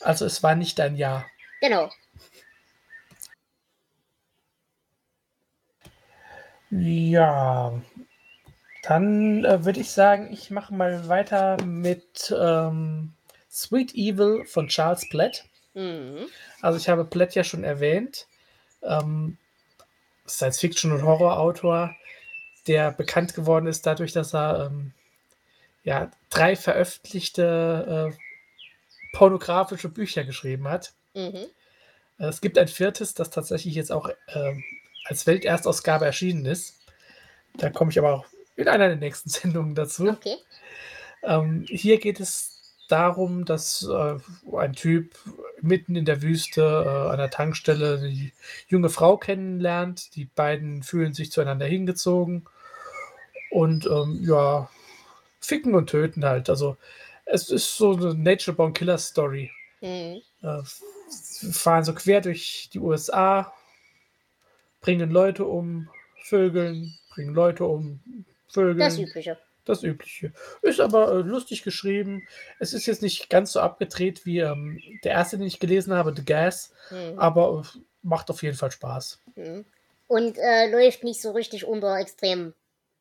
Also 0.00 0.24
es 0.24 0.42
war 0.42 0.54
nicht 0.54 0.78
dein 0.78 0.96
Jahr. 0.96 1.26
Genau. 1.60 1.90
Ja, 6.70 7.80
dann 8.82 9.44
äh, 9.44 9.64
würde 9.64 9.80
ich 9.80 9.90
sagen, 9.90 10.32
ich 10.32 10.50
mache 10.50 10.74
mal 10.74 11.08
weiter 11.08 11.62
mit 11.64 12.34
ähm, 12.36 13.14
Sweet 13.50 13.94
Evil 13.94 14.44
von 14.44 14.68
Charles 14.68 15.08
Platt. 15.08 15.44
Mhm. 15.74 16.26
Also 16.60 16.78
ich 16.78 16.88
habe 16.88 17.04
Platt 17.04 17.34
ja 17.34 17.44
schon 17.44 17.64
erwähnt. 17.64 18.26
Ähm, 18.82 19.38
Science-Fiction- 20.28 20.92
und 20.92 21.02
Horrorautor, 21.02 21.94
der 22.66 22.90
bekannt 22.90 23.34
geworden 23.34 23.66
ist 23.66 23.86
dadurch, 23.86 24.12
dass 24.12 24.34
er 24.34 24.66
ähm, 24.66 24.92
ja, 25.84 26.10
drei 26.30 26.56
veröffentlichte 26.56 28.12
äh, 28.12 28.25
pornografische 29.16 29.88
Bücher 29.88 30.24
geschrieben 30.24 30.68
hat. 30.68 30.92
Mhm. 31.14 31.46
Äh, 32.18 32.26
Es 32.26 32.42
gibt 32.42 32.58
ein 32.58 32.68
viertes, 32.68 33.14
das 33.14 33.30
tatsächlich 33.30 33.74
jetzt 33.74 33.90
auch 33.90 34.10
ähm, 34.28 34.62
als 35.06 35.26
Welterstausgabe 35.26 36.04
erschienen 36.04 36.44
ist. 36.44 36.74
Da 37.54 37.70
komme 37.70 37.90
ich 37.90 37.98
aber 37.98 38.12
auch 38.12 38.26
in 38.56 38.68
einer 38.68 38.88
der 38.88 38.96
nächsten 38.96 39.30
Sendungen 39.30 39.74
dazu. 39.74 40.10
Okay. 40.10 40.36
Ähm, 41.22 41.64
hier 41.66 41.98
geht 41.98 42.20
es 42.20 42.76
darum, 42.88 43.46
dass 43.46 43.88
äh, 43.88 44.16
ein 44.54 44.74
Typ 44.74 45.14
mitten 45.62 45.96
in 45.96 46.04
der 46.04 46.20
Wüste 46.20 46.60
äh, 46.62 47.10
an 47.10 47.18
der 47.18 47.30
Tankstelle 47.30 47.98
eine 47.98 48.30
junge 48.68 48.90
Frau 48.90 49.16
kennenlernt. 49.16 50.14
Die 50.14 50.26
beiden 50.26 50.82
fühlen 50.82 51.14
sich 51.14 51.32
zueinander 51.32 51.66
hingezogen 51.66 52.44
und 53.50 53.86
ähm, 53.86 54.20
ja, 54.20 54.68
ficken 55.40 55.74
und 55.74 55.88
töten 55.88 56.26
halt. 56.26 56.50
Also 56.50 56.76
es 57.26 57.50
ist 57.50 57.76
so 57.76 57.92
eine 57.92 58.14
Nature 58.14 58.56
Born 58.56 58.72
Killer 58.72 58.98
Story. 58.98 59.50
Mhm. 59.80 60.22
Äh, 60.42 60.62
fahren 61.52 61.84
so 61.84 61.92
quer 61.94 62.20
durch 62.20 62.70
die 62.72 62.78
USA, 62.78 63.52
bringen 64.80 65.10
Leute 65.10 65.44
um, 65.44 65.88
Vögeln, 66.22 66.96
bringen 67.10 67.34
Leute 67.34 67.64
um, 67.64 68.00
Vögeln. 68.48 68.78
Das 68.78 68.98
Übliche. 68.98 69.38
Das 69.64 69.82
Übliche. 69.82 70.32
Ist 70.62 70.80
aber 70.80 71.12
äh, 71.12 71.22
lustig 71.22 71.64
geschrieben. 71.64 72.26
Es 72.60 72.72
ist 72.72 72.86
jetzt 72.86 73.02
nicht 73.02 73.28
ganz 73.28 73.52
so 73.52 73.60
abgedreht 73.60 74.24
wie 74.24 74.38
ähm, 74.38 74.80
der 75.02 75.12
erste, 75.12 75.38
den 75.38 75.46
ich 75.46 75.58
gelesen 75.58 75.92
habe, 75.92 76.14
The 76.14 76.24
Gas, 76.24 76.72
mhm. 76.90 77.18
aber 77.18 77.64
äh, 77.64 77.78
macht 78.02 78.30
auf 78.30 78.44
jeden 78.44 78.56
Fall 78.56 78.70
Spaß. 78.70 79.20
Mhm. 79.34 79.64
Und 80.06 80.38
äh, 80.38 80.70
läuft 80.70 81.02
nicht 81.02 81.20
so 81.20 81.32
richtig 81.32 81.64
unter 81.64 81.98
extrem, 81.98 82.54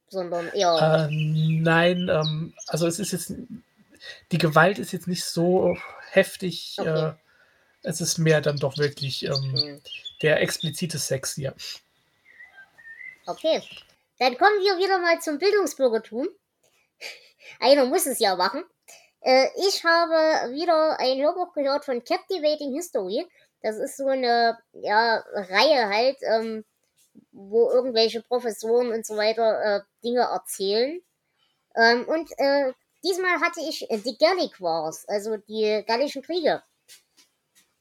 sondern 0.09 0.47
eher. 0.49 1.07
Äh, 1.07 1.13
nein, 1.13 2.09
ähm, 2.11 2.53
also 2.67 2.88
es 2.88 2.99
ist 2.99 3.11
jetzt. 3.11 3.34
Die 4.32 4.38
Gewalt 4.38 4.80
ist 4.80 4.93
jetzt 4.93 5.08
nicht 5.08 5.26
so 5.26 5.78
heftig. 6.12 6.76
Okay. 6.80 7.10
Äh, 7.10 7.14
es 7.84 8.01
ist 8.01 8.18
mehr 8.18 8.41
dann 8.41 8.58
doch 8.58 8.78
wirklich 8.78 9.26
ähm, 9.26 9.51
mhm. 9.51 9.82
der 10.22 10.41
explizite 10.41 10.97
Sex 10.97 11.36
hier. 11.36 11.53
Okay. 13.28 13.62
Dann 14.20 14.38
kommen 14.38 14.60
wir 14.60 14.78
wieder 14.78 14.99
mal 14.99 15.20
zum 15.20 15.38
Bildungsbürgertum. 15.38 16.28
Einer 17.60 17.86
muss 17.86 18.06
es 18.06 18.20
ja 18.20 18.36
machen. 18.36 18.64
Äh, 19.22 19.47
ich 19.68 19.84
habe 19.84 20.53
wieder 20.53 20.99
ein 20.99 21.22
Hörbuch 21.22 21.53
gehört 21.53 21.86
von 21.86 22.03
Captivating 22.03 22.74
History. 22.74 23.26
Das 23.62 23.78
ist 23.78 23.97
so 23.97 24.08
eine 24.08 24.58
ja, 24.74 25.24
Reihe 25.34 25.89
halt, 25.89 26.18
ähm, 26.22 26.64
wo 27.32 27.70
irgendwelche 27.72 28.22
Professoren 28.22 28.91
und 28.91 29.06
so 29.06 29.18
weiter 29.18 29.62
äh, 29.64 29.82
Dinge 30.03 30.22
erzählen. 30.22 31.01
Ähm, 31.76 32.08
und 32.08 32.30
äh, 32.38 32.74
diesmal 33.06 33.39
hatte 33.39 33.62
ich 33.62 33.88
die 33.89 34.18
Gallic 34.18 34.60
Wars, 34.60 35.08
also 35.08 35.38
die 35.38 35.84
Gallischen 35.88 36.24
Kriege. 36.24 36.64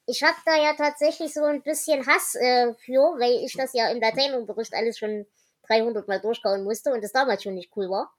Ich 0.05 0.21
habe 0.21 0.37
da 0.45 0.55
ja 0.55 0.73
tatsächlich 0.75 1.33
so 1.33 1.43
ein 1.43 1.63
bisschen 1.63 2.05
Hass 2.05 2.35
äh, 2.35 2.73
für, 2.75 3.17
weil 3.19 3.43
ich 3.43 3.53
das 3.53 3.73
ja 3.73 3.89
im 3.89 3.99
Lateinunterricht 3.99 4.73
alles 4.73 4.99
schon 4.99 5.25
300 5.67 6.07
Mal 6.07 6.21
durchkauen 6.21 6.63
musste 6.63 6.93
und 6.93 7.03
das 7.03 7.11
damals 7.11 7.41
schon 7.41 7.55
nicht 7.55 7.71
cool 7.75 7.89
war. 7.89 8.13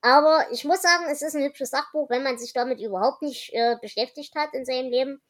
Aber 0.00 0.46
ich 0.50 0.64
muss 0.64 0.80
sagen, 0.82 1.04
es 1.10 1.22
ist 1.22 1.36
ein 1.36 1.44
hübsches 1.44 1.70
Sachbuch, 1.70 2.08
wenn 2.08 2.22
man 2.22 2.38
sich 2.38 2.52
damit 2.52 2.80
überhaupt 2.80 3.22
nicht 3.22 3.52
äh, 3.52 3.76
beschäftigt 3.80 4.34
hat 4.34 4.54
in 4.54 4.64
seinem 4.64 4.90
Leben. 4.90 5.22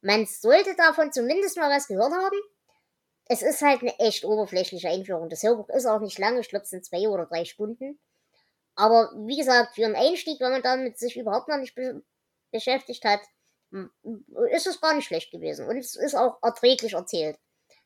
Man 0.00 0.24
sollte 0.26 0.74
davon 0.76 1.12
zumindest 1.12 1.58
mal 1.58 1.70
was 1.70 1.88
gehört 1.88 2.12
haben. 2.12 2.38
Es 3.26 3.42
ist 3.42 3.60
halt 3.60 3.80
eine 3.80 3.98
echt 3.98 4.24
oberflächliche 4.24 4.88
Einführung. 4.88 5.28
Das 5.28 5.42
Hörbuch 5.42 5.68
ist 5.70 5.86
auch 5.86 6.00
nicht 6.00 6.18
lange, 6.18 6.40
ich 6.40 6.48
glaube, 6.48 6.62
es 6.62 6.70
sind 6.70 6.84
zwei 6.84 7.08
oder 7.08 7.26
drei 7.26 7.44
Stunden. 7.44 7.98
Aber 8.76 9.12
wie 9.16 9.36
gesagt, 9.36 9.74
für 9.74 9.84
einen 9.84 9.96
Einstieg, 9.96 10.40
wenn 10.40 10.52
man 10.52 10.62
damit 10.62 10.98
sich 10.98 11.16
überhaupt 11.16 11.48
noch 11.48 11.58
nicht 11.58 11.74
be 11.74 12.02
beschäftigt 12.50 13.04
hat, 13.04 13.20
ist 14.52 14.66
es 14.68 14.80
gar 14.80 14.94
nicht 14.94 15.06
schlecht 15.06 15.32
gewesen. 15.32 15.66
Und 15.66 15.76
es 15.76 15.96
ist 15.96 16.14
auch 16.14 16.38
erträglich 16.40 16.92
erzählt. 16.92 17.36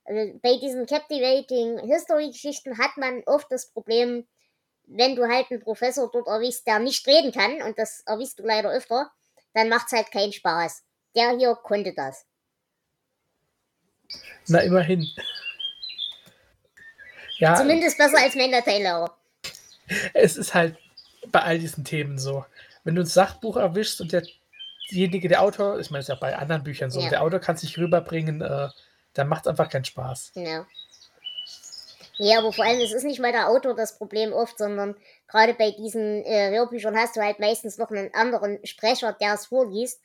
Also 0.05 0.39
bei 0.43 0.57
diesen 0.59 0.87
Captivating 0.87 1.79
History-Geschichten 1.79 2.77
hat 2.79 2.97
man 2.97 3.23
oft 3.25 3.51
das 3.51 3.71
Problem, 3.71 4.27
wenn 4.85 5.17
du 5.17 5.27
halt 5.29 5.51
einen 5.51 5.61
Professor 5.61 6.11
dort 6.11 6.27
erwischst, 6.29 6.67
der 6.67 6.79
nicht 6.79 7.07
reden 7.07 7.33
kann, 7.33 7.63
und 7.63 7.79
das 7.79 8.01
erwischst 8.07 8.39
du 8.39 8.43
leider 8.43 8.71
öfter, 8.71 9.11
dann 9.55 9.69
macht 9.69 9.87
es 9.87 9.93
halt 9.93 10.11
keinen 10.11 10.33
Spaß. 10.33 10.83
Der 11.15 11.37
hier 11.37 11.55
konnte 11.55 11.95
das. 11.95 12.27
Na, 14.47 14.61
immerhin. 14.61 15.07
Ja, 17.39 17.55
Zumindest 17.55 17.99
besser 17.99 18.19
als 18.19 18.35
mein 18.35 18.51
Lateinlehrer. 18.51 19.18
Es 20.15 20.37
ist 20.37 20.55
halt 20.55 20.77
bei 21.31 21.41
all 21.41 21.59
diesen 21.59 21.85
Themen 21.85 22.19
so. 22.19 22.45
Wenn 22.85 22.95
du 22.95 23.03
ein 23.03 23.07
Sachbuch 23.07 23.57
erwischst 23.57 24.01
und 24.01 24.13
derjenige, 24.91 25.29
der 25.29 25.43
Autor, 25.43 25.79
ich 25.79 25.91
meine, 25.91 26.01
es 26.01 26.09
ist 26.09 26.15
ja 26.15 26.21
bei 26.21 26.37
anderen 26.37 26.63
Büchern 26.63 26.91
so, 26.91 27.01
ja. 27.01 27.11
der 27.11 27.23
Autor 27.23 27.41
kann 27.41 27.57
sich 27.57 27.77
rüberbringen, 27.79 28.41
äh, 28.41 28.69
dann 29.15 29.29
macht 29.29 29.43
es 29.43 29.49
einfach 29.49 29.69
keinen 29.69 29.85
Spaß. 29.85 30.33
Ja. 30.35 30.67
Ja, 32.21 32.39
aber 32.39 32.53
vor 32.53 32.65
allem, 32.65 32.81
es 32.81 32.93
ist 32.93 33.05
nicht 33.05 33.21
mal 33.21 33.31
der 33.31 33.49
Autor 33.49 33.77
das 33.77 33.97
Problem 33.97 34.33
oft, 34.33 34.59
sondern 34.59 34.97
gerade 35.29 35.55
bei 35.55 35.71
diesen 35.71 36.25
äh, 36.25 36.51
Hörbüchern 36.51 36.97
hast 36.97 37.17
du 37.17 37.21
halt 37.21 37.39
meistens 37.39 37.79
noch 37.79 37.91
einen 37.91 38.13
anderen 38.13 38.59
Sprecher, 38.67 39.13
der 39.13 39.35
es 39.35 39.47
vorliest. 39.47 40.01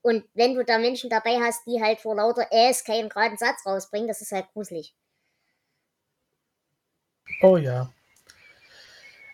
Und 0.00 0.24
wenn 0.32 0.54
du 0.54 0.64
da 0.64 0.78
Menschen 0.78 1.10
dabei 1.10 1.38
hast, 1.38 1.66
die 1.66 1.82
halt 1.82 2.00
vor 2.00 2.16
lauter 2.16 2.46
Äs 2.50 2.82
keinen 2.82 3.10
geraden 3.10 3.36
Satz 3.36 3.66
rausbringen, 3.66 4.08
das 4.08 4.22
ist 4.22 4.32
halt 4.32 4.46
gruselig. 4.54 4.94
Oh 7.42 7.58
ja. 7.58 7.92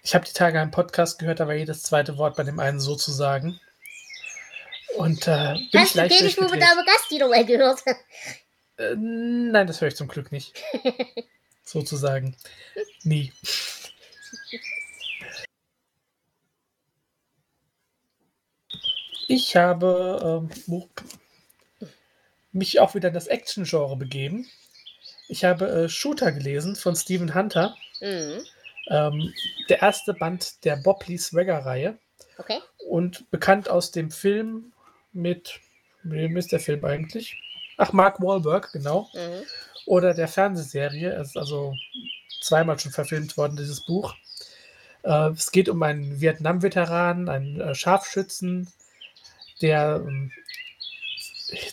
Ich 0.07 0.15
habe 0.15 0.25
die 0.25 0.33
Tage 0.33 0.61
einen 0.61 0.71
Podcast 0.71 1.19
gehört, 1.19 1.41
da 1.41 1.49
war 1.49 1.57
jedes 1.57 1.83
zweite 1.83 2.17
Wort 2.17 2.37
bei 2.37 2.45
dem 2.45 2.61
einen 2.61 2.79
sozusagen. 2.79 3.59
Und 4.97 5.27
äh, 5.27 5.55
bin 5.73 5.81
Hast 5.81 5.91
ich 5.91 5.95
leicht 5.95 6.21
du 6.21 6.23
den 6.23 6.31
Schwube 6.31 6.57
Dame 6.57 6.85
Gast 6.85 7.11
wieder 7.11 7.29
mal 7.29 7.45
gehört? 7.45 7.83
Äh, 8.79 8.95
nein, 8.95 9.67
das 9.67 9.81
höre 9.81 9.89
ich 9.89 9.97
zum 9.97 10.07
Glück 10.07 10.31
nicht. 10.31 10.63
sozusagen. 11.65 12.37
Nie. 13.03 13.33
Ich 19.27 19.57
habe 19.57 20.49
ähm, 20.63 20.89
mich 22.53 22.79
auch 22.79 22.95
wieder 22.95 23.09
in 23.09 23.15
das 23.15 23.27
Action-Genre 23.27 23.97
begeben. 23.97 24.47
Ich 25.27 25.45
habe 25.45 25.69
äh, 25.69 25.89
Shooter 25.89 26.31
gelesen 26.31 26.77
von 26.77 26.95
Stephen 26.95 27.35
Hunter. 27.35 27.75
Mhm. 28.01 28.47
Ähm, 28.89 29.32
der 29.68 29.82
erste 29.82 30.14
Band 30.14 30.64
der 30.64 30.76
Bob 30.76 31.05
Swagger-Reihe. 31.05 31.99
Okay. 32.39 32.59
Und 32.89 33.30
bekannt 33.30 33.68
aus 33.68 33.91
dem 33.91 34.11
Film 34.11 34.72
mit, 35.12 35.61
wem 36.03 36.37
ist 36.37 36.53
der 36.53 36.61
Film 36.61 36.84
eigentlich? 36.84 37.37
Ach, 37.78 37.93
Mark 37.93 38.20
Wahlberg, 38.20 38.72
genau. 38.72 39.09
Mhm 39.14 39.43
oder 39.87 40.12
der 40.12 40.28
Fernsehserie. 40.28 41.12
Es 41.14 41.28
ist 41.28 41.39
also 41.39 41.74
zweimal 42.43 42.78
schon 42.78 42.93
verfilmt 42.93 43.37
worden, 43.37 43.57
dieses 43.57 43.80
Buch. 43.80 44.14
Äh, 45.03 45.30
es 45.30 45.51
geht 45.51 45.68
um 45.68 45.82
einen 45.82 46.20
Vietnam-Veteran, 46.20 47.28
einen 47.28 47.61
äh, 47.61 47.74
Scharfschützen, 47.74 48.68
der 49.62 50.05
ähm, 50.07 50.32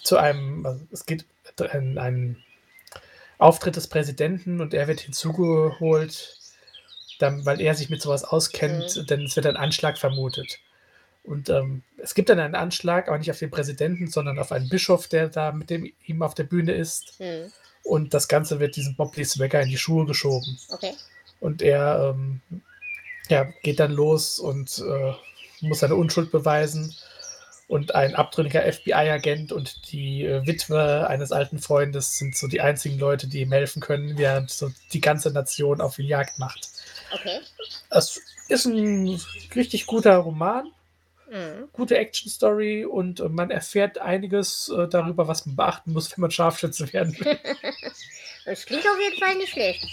zu 0.03 0.17
einem, 0.17 0.65
also 0.65 0.85
es 0.91 1.05
geht 1.05 1.25
um 1.59 1.97
einen 1.97 2.43
Auftritt 3.39 3.75
des 3.75 3.87
Präsidenten 3.87 4.61
und 4.61 4.73
er 4.73 4.87
wird 4.87 5.01
hinzugeholt, 5.01 6.37
dann, 7.19 7.45
weil 7.45 7.61
er 7.61 7.75
sich 7.75 7.89
mit 7.89 8.01
sowas 8.01 8.23
auskennt, 8.23 8.95
mhm. 8.95 9.05
denn 9.05 9.23
es 9.23 9.35
wird 9.35 9.45
ein 9.45 9.57
Anschlag 9.57 9.97
vermutet. 9.97 10.59
Und 11.23 11.49
ähm, 11.49 11.83
es 11.97 12.15
gibt 12.15 12.29
dann 12.29 12.39
einen 12.39 12.55
Anschlag, 12.55 13.07
aber 13.07 13.17
nicht 13.17 13.31
auf 13.31 13.39
den 13.39 13.51
Präsidenten, 13.51 14.07
sondern 14.07 14.39
auf 14.39 14.51
einen 14.51 14.67
Bischof, 14.67 15.07
der 15.07 15.29
da 15.29 15.51
mit 15.53 15.69
dem 15.69 15.91
ihm 16.05 16.21
auf 16.21 16.33
der 16.33 16.43
Bühne 16.43 16.73
ist. 16.73 17.19
Mhm. 17.19 17.51
Und 17.83 18.13
das 18.13 18.27
Ganze 18.27 18.59
wird 18.59 18.75
diesem 18.75 18.95
Bob 18.95 19.15
Swagger 19.15 19.61
in 19.61 19.69
die 19.69 19.77
Schuhe 19.77 20.05
geschoben. 20.05 20.57
Okay. 20.69 20.93
Und 21.39 21.61
er 21.61 22.13
ähm, 22.13 22.41
ja, 23.29 23.45
geht 23.63 23.79
dann 23.79 23.91
los 23.91 24.39
und 24.39 24.79
äh, 24.79 25.13
muss 25.61 25.79
seine 25.79 25.95
Unschuld 25.95 26.31
beweisen. 26.31 26.93
Und 27.67 27.95
ein 27.95 28.13
abtrünniger 28.15 28.61
FBI-Agent 28.71 29.51
und 29.53 29.91
die 29.91 30.25
äh, 30.25 30.45
Witwe 30.45 31.07
eines 31.07 31.31
alten 31.31 31.59
Freundes 31.59 32.17
sind 32.17 32.35
so 32.35 32.47
die 32.47 32.61
einzigen 32.61 32.99
Leute, 32.99 33.27
die 33.27 33.41
ihm 33.41 33.51
helfen 33.51 33.81
können, 33.81 34.17
während 34.17 34.51
so 34.51 34.69
die 34.91 35.01
ganze 35.01 35.31
Nation 35.31 35.81
auf 35.81 35.97
ihn 35.97 36.05
Jagd 36.05 36.39
macht. 36.39 36.69
Okay. 37.13 37.39
Es 37.89 38.21
ist 38.49 38.65
ein 38.65 39.19
richtig 39.55 39.85
guter 39.85 40.17
Roman. 40.17 40.71
Mhm. 41.29 41.69
Gute 41.71 41.97
Action-Story 41.97 42.85
und 42.85 43.19
äh, 43.19 43.29
man 43.29 43.49
erfährt 43.49 43.97
einiges 43.97 44.69
äh, 44.69 44.87
darüber, 44.87 45.27
was 45.27 45.45
man 45.45 45.55
beachten 45.55 45.93
muss, 45.93 46.11
wenn 46.11 46.21
man 46.21 46.31
Scharfschütze 46.31 46.91
werden 46.93 47.17
will. 47.19 47.39
das 48.45 48.65
klingt 48.65 48.85
auf 48.85 48.99
jeden 48.99 49.19
Fall 49.19 49.35
nicht 49.35 49.51
schlecht. 49.51 49.83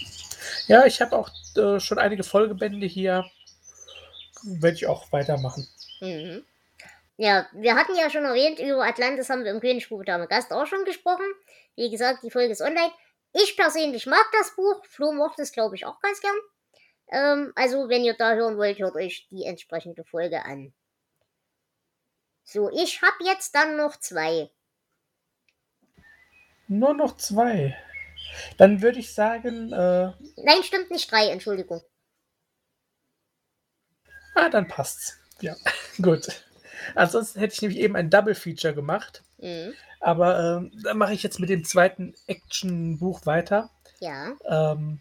Ja, 0.66 0.84
ich 0.84 1.00
habe 1.00 1.16
auch 1.16 1.30
äh, 1.56 1.80
schon 1.80 1.98
einige 1.98 2.24
Folgebände 2.24 2.86
hier. 2.86 3.24
Werde 4.42 4.76
ich 4.76 4.86
auch 4.86 5.10
weitermachen. 5.12 5.66
Mhm. 6.00 6.44
Ja, 7.16 7.46
wir 7.52 7.74
hatten 7.74 7.94
ja 7.96 8.08
schon 8.08 8.24
erwähnt, 8.24 8.58
über 8.58 8.84
Atlantis 8.86 9.28
haben 9.28 9.44
wir 9.44 9.50
im 9.50 9.60
Königsbuch 9.60 10.04
Dame 10.04 10.26
Gast 10.26 10.52
auch 10.52 10.66
schon 10.66 10.84
gesprochen. 10.84 11.26
Wie 11.76 11.90
gesagt, 11.90 12.22
die 12.22 12.30
Folge 12.30 12.52
ist 12.52 12.62
online. 12.62 12.90
Ich 13.32 13.56
persönlich 13.56 14.06
mag 14.06 14.24
das 14.32 14.54
Buch. 14.56 14.84
Flo 14.86 15.12
mochte 15.12 15.42
es, 15.42 15.52
glaube 15.52 15.76
ich, 15.76 15.86
auch 15.86 16.00
ganz 16.00 16.20
gern. 16.20 16.36
Ähm, 17.11 17.52
also, 17.56 17.88
wenn 17.88 18.04
ihr 18.04 18.14
da 18.14 18.34
hören 18.34 18.56
wollt, 18.56 18.78
hört 18.78 18.94
euch 18.94 19.26
die 19.30 19.44
entsprechende 19.44 20.04
Folge 20.04 20.44
an. 20.44 20.72
So, 22.44 22.70
ich 22.70 23.02
habe 23.02 23.24
jetzt 23.24 23.54
dann 23.54 23.76
noch 23.76 23.96
zwei. 23.96 24.50
Nur 26.68 26.94
noch 26.94 27.16
zwei. 27.16 27.76
Dann 28.58 28.80
würde 28.80 29.00
ich 29.00 29.12
sagen. 29.12 29.72
Äh... 29.72 30.12
Nein, 30.36 30.62
stimmt 30.62 30.90
nicht 30.90 31.11
drei, 31.11 31.28
Entschuldigung. 31.28 31.82
Ah, 34.34 34.48
dann 34.48 34.68
passt's. 34.68 35.18
Ja, 35.40 35.56
gut. 36.02 36.44
Ansonsten 36.94 37.40
hätte 37.40 37.54
ich 37.54 37.62
nämlich 37.62 37.80
eben 37.80 37.96
ein 37.96 38.11
Double 38.11 38.34
Feature 38.34 38.74
gemacht. 38.74 39.22
Mhm. 39.38 39.74
Aber 40.00 40.38
ähm, 40.38 40.72
dann 40.82 40.98
mache 40.98 41.12
ich 41.12 41.22
jetzt 41.22 41.40
mit 41.40 41.50
dem 41.50 41.64
zweiten 41.64 42.14
Action-Buch 42.26 43.26
weiter. 43.26 43.70
Ja. 43.98 44.34
Ähm, 44.46 45.00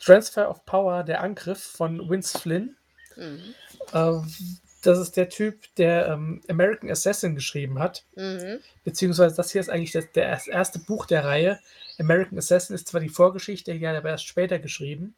Transfer 0.00 0.48
of 0.48 0.64
Power, 0.64 1.02
der 1.04 1.20
Angriff 1.20 1.62
von 1.62 2.08
Vince 2.08 2.38
Flynn. 2.38 2.76
Mhm. 3.16 3.54
Ähm, 3.92 4.34
das 4.82 4.98
ist 4.98 5.16
der 5.16 5.28
Typ, 5.28 5.74
der 5.76 6.08
ähm, 6.08 6.40
American 6.48 6.90
Assassin 6.90 7.34
geschrieben 7.34 7.78
hat. 7.78 8.04
Mhm. 8.16 8.60
Beziehungsweise 8.84 9.36
das 9.36 9.52
hier 9.52 9.60
ist 9.60 9.68
eigentlich 9.68 9.92
das, 9.92 10.10
der, 10.12 10.30
das 10.30 10.46
erste 10.46 10.78
Buch 10.78 11.06
der 11.06 11.24
Reihe. 11.24 11.60
American 11.98 12.38
Assassin 12.38 12.74
ist 12.74 12.88
zwar 12.88 13.00
die 13.00 13.10
Vorgeschichte, 13.10 13.74
die 13.74 13.86
hat 13.86 13.94
er 13.94 13.98
aber 13.98 14.08
erst 14.10 14.26
später 14.26 14.58
geschrieben. 14.58 15.14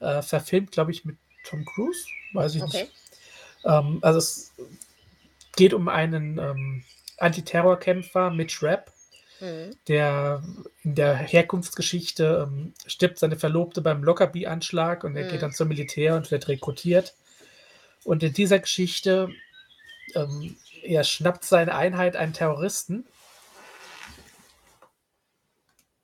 Äh, 0.00 0.22
verfilmt, 0.22 0.72
glaube 0.72 0.90
ich, 0.90 1.04
mit 1.04 1.16
Tom 1.44 1.64
Cruise. 1.64 2.04
Weiß 2.34 2.54
ich 2.54 2.62
Okay. 2.62 2.82
nicht. 2.82 2.92
Ähm, 3.64 3.98
also 4.02 4.18
es 4.18 4.52
geht 5.56 5.72
um 5.72 5.88
einen 5.88 6.38
ähm, 6.38 6.84
Antiterrorkämpfer, 7.18 8.30
Mitch 8.30 8.64
Rapp, 8.66 8.92
Mhm. 9.40 9.76
der 9.88 10.42
in 10.82 10.94
der 10.94 11.14
Herkunftsgeschichte 11.16 12.46
ähm, 12.48 12.74
stirbt 12.86 13.18
seine 13.18 13.36
Verlobte 13.36 13.80
beim 13.80 14.02
Lockerbie-Anschlag 14.04 15.04
und 15.04 15.16
er 15.16 15.24
Mhm. 15.24 15.28
geht 15.30 15.42
dann 15.42 15.52
zum 15.52 15.68
Militär 15.68 16.16
und 16.16 16.30
wird 16.30 16.48
rekrutiert. 16.48 17.14
Und 18.04 18.22
in 18.22 18.32
dieser 18.32 18.58
Geschichte 18.58 19.30
ähm, 20.14 20.56
er 20.82 21.04
schnappt 21.04 21.44
seine 21.44 21.74
Einheit 21.74 22.16
einen 22.16 22.32
Terroristen. 22.32 23.06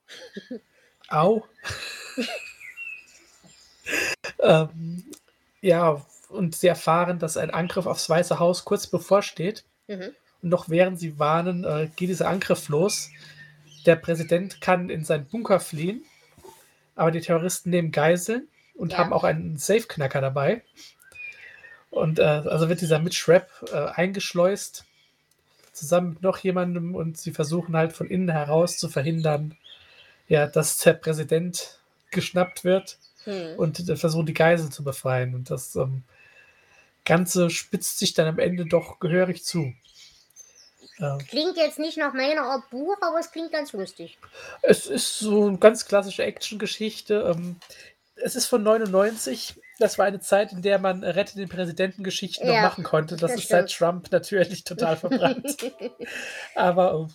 Au. 1.08 1.44
ähm, 4.40 5.04
ja, 5.60 6.04
und 6.28 6.56
sie 6.56 6.66
erfahren, 6.68 7.18
dass 7.18 7.36
ein 7.36 7.50
Angriff 7.50 7.86
aufs 7.86 8.08
Weiße 8.08 8.38
Haus 8.38 8.64
kurz 8.64 8.86
bevorsteht. 8.86 9.64
Mhm. 9.86 10.14
Und 10.42 10.48
noch 10.50 10.68
während 10.68 10.98
sie 10.98 11.18
warnen, 11.18 11.64
äh, 11.64 11.88
geht 11.96 12.08
dieser 12.08 12.28
Angriff 12.28 12.68
los. 12.68 13.10
Der 13.86 13.96
Präsident 13.96 14.60
kann 14.60 14.90
in 14.90 15.04
seinen 15.04 15.26
Bunker 15.26 15.60
fliehen, 15.60 16.02
aber 16.94 17.10
die 17.10 17.20
Terroristen 17.20 17.70
nehmen 17.70 17.92
Geiseln 17.92 18.48
und 18.74 18.92
Ja. 18.92 18.98
haben 18.98 19.12
auch 19.12 19.24
einen 19.24 19.56
Safeknacker 19.58 20.20
dabei. 20.20 20.62
Und 21.90 22.18
äh, 22.18 22.22
also 22.22 22.68
wird 22.68 22.80
dieser 22.80 22.98
Mitch 22.98 23.30
Rapp 23.32 23.48
äh, 23.72 23.76
eingeschleust, 23.76 24.84
zusammen 25.72 26.10
mit 26.10 26.22
noch 26.22 26.38
jemandem, 26.38 26.94
und 26.94 27.16
sie 27.16 27.32
versuchen 27.32 27.76
halt 27.76 27.92
von 27.92 28.08
innen 28.08 28.30
heraus 28.30 28.76
zu 28.78 28.88
verhindern, 28.88 29.56
ja, 30.28 30.46
dass 30.46 30.78
der 30.78 30.94
Präsident 30.94 31.78
geschnappt 32.10 32.64
wird 32.64 32.98
Mhm. 33.26 33.54
und 33.56 33.88
äh, 33.88 33.96
versuchen 33.96 34.26
die 34.26 34.34
Geiseln 34.34 34.70
zu 34.70 34.84
befreien. 34.84 35.34
Und 35.34 35.50
das 35.50 35.74
ähm, 35.76 36.02
Ganze 37.04 37.50
spitzt 37.50 37.98
sich 37.98 38.14
dann 38.14 38.26
am 38.28 38.38
Ende 38.38 38.66
doch 38.66 39.00
gehörig 39.00 39.44
zu. 39.44 39.72
Äh, 40.98 41.18
Klingt 41.28 41.56
jetzt 41.56 41.78
nicht 41.78 41.98
nach 41.98 42.12
meiner 42.14 42.42
Art 42.42 42.70
Buch, 42.70 42.96
aber 43.00 43.18
es 43.18 43.30
klingt 43.30 43.52
ganz 43.52 43.72
lustig. 43.72 44.18
Es 44.62 44.86
ist 44.86 45.18
so 45.18 45.46
eine 45.46 45.58
ganz 45.58 45.86
klassische 45.86 46.22
Action-Geschichte. 46.24 47.32
Ähm, 47.34 47.56
es 48.16 48.34
ist 48.36 48.46
von 48.46 48.62
99. 48.62 49.54
Das 49.78 49.98
war 49.98 50.06
eine 50.06 50.20
Zeit, 50.20 50.52
in 50.52 50.62
der 50.62 50.78
man 50.78 51.04
Rette 51.04 51.36
den 51.36 51.50
Präsidenten-Geschichten 51.50 52.46
noch 52.46 52.54
Ja, 52.54 52.62
machen 52.62 52.82
konnte. 52.84 53.16
Das, 53.16 53.32
das 53.32 53.42
ist 53.42 53.48
seit 53.48 53.70
stimmt. 53.70 53.90
Trump 53.90 54.12
natürlich 54.12 54.64
total 54.64 54.96
verbrannt. 54.96 55.56
Aber 56.54 57.08
äh, 57.08 57.12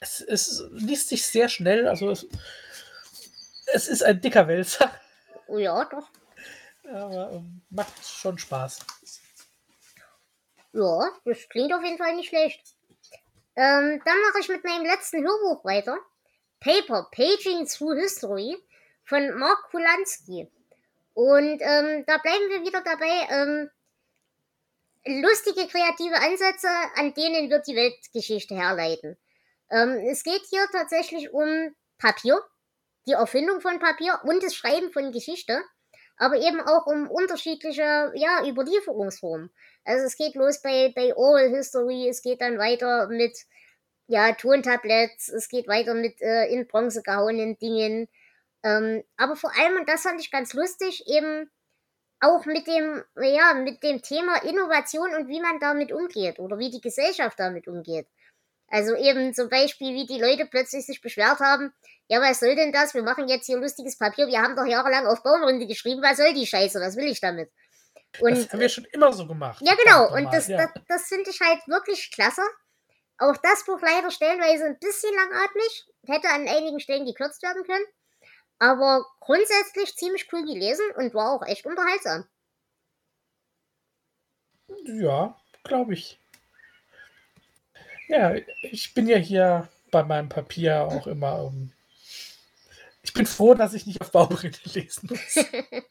es, 0.00 0.20
es 0.20 0.64
liest 0.72 1.08
sich 1.08 1.24
sehr 1.24 1.48
schnell. 1.48 1.86
Also 1.86 2.10
es, 2.10 2.26
es 3.72 3.88
ist 3.88 4.02
ein 4.02 4.20
dicker 4.20 4.46
Wälzer, 4.48 4.90
oh 5.46 5.58
ja, 5.58 5.84
doch. 5.84 6.08
aber 6.92 7.32
ähm, 7.32 7.62
macht 7.70 7.92
schon 8.04 8.38
Spaß. 8.38 8.80
Ja, 10.72 11.08
das 11.24 11.48
klingt 11.48 11.72
auf 11.72 11.82
jeden 11.84 11.98
Fall 11.98 12.16
nicht 12.16 12.28
schlecht. 12.28 12.73
Ähm, 13.56 14.02
dann 14.04 14.20
mache 14.22 14.40
ich 14.40 14.48
mit 14.48 14.64
meinem 14.64 14.84
letzten 14.84 15.22
Hörbuch 15.22 15.64
weiter. 15.64 15.98
Paper, 16.60 17.08
Paging 17.12 17.66
Through 17.66 17.94
History 18.00 18.56
von 19.04 19.38
Mark 19.38 19.70
Kulanski. 19.70 20.50
Und 21.14 21.60
ähm, 21.60 22.04
da 22.06 22.18
bleiben 22.18 22.48
wir 22.48 22.62
wieder 22.62 22.82
dabei. 22.82 23.28
Ähm, 23.30 23.70
lustige, 25.22 25.66
kreative 25.68 26.16
Ansätze, 26.16 26.68
an 26.96 27.14
denen 27.14 27.50
wird 27.50 27.66
die 27.66 27.76
Weltgeschichte 27.76 28.54
herleiten. 28.54 29.16
Ähm, 29.70 29.98
es 30.08 30.24
geht 30.24 30.42
hier 30.48 30.66
tatsächlich 30.72 31.32
um 31.32 31.74
Papier, 31.98 32.40
die 33.06 33.12
Erfindung 33.12 33.60
von 33.60 33.78
Papier 33.78 34.18
und 34.24 34.42
das 34.42 34.54
Schreiben 34.54 34.92
von 34.92 35.12
Geschichte, 35.12 35.62
aber 36.16 36.36
eben 36.36 36.60
auch 36.60 36.86
um 36.86 37.10
unterschiedliche 37.10 38.12
ja, 38.14 38.46
Überlieferungsformen. 38.46 39.50
Also 39.84 40.06
es 40.06 40.16
geht 40.16 40.34
los 40.34 40.62
bei, 40.62 40.92
bei 40.94 41.14
Oral 41.16 41.50
History, 41.50 42.08
es 42.08 42.22
geht 42.22 42.40
dann 42.40 42.58
weiter 42.58 43.08
mit 43.08 43.36
ja, 44.06 44.32
Tontabletts, 44.32 45.28
es 45.28 45.48
geht 45.48 45.66
weiter 45.66 45.94
mit 45.94 46.20
äh, 46.20 46.46
in 46.46 46.66
Bronze 46.66 47.02
gehauenen 47.02 47.58
Dingen. 47.58 48.08
Ähm, 48.62 49.02
aber 49.16 49.36
vor 49.36 49.50
allem, 49.58 49.76
und 49.76 49.88
das 49.88 50.02
fand 50.02 50.20
ich 50.20 50.30
ganz 50.30 50.52
lustig, 50.54 51.04
eben 51.06 51.50
auch 52.20 52.46
mit 52.46 52.66
dem, 52.66 53.02
ja, 53.20 53.54
mit 53.54 53.82
dem 53.82 54.00
Thema 54.00 54.42
Innovation 54.44 55.14
und 55.14 55.28
wie 55.28 55.40
man 55.40 55.58
damit 55.58 55.92
umgeht 55.92 56.38
oder 56.38 56.58
wie 56.58 56.70
die 56.70 56.80
Gesellschaft 56.80 57.38
damit 57.38 57.68
umgeht. 57.68 58.06
Also 58.74 58.96
eben 58.96 59.32
zum 59.32 59.48
Beispiel, 59.48 59.94
wie 59.94 60.04
die 60.04 60.20
Leute 60.20 60.46
plötzlich 60.46 60.84
sich 60.84 61.00
beschwert 61.00 61.38
haben, 61.38 61.72
ja, 62.08 62.20
was 62.20 62.40
soll 62.40 62.56
denn 62.56 62.72
das? 62.72 62.92
Wir 62.92 63.04
machen 63.04 63.28
jetzt 63.28 63.46
hier 63.46 63.56
lustiges 63.56 63.96
Papier, 63.96 64.26
wir 64.26 64.42
haben 64.42 64.56
doch 64.56 64.66
jahrelang 64.66 65.06
auf 65.06 65.22
Baumrinde 65.22 65.68
geschrieben, 65.68 66.02
was 66.02 66.16
soll 66.16 66.34
die 66.34 66.44
Scheiße, 66.44 66.80
was 66.80 66.96
will 66.96 67.04
ich 67.04 67.20
damit? 67.20 67.52
Und 68.18 68.36
das 68.36 68.50
haben 68.50 68.58
wir 68.58 68.68
schon 68.68 68.84
immer 68.86 69.12
so 69.12 69.28
gemacht. 69.28 69.62
ja, 69.64 69.76
genau. 69.76 70.12
Und 70.12 70.24
das, 70.34 70.48
nochmal. 70.48 70.72
das, 70.74 70.82
das 70.88 71.08
finde 71.08 71.30
ich 71.30 71.40
halt 71.40 71.60
wirklich 71.68 72.10
klasse. 72.10 72.42
Auch 73.18 73.36
das 73.36 73.64
Buch 73.64 73.78
leider 73.80 74.10
stellenweise 74.10 74.64
ein 74.64 74.78
bisschen 74.80 75.14
langatmig. 75.14 75.86
Hätte 76.08 76.28
an 76.30 76.48
einigen 76.48 76.80
Stellen 76.80 77.06
gekürzt 77.06 77.44
werden 77.44 77.62
können. 77.62 77.84
Aber 78.58 79.06
grundsätzlich 79.20 79.94
ziemlich 79.94 80.28
cool 80.32 80.42
gelesen 80.42 80.84
und 80.96 81.14
war 81.14 81.30
auch 81.30 81.46
echt 81.46 81.64
unterhaltsam. 81.64 82.26
Ja, 84.84 85.40
glaube 85.62 85.94
ich. 85.94 86.18
Ja, 88.08 88.34
ich 88.62 88.94
bin 88.94 89.06
ja 89.06 89.16
hier 89.16 89.68
bei 89.90 90.02
meinem 90.02 90.28
Papier 90.28 90.82
auch 90.82 91.06
immer. 91.06 91.50
Ähm, 91.52 91.72
ich 93.02 93.12
bin 93.12 93.26
froh, 93.26 93.54
dass 93.54 93.74
ich 93.74 93.86
nicht 93.86 94.00
auf 94.00 94.10
Baumrinde 94.12 94.58
lesen 94.74 95.08
muss. 95.10 95.34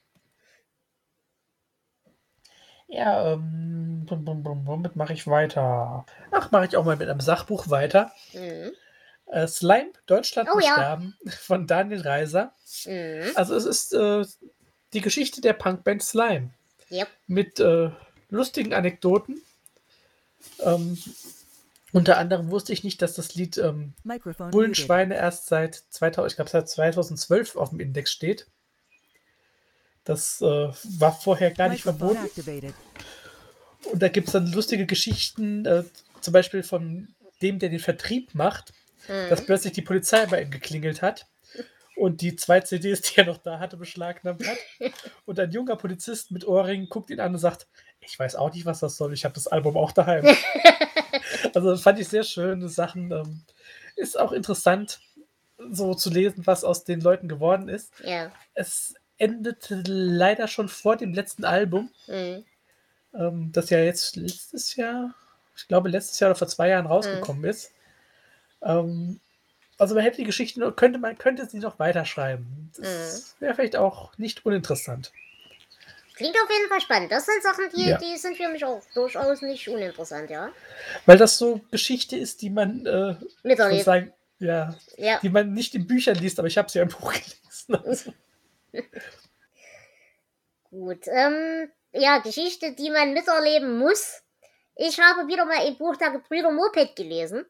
ja, 2.88 3.34
ähm, 3.34 4.06
bum, 4.06 4.26
bum, 4.26 4.44
bum, 4.44 4.68
womit 4.68 4.96
mache 4.96 5.14
ich 5.14 5.28
weiter? 5.28 6.06
Ach, 6.32 6.52
mache 6.52 6.66
ich 6.66 6.78
auch 6.78 6.86
mal 6.86 6.98
mit 6.98 7.10
einem 7.10 7.20
Sachbuch 7.20 7.70
weiter. 7.70 8.12
Mhm. 8.34 8.72
Äh, 9.28 9.48
Slime, 9.48 9.92
Deutschland 10.06 10.50
Oh 10.52 10.56
muss 10.56 10.66
ja. 10.66 10.74
sterben, 10.74 11.18
von 11.40 11.66
Daniel 11.66 12.02
Reiser. 12.02 12.54
Mhm. 12.86 13.32
Also 13.36 13.56
es 13.56 13.66
ist 13.66 13.94
äh, 13.94 14.26
die 14.94 15.02
Geschichte 15.02 15.42
der 15.42 15.54
Punkband 15.54 16.04
Slime 16.04 16.52
Yep. 16.92 17.08
mit 17.28 17.60
äh, 17.60 17.90
lustigen 18.30 18.74
Anekdoten. 18.74 19.42
Ähm, 20.60 20.98
unter 21.94 22.18
anderem 22.18 22.52
wusste 22.52 22.74
ich 22.74 22.84
nicht, 22.84 23.02
dass 23.02 23.14
das 23.14 23.36
Lied 23.36 23.58
ähm. 23.58 23.94
Bullenschweine 24.52 25.16
erst 25.16 25.46
seit 25.46 25.76
2000, 25.76 26.32
ich 26.32 26.36
glaube 26.36 26.50
seit 26.52 26.68
2012 26.68 27.56
auf 27.56 27.70
dem 27.70 27.80
Index 27.80 28.12
steht. 28.12 28.48
Das 30.04 30.42
äh, 30.42 30.46
war 31.00 31.14
vorher 31.14 31.52
gar 31.52 31.70
nicht 31.70 31.84
verboten. 31.84 32.18
Und 33.92 34.02
da 34.02 34.10
gibt 34.10 34.28
es 34.28 34.34
dann 34.34 34.52
lustige 34.52 34.86
Geschichten, 34.86 35.66
äh, 35.66 35.84
zum 36.20 36.34
Beispiel 36.34 36.64
von 36.64 37.08
dem, 37.42 37.60
der 37.60 37.70
den 37.70 37.80
Vertrieb 37.80 38.36
macht, 38.36 38.74
Mhm. 39.08 39.30
dass 39.30 39.46
plötzlich 39.46 39.74
die 39.74 39.82
Polizei 39.82 40.26
bei 40.26 40.42
ihm 40.42 40.52
geklingelt 40.52 41.02
hat 41.02 41.28
und 41.96 42.22
die 42.22 42.36
zwei 42.36 42.60
CDs, 42.62 43.02
die 43.02 43.18
er 43.20 43.26
noch 43.26 43.38
da 43.38 43.60
hatte, 43.60 43.78
beschlagnahmt 43.78 44.46
hat. 44.48 44.58
Und 45.26 45.40
ein 45.40 45.52
junger 45.52 45.76
Polizist 45.76 46.32
mit 46.32 46.46
Ohrringen 46.48 46.90
guckt 46.90 47.10
ihn 47.10 47.20
an 47.20 47.34
und 47.34 47.40
sagt, 47.40 47.68
ich 48.00 48.18
weiß 48.18 48.36
auch 48.36 48.52
nicht, 48.54 48.66
was 48.66 48.80
das 48.80 48.98
soll, 48.98 49.14
ich 49.14 49.24
habe 49.26 49.36
das 49.36 49.48
Album 49.48 49.78
auch 49.78 49.92
daheim. 49.92 50.26
also 51.54 51.78
fand 51.78 52.00
ich 52.00 52.08
sehr 52.08 52.24
schöne 52.24 52.68
Sachen. 52.70 53.12
Ähm, 53.12 53.44
ist 53.96 54.20
auch 54.20 54.32
interessant, 54.32 55.00
so 55.72 55.94
zu 55.94 56.10
lesen, 56.10 56.46
was 56.46 56.64
aus 56.64 56.84
den 56.84 57.00
Leuten 57.02 57.28
geworden 57.30 57.70
ist. 57.70 57.94
Ja. 58.04 58.32
Es 58.54 58.96
endete 59.18 59.82
leider 59.86 60.48
schon 60.48 60.68
vor 60.70 60.98
dem 60.98 61.14
letzten 61.14 61.46
Album, 61.46 61.92
Mhm. 62.08 62.44
ähm, 63.14 63.52
das 63.54 63.70
ja 63.70 63.80
jetzt 63.80 64.16
letztes 64.16 64.76
Jahr, 64.76 65.14
ich 65.56 65.68
glaube 65.68 65.90
letztes 65.90 66.20
Jahr 66.20 66.32
oder 66.32 66.38
vor 66.40 66.48
zwei 66.48 66.70
Jahren 66.70 66.88
rausgekommen 66.88 67.44
ist. 67.46 67.72
Ähm, 68.62 69.20
also 69.78 69.96
man 69.96 70.04
hätte 70.04 70.18
die 70.18 70.24
Geschichte, 70.24 70.60
noch- 70.60 70.76
könnte 70.76 71.00
man 71.00 71.18
könnte 71.18 71.46
sie 71.48 71.60
noch 71.60 71.80
weiterschreiben. 71.80 72.72
Das 72.78 73.36
wäre 73.40 73.54
vielleicht 73.56 73.76
auch 73.76 74.18
nicht 74.18 74.46
uninteressant. 74.46 75.12
Klingt 76.16 76.36
auf 76.44 76.50
jeden 76.50 76.70
Fall 76.70 76.80
spannend. 76.82 77.12
Das 77.12 77.26
sind 77.26 77.42
Sachen, 77.42 77.70
die, 77.76 77.90
Ja. 77.90 77.98
die 77.98 78.18
sind 78.18 78.38
für 78.38 78.48
mich 78.48 78.64
auch 78.64 78.82
durchaus 78.94 79.42
nicht 79.42 79.68
uninteressant, 79.68 80.30
ja. 80.30 80.52
Weil 81.08 81.18
das 81.18 81.38
so 81.40 81.62
Geschichte 81.72 82.16
ist, 82.16 82.42
die 82.44 82.52
man, 82.52 82.86
äh, 82.86 83.16
sozusagen, 83.44 84.14
ja, 84.40 84.76
Ja. 84.98 85.20
die 85.22 85.30
man 85.30 85.54
nicht 85.54 85.74
in 85.74 85.88
Büchern 85.88 86.16
liest, 86.16 86.38
aber 86.38 86.48
ich 86.48 86.58
habe 86.58 86.70
sie 86.70 86.78
ja 86.78 86.84
im 86.84 86.90
Buch 86.90 87.12
gelesen. 87.14 87.76
Also, 87.88 88.14
Gut. 90.70 91.08
Ähm, 91.08 91.72
ja, 91.92 92.18
Geschichte, 92.20 92.74
die 92.74 92.90
man 92.90 93.14
miterleben 93.14 93.78
muss, 93.78 94.20
Ich 94.76 95.00
habe 95.00 95.28
wieder 95.28 95.46
mal 95.46 95.58
ein 95.60 95.78
Buch 95.78 95.96
der 95.98 96.10
Gebrüder 96.10 96.50
Moped 96.50 96.96
gelesen. 96.96 97.46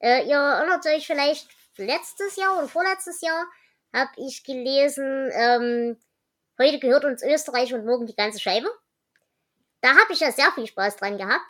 Äh, 0.00 0.26
ihr 0.26 0.36
erinnert 0.36 0.84
euch 0.86 1.06
vielleicht 1.06 1.46
letztes 1.76 2.36
Jahr 2.36 2.58
oder 2.58 2.68
vorletztes 2.68 3.20
Jahr 3.20 3.46
habe 3.92 4.10
ich 4.16 4.44
gelesen, 4.44 5.30
ähm, 5.32 5.98
heute 6.58 6.78
gehört 6.78 7.04
uns 7.04 7.22
Österreich 7.22 7.72
und 7.74 7.86
morgen 7.86 8.06
die 8.06 8.16
ganze 8.16 8.40
Scheibe. 8.40 8.68
Da 9.80 9.90
habe 9.90 10.12
ich 10.12 10.20
ja 10.20 10.32
sehr 10.32 10.50
viel 10.52 10.66
Spaß 10.66 10.96
dran 10.96 11.18
gehabt. 11.18 11.44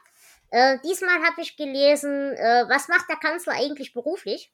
Äh, 0.50 0.78
diesmal 0.84 1.22
habe 1.24 1.40
ich 1.40 1.56
gelesen, 1.56 2.32
äh, 2.34 2.64
was 2.68 2.88
macht 2.88 3.08
der 3.08 3.16
Kanzler 3.16 3.54
eigentlich 3.54 3.92
beruflich? 3.92 4.52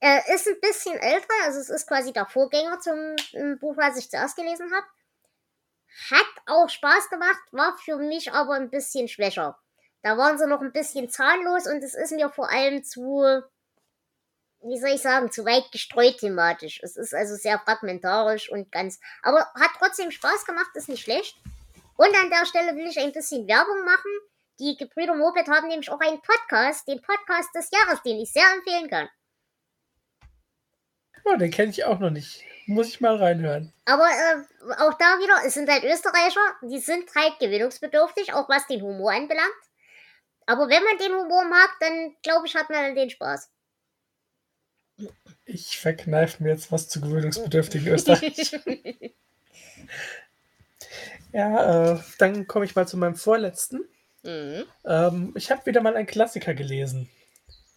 Äh, 0.00 0.34
ist 0.34 0.46
ein 0.46 0.60
bisschen 0.60 0.98
älter, 0.98 1.34
also 1.44 1.60
es 1.60 1.70
ist 1.70 1.86
quasi 1.86 2.12
der 2.12 2.26
Vorgänger 2.26 2.80
zum 2.80 3.16
Buch, 3.58 3.76
was 3.76 3.96
ich 3.96 4.10
zuerst 4.10 4.36
gelesen 4.36 4.72
habe. 4.74 4.86
Hat 6.10 6.26
auch 6.46 6.68
Spaß 6.68 7.08
gemacht, 7.10 7.40
war 7.52 7.76
für 7.78 7.96
mich 7.96 8.32
aber 8.32 8.54
ein 8.54 8.70
bisschen 8.70 9.08
schwächer. 9.08 9.58
Da 10.02 10.18
waren 10.18 10.38
sie 10.38 10.46
noch 10.46 10.60
ein 10.60 10.72
bisschen 10.72 11.08
zahnlos 11.08 11.66
und 11.66 11.82
es 11.82 11.94
ist 11.94 12.12
mir 12.12 12.28
vor 12.28 12.50
allem 12.50 12.84
zu, 12.84 13.42
wie 14.66 14.78
soll 14.78 14.90
ich 14.90 15.02
sagen, 15.02 15.30
zu 15.30 15.44
weit 15.44 15.70
gestreut 15.70 16.18
thematisch. 16.18 16.80
Es 16.82 16.96
ist 16.96 17.14
also 17.14 17.36
sehr 17.36 17.58
fragmentarisch 17.58 18.50
und 18.50 18.72
ganz, 18.72 19.00
aber 19.22 19.40
hat 19.54 19.70
trotzdem 19.78 20.10
Spaß 20.10 20.44
gemacht, 20.44 20.70
ist 20.74 20.88
nicht 20.88 21.02
schlecht. 21.02 21.36
Und 21.96 22.14
an 22.14 22.30
der 22.30 22.44
Stelle 22.46 22.76
will 22.76 22.86
ich 22.86 22.98
ein 22.98 23.12
bisschen 23.12 23.46
Werbung 23.48 23.84
machen. 23.84 24.10
Die 24.58 24.76
Gebrüder 24.76 25.14
Moped 25.14 25.48
haben 25.48 25.68
nämlich 25.68 25.90
auch 25.90 26.00
einen 26.00 26.20
Podcast, 26.20 26.86
den 26.88 27.00
Podcast 27.00 27.54
des 27.54 27.70
Jahres, 27.70 28.02
den 28.02 28.18
ich 28.18 28.32
sehr 28.32 28.46
empfehlen 28.54 28.90
kann. 28.90 29.08
Oh, 31.24 31.36
den 31.36 31.50
kenne 31.50 31.70
ich 31.70 31.84
auch 31.84 31.98
noch 31.98 32.10
nicht. 32.10 32.44
Muss 32.66 32.88
ich 32.88 33.00
mal 33.00 33.16
reinhören. 33.16 33.72
Aber 33.84 34.06
äh, 34.08 34.72
auch 34.78 34.94
da 34.94 35.18
wieder, 35.18 35.44
es 35.44 35.54
sind 35.54 35.70
halt 35.70 35.84
Österreicher, 35.84 36.40
die 36.62 36.78
sind 36.78 37.08
halt 37.14 37.38
gewinnungsbedürftig, 37.38 38.32
auch 38.34 38.48
was 38.48 38.66
den 38.66 38.82
Humor 38.82 39.12
anbelangt. 39.12 39.50
Aber 40.46 40.68
wenn 40.68 40.84
man 40.84 40.98
den 40.98 41.12
Humor 41.12 41.44
mag, 41.44 41.70
dann 41.80 42.16
glaube 42.22 42.46
ich, 42.46 42.54
hat 42.54 42.70
man 42.70 42.94
den 42.94 43.10
Spaß. 43.10 43.50
Ich 45.44 45.78
verkneife 45.78 46.42
mir 46.42 46.50
jetzt 46.50 46.72
was 46.72 46.88
zu 46.88 47.00
gewöhnungsbedürftigen 47.00 47.88
Österreich. 47.88 48.52
ja, 51.32 51.92
äh, 51.92 51.98
dann 52.18 52.46
komme 52.46 52.64
ich 52.64 52.74
mal 52.74 52.88
zu 52.88 52.96
meinem 52.96 53.16
vorletzten. 53.16 53.84
Mhm. 54.22 54.64
Ähm, 54.84 55.32
ich 55.36 55.50
habe 55.50 55.66
wieder 55.66 55.80
mal 55.80 55.96
einen 55.96 56.06
Klassiker 56.06 56.54
gelesen. 56.54 57.08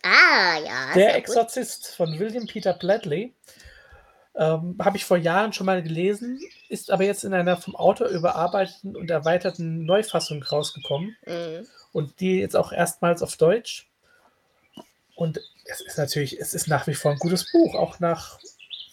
Ah, 0.01 0.57
ja. 0.65 0.93
Der 0.95 1.15
Exorzist 1.15 1.87
gut. 1.87 1.95
von 1.95 2.19
William 2.19 2.47
Peter 2.47 2.73
Bradley. 2.73 3.33
Ähm, 4.35 4.77
habe 4.79 4.95
ich 4.95 5.03
vor 5.03 5.17
Jahren 5.17 5.51
schon 5.51 5.65
mal 5.65 5.83
gelesen, 5.83 6.39
ist 6.69 6.91
aber 6.91 7.03
jetzt 7.03 7.25
in 7.25 7.33
einer 7.33 7.57
vom 7.57 7.75
Autor 7.75 8.07
überarbeiteten 8.07 8.95
und 8.95 9.11
erweiterten 9.11 9.85
Neufassung 9.85 10.41
rausgekommen. 10.41 11.17
Mhm. 11.25 11.67
Und 11.91 12.19
die 12.21 12.39
jetzt 12.39 12.55
auch 12.55 12.71
erstmals 12.71 13.21
auf 13.21 13.35
Deutsch. 13.35 13.89
Und 15.15 15.41
es 15.69 15.81
ist 15.81 15.97
natürlich, 15.97 16.39
es 16.39 16.53
ist 16.53 16.67
nach 16.67 16.87
wie 16.87 16.93
vor 16.93 17.11
ein 17.11 17.19
gutes 17.19 17.51
Buch, 17.51 17.75
auch 17.75 17.99
nach 17.99 18.39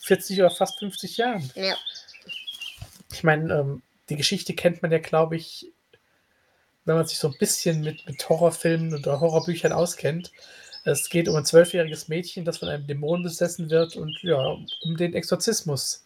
40 0.01 0.39
oder 0.41 0.51
fast 0.51 0.79
50 0.79 1.17
Jahren. 1.17 1.51
Ja. 1.55 1.77
Ich 3.13 3.25
meine, 3.25 3.53
ähm, 3.53 3.83
die 4.09 4.17
Geschichte 4.17 4.55
kennt 4.55 4.83
man 4.83 4.93
ja, 4.93 4.99
glaube 4.99 5.37
ich, 5.37 5.73
wenn 6.85 6.97
man 6.97 7.07
sich 7.07 7.19
so 7.19 7.29
ein 7.29 7.39
bisschen 7.39 7.83
mit, 7.83 8.07
mit 8.07 8.29
Horrorfilmen 8.29 8.95
oder 8.95 9.21
Horrorbüchern 9.21 9.73
auskennt. 9.73 10.31
Es 10.85 11.09
geht 11.09 11.29
um 11.29 11.35
ein 11.35 11.45
zwölfjähriges 11.45 12.07
Mädchen, 12.07 12.45
das 12.45 12.59
von 12.59 12.69
einem 12.69 12.87
Dämon 12.87 13.25
besessen 13.25 13.71
wird 13.71 13.97
und 13.97 14.17
ja, 14.23 14.57
um 14.85 14.97
den 14.97 15.15
Exorzismus. 15.15 16.05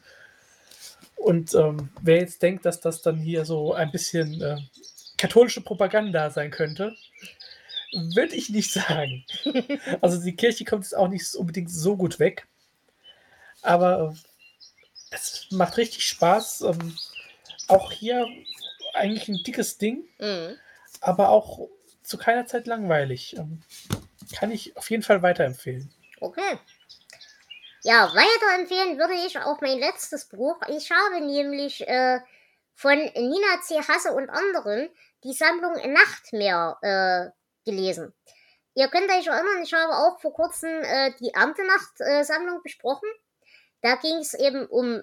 Und 1.17 1.55
ähm, 1.55 1.91
wer 2.01 2.17
jetzt 2.17 2.43
denkt, 2.43 2.65
dass 2.65 2.81
das 2.81 3.03
dann 3.03 3.19
hier 3.19 3.45
so 3.45 3.75
ein 3.75 3.93
bisschen 3.93 4.41
äh, 4.41 4.57
katholische 5.19 5.61
Propaganda 5.61 6.31
sein 6.31 6.51
könnte, 6.51 6.95
würde 7.93 8.35
ich 8.35 8.51
nicht 8.51 8.73
sagen. 8.73 9.25
Also 10.01 10.21
die 10.23 10.37
Kirche 10.37 10.65
kommt 10.65 10.85
jetzt 10.85 10.97
auch 10.97 11.09
nicht 11.09 11.35
unbedingt 11.35 11.71
so 11.71 11.97
gut 11.97 12.19
weg. 12.19 12.47
Aber 13.63 14.13
äh, 14.13 14.17
es 15.11 15.47
macht 15.51 15.77
richtig 15.77 16.07
Spaß. 16.07 16.63
Ähm, 16.63 16.97
auch 17.69 17.93
hier 17.93 18.27
eigentlich 18.95 19.29
ein 19.29 19.43
dickes 19.45 19.79
Ding, 19.79 20.05
mhm. 20.19 20.57
aber 21.01 21.29
auch 21.29 21.69
zu 22.03 22.19
keiner 22.19 22.47
Zeit 22.47 22.67
langweilig. 22.67 23.37
Ähm, 23.37 23.63
kann 24.35 24.51
ich 24.51 24.77
auf 24.77 24.91
jeden 24.91 25.03
Fall 25.03 25.23
weiterempfehlen. 25.23 25.93
Okay. 26.21 26.59
Ja, 27.83 28.13
weiterempfehlen 28.15 28.99
würde 28.99 29.15
ich 29.27 29.39
auch 29.39 29.61
mein 29.61 29.79
letztes 29.79 30.27
Buch. 30.27 30.61
Ich 30.69 30.91
habe 30.91 31.25
nämlich 31.25 31.87
äh, 31.89 32.21
von 32.75 32.99
Nina 32.99 33.61
C. 33.63 33.77
Hasse 33.77 34.13
und 34.13 34.29
anderen 34.29 34.89
die 35.25 35.33
Sammlung 35.33 35.75
Nachtmeer 35.93 36.79
äh, 36.83 37.40
gelesen. 37.65 38.13
Ihr 38.75 38.89
könnt 38.89 39.11
euch 39.11 39.27
erinnern, 39.27 39.63
ich 39.63 39.75
habe 39.75 39.95
auch 39.95 40.21
vor 40.21 40.33
kurzem 40.33 40.71
äh, 40.83 41.13
die 41.21 41.35
Erntenacht-Sammlung 41.35 42.59
äh, 42.59 42.63
besprochen. 42.63 43.09
Da 43.83 43.97
ging 43.97 44.19
es 44.19 44.35
eben 44.35 44.67
um 44.67 45.03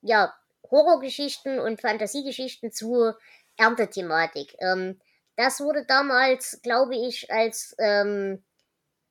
ja, 0.00 0.32
Horrorgeschichten 0.70 1.58
und 1.58 1.80
Fantasiegeschichten 1.80 2.70
zu 2.72 3.12
Erntethematik. 3.56 4.56
Ähm, 4.58 5.00
das 5.36 5.60
wurde 5.60 5.84
damals, 5.84 6.60
glaube 6.62 6.96
ich, 6.96 7.30
als 7.30 7.76
ähm, 7.78 8.42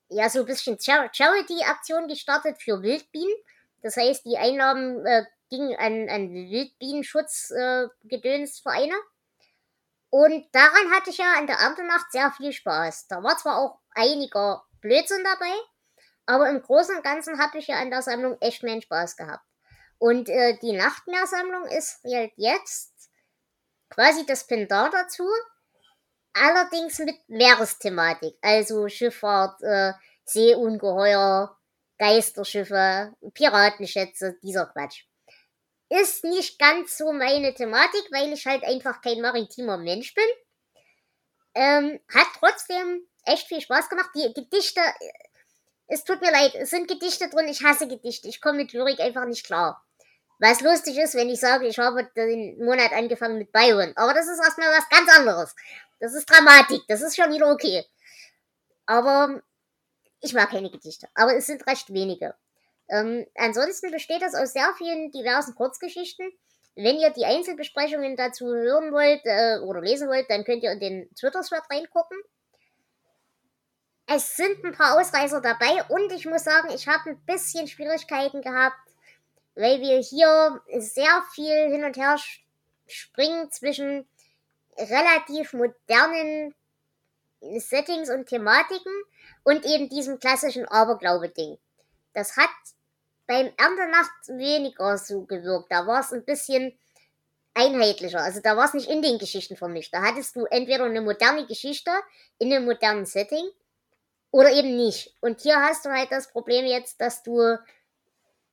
ja 0.10 0.30
so 0.30 0.40
ein 0.40 0.46
bisschen 0.46 0.80
Charity-Aktion 0.80 2.08
gestartet 2.08 2.60
für 2.62 2.82
Wildbienen. 2.82 3.36
Das 3.82 3.98
heißt, 3.98 4.26
die 4.26 4.38
Einnahmen 4.38 5.06
äh, 5.06 5.26
gingen 5.50 5.76
an, 5.78 6.08
an 6.10 6.34
Wildbienenschutzgedönsvereine. 6.34 8.94
Äh, 8.94 9.13
und 10.14 10.46
daran 10.52 10.92
hatte 10.92 11.10
ich 11.10 11.18
ja 11.18 11.34
an 11.40 11.48
der 11.48 11.56
Erntenacht 11.56 12.12
sehr 12.12 12.32
viel 12.34 12.54
Spaß. 12.54 13.08
Da 13.08 13.24
war 13.24 13.36
zwar 13.36 13.58
auch 13.58 13.80
einiger 13.96 14.64
Blödsinn 14.80 15.24
dabei, 15.24 15.52
aber 16.28 16.52
im 16.52 16.62
Großen 16.62 16.96
und 16.96 17.04
Ganzen 17.04 17.42
habe 17.42 17.58
ich 17.58 17.66
ja 17.66 17.80
an 17.80 17.90
der 17.90 18.04
Sammlung 18.04 18.38
echt 18.40 18.62
meinen 18.62 18.84
Spaß 18.84 19.16
gehabt. 19.16 19.44
Und 19.98 20.30
äh, 20.30 20.60
die 20.62 20.74
Nachtmeersammlung 20.74 21.66
ist 21.66 22.04
halt 22.04 22.32
jetzt 22.36 22.94
quasi 23.90 24.24
das 24.28 24.46
Pendant 24.46 24.94
dazu, 24.94 25.28
allerdings 26.34 27.00
mit 27.00 27.18
Meeresthematik, 27.28 28.38
also 28.44 28.88
Schifffahrt, 28.90 29.64
äh, 29.64 29.94
Seeungeheuer, 30.26 31.58
Geisterschiffe, 31.98 33.16
Piratenschätze, 33.34 34.38
dieser 34.44 34.68
Quatsch. 34.68 35.06
Ist 36.02 36.24
nicht 36.24 36.58
ganz 36.58 36.98
so 36.98 37.14
meine 37.14 37.54
Thematik, 37.54 38.08
weil 38.12 38.34
ich 38.34 38.48
halt 38.48 38.64
einfach 38.64 39.00
kein 39.02 39.22
maritimer 39.22 39.78
Mensch 39.78 40.16
bin. 40.16 40.26
Ähm, 41.54 42.00
hat 42.12 42.26
trotzdem 42.40 43.08
echt 43.26 43.48
viel 43.48 43.62
Spaß 43.62 43.90
gemacht. 43.90 44.10
Die 44.16 44.34
Gedichte, 44.34 44.82
es 45.86 46.04
tut 46.04 46.20
mir 46.22 46.32
leid, 46.32 46.56
es 46.56 46.72
sind 46.72 46.88
Gedichte 46.88 47.30
drin, 47.30 47.48
ich 47.48 47.64
hasse 47.64 47.88
Gedichte. 47.88 48.28
Ich 48.28 48.42
komme 48.42 48.58
mit 48.58 48.74
Lyrik 48.74 49.00
einfach 49.02 49.26
nicht 49.26 49.46
klar. 49.46 49.86
Was 50.40 50.62
lustig 50.62 50.98
ist, 50.98 51.14
wenn 51.14 51.30
ich 51.30 51.40
sage, 51.40 51.68
ich 51.68 51.78
habe 51.78 52.10
den 52.16 52.58
Monat 52.58 52.92
angefangen 52.92 53.38
mit 53.38 53.52
Byron. 53.52 53.94
Aber 53.96 54.16
das 54.16 54.28
ist 54.28 54.40
erstmal 54.40 54.70
was 54.70 54.90
ganz 54.90 55.16
anderes. 55.16 55.56
Das 56.00 56.16
ist 56.16 56.28
Dramatik, 56.28 56.82
das 56.88 57.04
ist 57.04 57.16
schon 57.16 57.32
wieder 57.32 57.52
okay. 57.52 57.86
Aber 58.88 59.44
ich 60.22 60.34
mag 60.34 60.50
keine 60.50 60.72
Gedichte, 60.72 61.08
aber 61.14 61.36
es 61.36 61.46
sind 61.46 61.68
recht 61.68 61.94
wenige. 61.94 62.34
Ähm, 62.90 63.26
ansonsten 63.36 63.92
besteht 63.92 64.22
das 64.22 64.36
aus 64.36 64.54
sehr 64.54 64.74
vielen 64.78 65.12
diversen 65.12 65.56
Kurzgeschichten. 65.56 66.32
Wenn 66.76 66.98
ihr 66.98 67.12
die 67.12 67.26
Einzelbesprechungen 67.26 68.16
dazu 68.16 68.48
hören 68.48 68.92
wollt 68.92 69.22
äh, 69.26 69.60
oder 69.60 69.82
lesen 69.82 70.10
wollt, 70.10 70.30
dann 70.30 70.44
könnt 70.44 70.64
ihr 70.64 70.72
in 70.72 70.80
den 70.80 71.16
Twitter-Thread 71.16 71.64
reingucken. 71.70 72.18
Es 74.08 74.36
sind 74.36 74.64
ein 74.64 74.74
paar 74.74 75.00
Ausreißer 75.00 75.40
dabei 75.40 75.84
und 75.90 76.12
ich 76.12 76.26
muss 76.26 76.44
sagen, 76.44 76.70
ich 76.74 76.88
habe 76.88 77.12
ein 77.12 77.26
bisschen 77.26 77.68
Schwierigkeiten 77.68 78.42
gehabt, 78.42 78.76
weil 79.56 79.80
wir 79.80 80.00
hier 80.00 80.62
sehr 80.78 81.24
viel 81.34 81.70
hin 81.70 81.86
und 81.86 81.96
her 81.96 82.18
springen 82.88 83.50
zwischen 83.52 84.08
relativ 84.78 85.54
modernen 85.54 86.54
Settings 87.58 88.10
und 88.10 88.28
Thematiken 88.28 88.94
und 89.44 89.66
eben 89.66 89.90
diesem 89.90 90.20
klassischen 90.20 90.66
Aberglaube-Ding. 90.66 91.58
Das 92.14 92.38
hat 92.38 92.50
beim 93.28 93.52
Erntenacht 93.58 94.28
weniger 94.28 94.98
so 94.98 95.26
gewirkt. 95.26 95.72
Da 95.72 95.88
war 95.88 96.02
es 96.02 96.12
ein 96.12 96.26
bisschen 96.26 96.78
einheitlicher. 97.54 98.22
Also 98.22 98.40
da 98.42 98.58
war 98.58 98.66
es 98.66 98.74
nicht 98.74 98.90
in 98.90 99.02
den 99.02 99.20
Geschichten 99.20 99.56
vermischt. 99.56 99.94
Da 99.94 100.02
hattest 100.02 100.36
du 100.36 100.46
entweder 100.46 100.86
eine 100.86 101.02
moderne 101.02 101.46
Geschichte 101.46 101.92
in 102.40 102.54
einem 102.54 102.66
modernen 102.66 103.06
Setting 103.06 103.50
oder 104.32 104.52
eben 104.52 104.76
nicht. 104.76 105.16
Und 105.22 105.42
hier 105.42 105.60
hast 105.62 105.86
du 105.86 105.90
halt 105.90 106.12
das 106.12 106.32
Problem 106.32 106.66
jetzt, 106.66 107.00
dass 107.00 107.24
du 107.24 107.58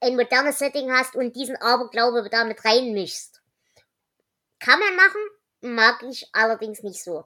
ein 0.01 0.17
modernes 0.17 0.59
Setting 0.59 0.93
hast 0.93 1.15
und 1.15 1.37
diesen 1.37 1.57
Aberglaube 1.57 2.29
damit 2.31 2.65
reinmischst. 2.65 3.41
Kann 4.59 4.79
man 4.79 4.97
machen, 4.97 5.21
mag 5.61 6.03
ich 6.03 6.29
allerdings 6.33 6.83
nicht 6.83 7.03
so. 7.03 7.25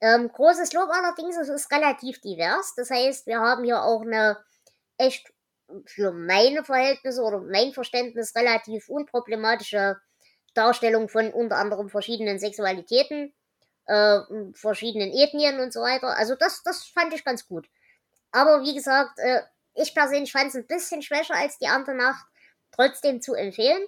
Ähm, 0.00 0.30
großes 0.32 0.72
Lob 0.72 0.88
allerdings, 0.90 1.36
es 1.36 1.48
ist 1.50 1.70
relativ 1.70 2.20
divers. 2.22 2.74
Das 2.74 2.90
heißt, 2.90 3.26
wir 3.26 3.40
haben 3.40 3.64
hier 3.64 3.82
auch 3.82 4.00
eine 4.00 4.38
echt 4.96 5.30
für 5.86 6.12
meine 6.12 6.64
Verhältnisse 6.64 7.22
oder 7.22 7.40
mein 7.40 7.72
Verständnis 7.72 8.34
relativ 8.36 8.88
unproblematische 8.88 9.96
Darstellung 10.54 11.08
von 11.08 11.32
unter 11.32 11.56
anderem 11.56 11.88
verschiedenen 11.90 12.38
Sexualitäten. 12.38 13.32
äh, 13.86 14.20
verschiedenen 14.54 15.12
Ethnien 15.12 15.60
und 15.60 15.72
so 15.72 15.80
weiter. 15.80 16.16
Also 16.16 16.34
das, 16.36 16.62
das 16.62 16.84
fand 16.86 17.12
ich 17.14 17.24
ganz 17.24 17.46
gut. 17.46 17.68
Aber 18.32 18.62
wie 18.62 18.74
gesagt, 18.74 19.18
äh, 19.18 19.42
ich 19.74 19.94
persönlich 19.94 20.32
fand 20.32 20.48
es 20.48 20.54
ein 20.54 20.66
bisschen 20.66 21.02
schwächer 21.02 21.34
als 21.34 21.58
die 21.58 21.66
andere 21.68 21.96
Nacht. 21.96 22.24
Trotzdem 22.72 23.20
zu 23.20 23.34
empfehlen. 23.34 23.82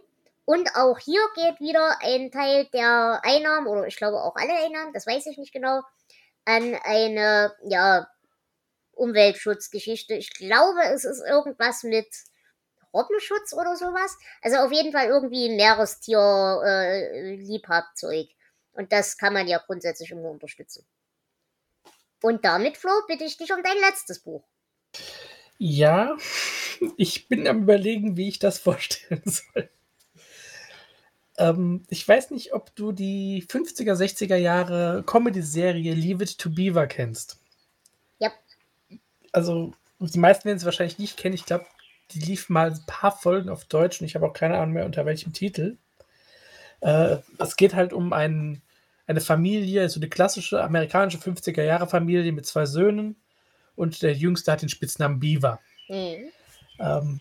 Und 0.44 0.74
auch 0.74 0.98
hier 0.98 1.20
geht 1.36 1.60
wieder 1.60 1.98
ein 2.02 2.32
Teil 2.32 2.66
der 2.72 3.20
Einnahmen, 3.24 3.68
oder 3.68 3.86
ich 3.86 3.96
glaube 3.96 4.20
auch 4.22 4.34
alle 4.34 4.54
Einnahmen, 4.64 4.92
das 4.92 5.06
weiß 5.06 5.26
ich 5.26 5.38
nicht 5.38 5.52
genau, 5.52 5.82
an 6.44 6.74
eine, 6.84 7.54
ja, 7.64 8.08
Umweltschutzgeschichte. 9.02 10.14
Ich 10.14 10.32
glaube, 10.32 10.80
es 10.94 11.04
ist 11.04 11.22
irgendwas 11.26 11.82
mit 11.82 12.06
Robbenschutz 12.94 13.52
oder 13.52 13.76
sowas. 13.76 14.16
Also 14.42 14.58
auf 14.58 14.70
jeden 14.72 14.92
Fall 14.92 15.06
irgendwie 15.06 15.48
Meerestier-Liebhabzeug. 15.50 18.28
Äh, 18.28 18.34
Und 18.72 18.92
das 18.92 19.18
kann 19.18 19.32
man 19.32 19.48
ja 19.48 19.58
grundsätzlich 19.58 20.10
immer 20.10 20.30
unterstützen. 20.30 20.84
Und 22.22 22.44
damit, 22.44 22.76
Flo, 22.76 22.92
bitte 23.08 23.24
ich 23.24 23.36
dich 23.36 23.52
um 23.52 23.62
dein 23.62 23.78
letztes 23.80 24.20
Buch. 24.20 24.44
Ja, 25.58 26.16
ich 26.96 27.28
bin 27.28 27.48
am 27.48 27.62
Überlegen, 27.62 28.16
wie 28.16 28.28
ich 28.28 28.38
das 28.38 28.58
vorstellen 28.60 29.22
soll. 29.24 29.68
Ähm, 31.38 31.84
ich 31.88 32.06
weiß 32.06 32.30
nicht, 32.30 32.52
ob 32.52 32.74
du 32.76 32.92
die 32.92 33.44
50er, 33.48 33.94
60er 33.94 34.36
Jahre 34.36 35.02
Comedy-Serie 35.06 35.94
Leave 35.94 36.24
It 36.24 36.38
to 36.38 36.50
Beaver 36.50 36.86
kennst. 36.86 37.41
Also, 39.32 39.72
die 39.98 40.18
meisten 40.18 40.44
werden 40.44 40.58
es 40.58 40.64
wahrscheinlich 40.64 40.98
nicht 40.98 41.16
kennen. 41.16 41.34
Ich 41.34 41.46
glaube, 41.46 41.66
die 42.10 42.20
lief 42.20 42.48
mal 42.48 42.70
ein 42.70 42.86
paar 42.86 43.16
Folgen 43.16 43.48
auf 43.48 43.64
Deutsch 43.64 44.00
und 44.00 44.06
ich 44.06 44.14
habe 44.14 44.26
auch 44.26 44.32
keine 44.32 44.58
Ahnung 44.58 44.74
mehr, 44.74 44.84
unter 44.84 45.06
welchem 45.06 45.32
Titel. 45.32 45.78
Äh, 46.80 47.18
es 47.38 47.56
geht 47.56 47.74
halt 47.74 47.92
um 47.92 48.12
ein, 48.12 48.62
eine 49.06 49.20
Familie, 49.20 49.88
so 49.88 50.00
eine 50.00 50.08
klassische 50.08 50.62
amerikanische 50.62 51.18
50er-Jahre-Familie 51.18 52.32
mit 52.32 52.46
zwei 52.46 52.66
Söhnen 52.66 53.16
und 53.76 54.02
der 54.02 54.14
Jüngste 54.14 54.52
hat 54.52 54.62
den 54.62 54.68
Spitznamen 54.68 55.20
Beaver. 55.20 55.60
Mhm. 55.88 56.30
Ähm, 56.78 57.20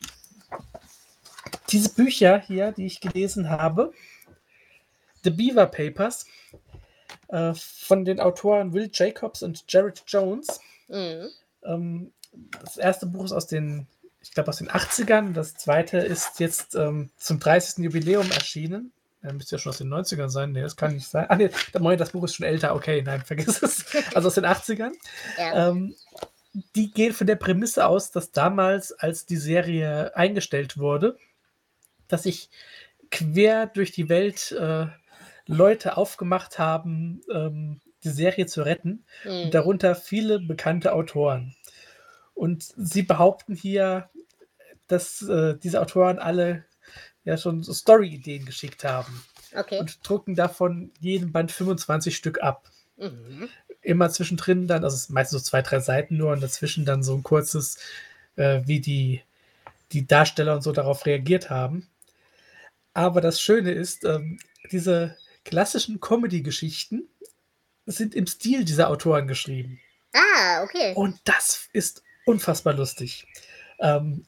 diese 1.70 1.94
Bücher 1.94 2.40
hier, 2.40 2.72
die 2.72 2.86
ich 2.86 3.00
gelesen 3.00 3.50
habe, 3.50 3.94
The 5.24 5.30
Beaver 5.30 5.68
Papers, 5.68 6.26
äh, 7.30 7.54
von 7.54 8.04
den 8.04 8.20
Autoren 8.20 8.74
Will 8.74 8.90
Jacobs 8.92 9.44
und 9.44 9.64
Jared 9.68 10.04
Jones. 10.08 10.60
Mhm. 10.88 11.30
Ähm, 11.64 12.12
das 12.62 12.78
erste 12.78 13.06
Buch 13.06 13.26
ist 13.26 13.32
aus 13.32 13.48
den, 13.48 13.88
ich 14.22 14.34
glaube, 14.34 14.50
aus 14.50 14.58
den 14.58 14.70
80ern. 14.70 15.34
Das 15.34 15.56
zweite 15.56 15.98
ist 15.98 16.40
jetzt 16.40 16.76
ähm, 16.76 17.10
zum 17.18 17.40
30. 17.40 17.84
Jubiläum 17.84 18.30
erschienen. 18.32 18.92
Ja, 19.24 19.34
müsste 19.34 19.56
ja 19.56 19.60
schon 19.60 19.72
aus 19.72 19.78
den 19.78 19.94
90ern 19.94 20.30
sein. 20.30 20.52
Nee, 20.52 20.62
das 20.62 20.76
kann 20.76 20.96
nicht 20.96 21.08
sein. 21.08 21.28
Ah, 21.30 21.36
nee, 21.36 21.50
das 21.98 22.10
Buch 22.12 22.24
ist 22.24 22.36
schon 22.36 22.46
älter. 22.46 22.74
Okay, 22.74 23.04
nein, 23.04 23.22
vergiss 23.24 23.62
es. 23.62 23.86
Also 24.16 24.30
aus 24.30 24.36
den 24.36 24.46
80ern. 24.46 24.92
Ja. 25.38 25.70
Ähm, 25.70 25.96
die 26.76 26.92
gehen 26.92 27.14
von 27.14 27.28
der 27.28 27.36
Prämisse 27.36 27.86
aus, 27.86 28.12
dass 28.12 28.32
damals, 28.32 28.92
als 28.92 29.26
die 29.26 29.38
Serie 29.38 30.16
eingestellt 30.16 30.78
wurde, 30.78 31.18
dass 32.08 32.24
sich 32.24 32.50
quer 33.10 33.68
durch 33.68 33.92
die 33.92 34.10
Welt 34.10 34.52
äh, 34.54 34.88
Leute 35.46 35.98
aufgemacht 35.98 36.60
haben, 36.60 37.22
ähm, 37.34 37.82
die 38.04 38.10
Serie 38.10 38.46
zu 38.46 38.64
retten. 38.64 39.06
Mhm. 39.24 39.44
Und 39.44 39.54
darunter 39.54 39.96
viele 39.96 40.40
bekannte 40.40 40.94
Autoren. 40.94 41.56
Und 42.34 42.64
sie 42.76 43.04
behaupten 43.04 43.56
hier, 43.56 44.10
dass 44.88 45.22
äh, 45.22 45.56
diese 45.58 45.82
Autoren 45.82 46.20
alle 46.20 46.66
ja 47.24 47.38
schon 47.38 47.64
so 47.64 47.74
Story-Ideen 47.74 48.46
geschickt 48.46 48.84
haben. 48.84 49.24
Okay. 49.56 49.80
Und 49.80 50.08
drucken 50.08 50.36
davon 50.36 50.92
jeden 51.00 51.32
Band 51.32 51.52
25 51.52 52.16
Stück 52.16 52.42
ab. 52.42 52.70
Mhm. 52.98 53.50
Immer 53.82 54.10
zwischendrin 54.10 54.68
dann, 54.68 54.84
also 54.84 55.14
meistens 55.14 55.40
so 55.40 55.50
zwei, 55.50 55.62
drei 55.62 55.80
Seiten 55.80 56.18
nur 56.18 56.32
und 56.32 56.42
dazwischen 56.42 56.86
dann 56.86 57.04
so 57.04 57.16
ein 57.16 57.24
kurzes, 57.24 57.78
äh, 58.36 58.62
wie 58.66 58.80
die, 58.80 59.22
die 59.92 60.08
Darsteller 60.08 60.56
und 60.56 60.62
so 60.62 60.72
darauf 60.72 61.06
reagiert 61.06 61.50
haben. 61.50 61.88
Aber 62.94 63.22
das 63.22 63.42
Schöne 63.42 63.72
ist, 63.72 64.04
ähm, 64.06 64.40
diese 64.72 65.16
klassischen 65.46 66.00
Comedy-Geschichten 66.00 67.08
sind 67.86 68.16
im 68.16 68.28
Stil 68.28 68.66
dieser 68.66 68.90
Autoren 68.90 69.28
geschrieben. 69.28 69.80
Ah, 70.14 70.64
okay. 70.64 70.94
Und 70.96 71.20
das 71.24 71.70
ist 71.74 72.04
unfassbar 72.26 72.74
lustig. 72.74 73.28
Ähm, 73.80 74.26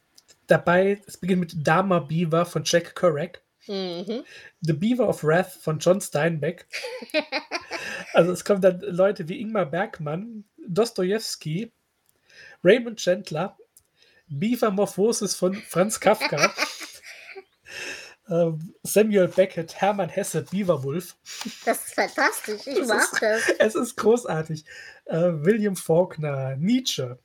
dabei, 0.48 1.02
es 1.06 1.18
beginnt 1.18 1.42
mit 1.42 1.68
Dama 1.68 2.00
Beaver 2.00 2.46
von 2.46 2.64
Jack 2.66 2.96
Kerouac. 2.96 3.42
Mhm. 3.68 4.24
The 4.62 4.74
Beaver 4.74 5.08
of 5.08 5.24
Wrath 5.24 5.52
von 5.52 5.80
John 5.80 6.02
Steinbeck. 6.02 6.68
also 8.14 8.32
es 8.32 8.44
kommen 8.44 8.62
dann 8.62 8.82
Leute 8.82 9.28
wie 9.30 9.40
Ingmar 9.40 9.66
Bergmann, 9.66 10.44
Dostoevsky, 10.68 11.72
Raymond 12.64 13.00
Chandler, 13.00 13.58
Beaver 14.28 14.72
Morphosis 14.72 15.36
von 15.36 15.54
Franz 15.54 16.00
Kafka. 16.00 16.54
Ähm, 18.30 18.74
Samuel 18.84 19.28
Beckett, 19.28 19.76
Hermann 19.76 20.10
Hesse, 20.10 20.44
Beaverwolf. 20.44 21.16
Das 21.66 21.86
ist 21.86 21.94
fantastisch, 21.94 22.66
ich 22.66 22.80
es 22.80 22.88
mag 22.88 23.02
ist, 23.02 23.22
das. 23.22 23.50
Es 23.60 23.76
ist 23.76 23.98
großartig. 23.98 24.64
Uh, 25.06 25.44
William 25.44 25.76
Faulkner, 25.76 26.56
Nietzsche. 26.56 27.20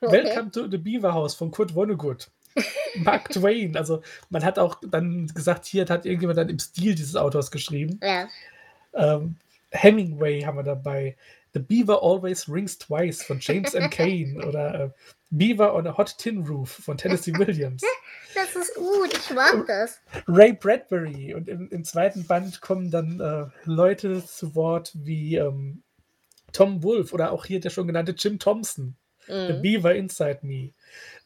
Okay. 0.00 0.12
Welcome 0.12 0.50
to 0.52 0.68
the 0.68 0.78
Beaver 0.78 1.12
House 1.12 1.34
von 1.34 1.50
Kurt 1.50 1.74
Vonnegut. 1.74 2.30
Mark 2.96 3.30
Twain. 3.30 3.76
Also 3.76 4.02
man 4.30 4.44
hat 4.44 4.58
auch 4.58 4.80
dann 4.80 5.26
gesagt, 5.28 5.66
hier 5.66 5.86
hat 5.86 6.06
irgendjemand 6.06 6.38
dann 6.38 6.48
im 6.48 6.58
Stil 6.58 6.94
dieses 6.94 7.16
Autors 7.16 7.50
geschrieben. 7.50 7.98
Ja. 8.02 8.28
Ähm, 8.94 9.36
Hemingway 9.70 10.42
haben 10.42 10.56
wir 10.56 10.62
dabei. 10.62 11.16
The 11.56 11.62
Beaver 11.62 12.02
Always 12.02 12.50
Rings 12.50 12.76
Twice 12.76 13.22
von 13.22 13.38
James 13.40 13.72
M. 13.72 13.88
Kane 13.88 14.36
oder 14.46 14.74
äh, 14.74 14.90
Beaver 15.30 15.74
on 15.74 15.86
a 15.86 15.96
Hot 15.96 16.18
Tin 16.18 16.42
Roof 16.46 16.68
von 16.70 16.98
Tennessee 16.98 17.32
Williams. 17.32 17.82
Das 18.34 18.54
ist 18.54 18.74
gut, 18.74 19.14
ich 19.14 19.30
mag 19.30 19.66
das. 19.66 19.98
Ray 20.28 20.52
Bradbury 20.52 21.32
und 21.32 21.48
im, 21.48 21.70
im 21.70 21.84
zweiten 21.84 22.26
Band 22.26 22.60
kommen 22.60 22.90
dann 22.90 23.18
äh, 23.18 23.46
Leute 23.64 24.22
zu 24.26 24.54
Wort 24.54 24.92
wie 24.92 25.36
ähm, 25.36 25.82
Tom 26.52 26.82
Wolfe 26.82 27.14
oder 27.14 27.32
auch 27.32 27.46
hier 27.46 27.60
der 27.60 27.70
schon 27.70 27.86
genannte 27.86 28.12
Jim 28.12 28.38
Thompson. 28.38 28.94
Mhm. 29.26 29.46
The 29.46 29.52
Beaver 29.54 29.94
Inside 29.94 30.40
Me. 30.42 30.74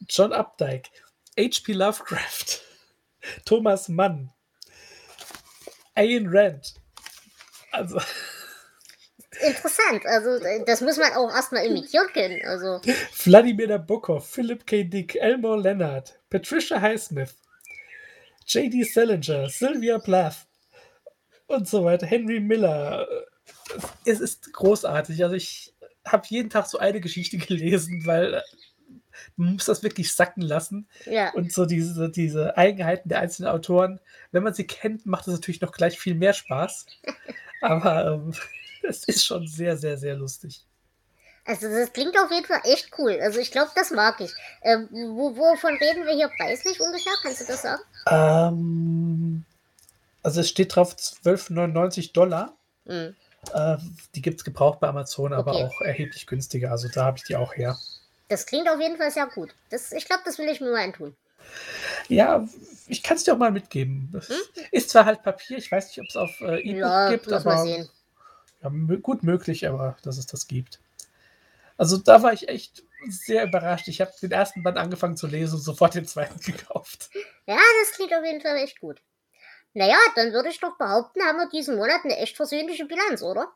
John 0.07 0.31
Updike. 0.31 0.89
H.P. 1.37 1.73
Lovecraft. 1.73 2.61
Thomas 3.45 3.89
Mann. 3.89 4.31
Ayn 5.93 6.29
Rand. 6.29 6.75
Also 7.73 7.99
interessant. 9.41 10.05
Also, 10.05 10.39
das 10.65 10.81
muss 10.81 10.97
man 10.97 11.13
auch 11.13 11.33
erstmal 11.33 11.65
imitieren 11.65 12.07
können. 12.13 12.41
Also. 12.45 12.81
Wladimir 13.23 13.67
Nabokov, 13.67 14.27
Philip 14.27 14.65
K. 14.65 14.83
Dick, 14.83 15.15
Elmore 15.15 15.59
Leonard, 15.59 16.19
Patricia 16.29 16.79
Highsmith, 16.79 17.35
J.D. 18.47 18.83
Salinger, 18.83 19.49
Sylvia 19.49 19.99
Plath 19.99 20.47
und 21.47 21.67
so 21.67 21.83
weiter, 21.83 22.05
Henry 22.05 22.39
Miller. 22.39 23.07
Es 24.05 24.19
ist 24.19 24.53
großartig. 24.53 25.23
Also, 25.23 25.35
ich 25.35 25.73
habe 26.05 26.25
jeden 26.29 26.49
Tag 26.49 26.67
so 26.67 26.77
eine 26.79 27.01
Geschichte 27.01 27.37
gelesen, 27.39 28.05
weil 28.05 28.41
man 29.35 29.53
muss 29.53 29.65
das 29.65 29.83
wirklich 29.83 30.13
sacken 30.13 30.41
lassen. 30.41 30.87
Ja. 31.05 31.31
Und 31.33 31.51
so 31.51 31.65
diese, 31.65 32.09
diese 32.09 32.57
Eigenheiten 32.57 33.09
der 33.09 33.19
einzelnen 33.19 33.51
Autoren, 33.51 33.99
wenn 34.31 34.43
man 34.43 34.53
sie 34.53 34.65
kennt, 34.65 35.05
macht 35.05 35.27
es 35.27 35.33
natürlich 35.33 35.61
noch 35.61 35.71
gleich 35.71 35.99
viel 35.99 36.15
mehr 36.15 36.33
Spaß. 36.33 36.85
Aber 37.61 38.05
ähm, 38.05 38.33
es 38.83 39.05
ist 39.05 39.25
schon 39.25 39.47
sehr, 39.47 39.77
sehr, 39.77 39.97
sehr 39.97 40.15
lustig. 40.15 40.65
Also 41.45 41.67
das 41.69 41.91
klingt 41.91 42.17
auf 42.19 42.31
jeden 42.31 42.45
Fall 42.45 42.61
echt 42.63 42.91
cool. 42.97 43.19
Also 43.21 43.39
ich 43.39 43.51
glaube, 43.51 43.71
das 43.75 43.91
mag 43.91 44.19
ich. 44.21 44.31
Ähm, 44.61 44.87
wo, 44.91 45.35
wovon 45.35 45.75
reden 45.75 46.05
wir 46.05 46.13
hier 46.13 46.29
preislich 46.37 46.79
ungefähr? 46.79 47.13
Kannst 47.23 47.41
du 47.41 47.45
das 47.45 47.61
sagen? 47.63 47.81
Ähm, 48.07 49.45
also 50.21 50.41
es 50.41 50.49
steht 50.49 50.75
drauf 50.75 50.95
12,99 50.95 52.13
Dollar. 52.13 52.53
Mhm. 52.85 53.15
Äh, 53.53 53.77
die 54.13 54.21
gibt 54.21 54.39
es 54.39 54.43
gebraucht 54.43 54.79
bei 54.79 54.87
Amazon, 54.87 55.33
aber 55.33 55.53
okay. 55.53 55.63
auch 55.63 55.81
erheblich 55.81 56.27
günstiger. 56.27 56.71
Also 56.71 56.89
da 56.89 57.05
habe 57.05 57.17
ich 57.17 57.23
die 57.23 57.35
auch 57.35 57.55
her. 57.55 57.77
Das 58.27 58.45
klingt 58.45 58.69
auf 58.69 58.79
jeden 58.79 58.97
Fall 58.97 59.11
sehr 59.11 59.27
gut. 59.27 59.53
Das, 59.71 59.91
ich 59.91 60.05
glaube, 60.05 60.21
das 60.25 60.37
will 60.37 60.47
ich 60.47 60.61
mir 60.61 60.71
mal 60.71 60.83
antun. 60.83 61.15
Ja, 62.07 62.47
ich 62.87 63.03
kann 63.03 63.17
es 63.17 63.23
dir 63.23 63.33
auch 63.33 63.37
mal 63.37 63.51
mitgeben. 63.51 64.09
Das 64.11 64.29
hm? 64.29 64.35
ist 64.71 64.89
zwar 64.89 65.05
halt 65.05 65.23
Papier, 65.23 65.57
ich 65.57 65.71
weiß 65.71 65.87
nicht, 65.87 65.99
ob 65.99 66.07
es 66.07 66.15
auf 66.15 66.41
äh, 66.41 66.59
E-Book 66.59 66.81
ja, 66.81 67.09
gibt, 67.09 67.31
aber. 67.31 67.87
Ja, 68.61 68.69
gut 69.01 69.23
möglich, 69.23 69.67
aber 69.67 69.97
dass 70.03 70.17
es 70.17 70.27
das 70.27 70.47
gibt. 70.47 70.79
Also 71.77 71.97
da 71.97 72.21
war 72.21 72.31
ich 72.31 72.47
echt 72.47 72.83
sehr 73.09 73.45
überrascht. 73.45 73.87
Ich 73.87 74.01
habe 74.01 74.11
den 74.21 74.31
ersten 74.31 74.61
Band 74.61 74.77
angefangen 74.77 75.17
zu 75.17 75.25
lesen 75.25 75.55
und 75.55 75.61
sofort 75.61 75.95
den 75.95 76.05
zweiten 76.05 76.39
gekauft. 76.51 77.09
Ja, 77.47 77.57
das 77.81 77.95
klingt 77.95 78.13
auf 78.13 78.23
jeden 78.23 78.41
Fall 78.41 78.57
echt 78.57 78.79
gut. 78.79 79.01
Naja, 79.73 79.97
dann 80.15 80.33
würde 80.33 80.49
ich 80.49 80.59
doch 80.59 80.77
behaupten, 80.77 81.21
haben 81.23 81.37
wir 81.37 81.49
diesen 81.49 81.77
Monat 81.77 82.01
eine 82.03 82.17
echt 82.17 82.35
versöhnliche 82.35 82.85
Bilanz, 82.85 83.21
oder? 83.23 83.51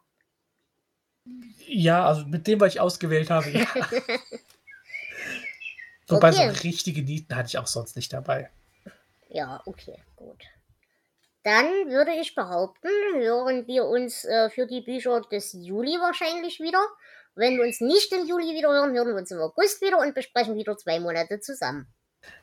Ja, 1.67 2.05
also 2.05 2.25
mit 2.25 2.47
dem, 2.47 2.59
was 2.59 2.73
ich 2.73 2.79
ausgewählt 2.79 3.29
habe, 3.29 3.49
ja. 3.49 3.65
Wobei 6.07 6.29
okay. 6.29 6.51
so 6.53 6.61
richtige 6.63 7.01
Nieten 7.01 7.35
hatte 7.35 7.47
ich 7.47 7.57
auch 7.57 7.67
sonst 7.67 7.95
nicht 7.95 8.13
dabei. 8.13 8.49
Ja, 9.29 9.61
okay, 9.65 9.97
gut. 10.15 10.43
dann 11.43 11.65
würde 11.89 12.11
ich 12.19 12.35
behaupten, 12.35 12.87
hören 13.15 13.67
wir 13.67 13.85
uns 13.85 14.23
äh, 14.23 14.49
für 14.49 14.67
die 14.67 14.81
Bücher 14.81 15.21
des 15.21 15.53
Juli 15.53 15.97
wahrscheinlich 15.99 16.59
wieder. 16.59 16.79
Wenn 17.35 17.57
wir 17.57 17.65
uns 17.65 17.81
nicht 17.81 18.13
im 18.13 18.25
Juli 18.27 18.55
wieder 18.55 18.69
hören, 18.69 18.93
hören 18.93 19.09
wir 19.09 19.15
uns 19.15 19.31
im 19.31 19.39
August 19.39 19.81
wieder 19.81 19.99
und 19.99 20.15
besprechen 20.15 20.55
wieder 20.55 20.77
zwei 20.77 20.99
Monate 20.99 21.39
zusammen. 21.41 21.87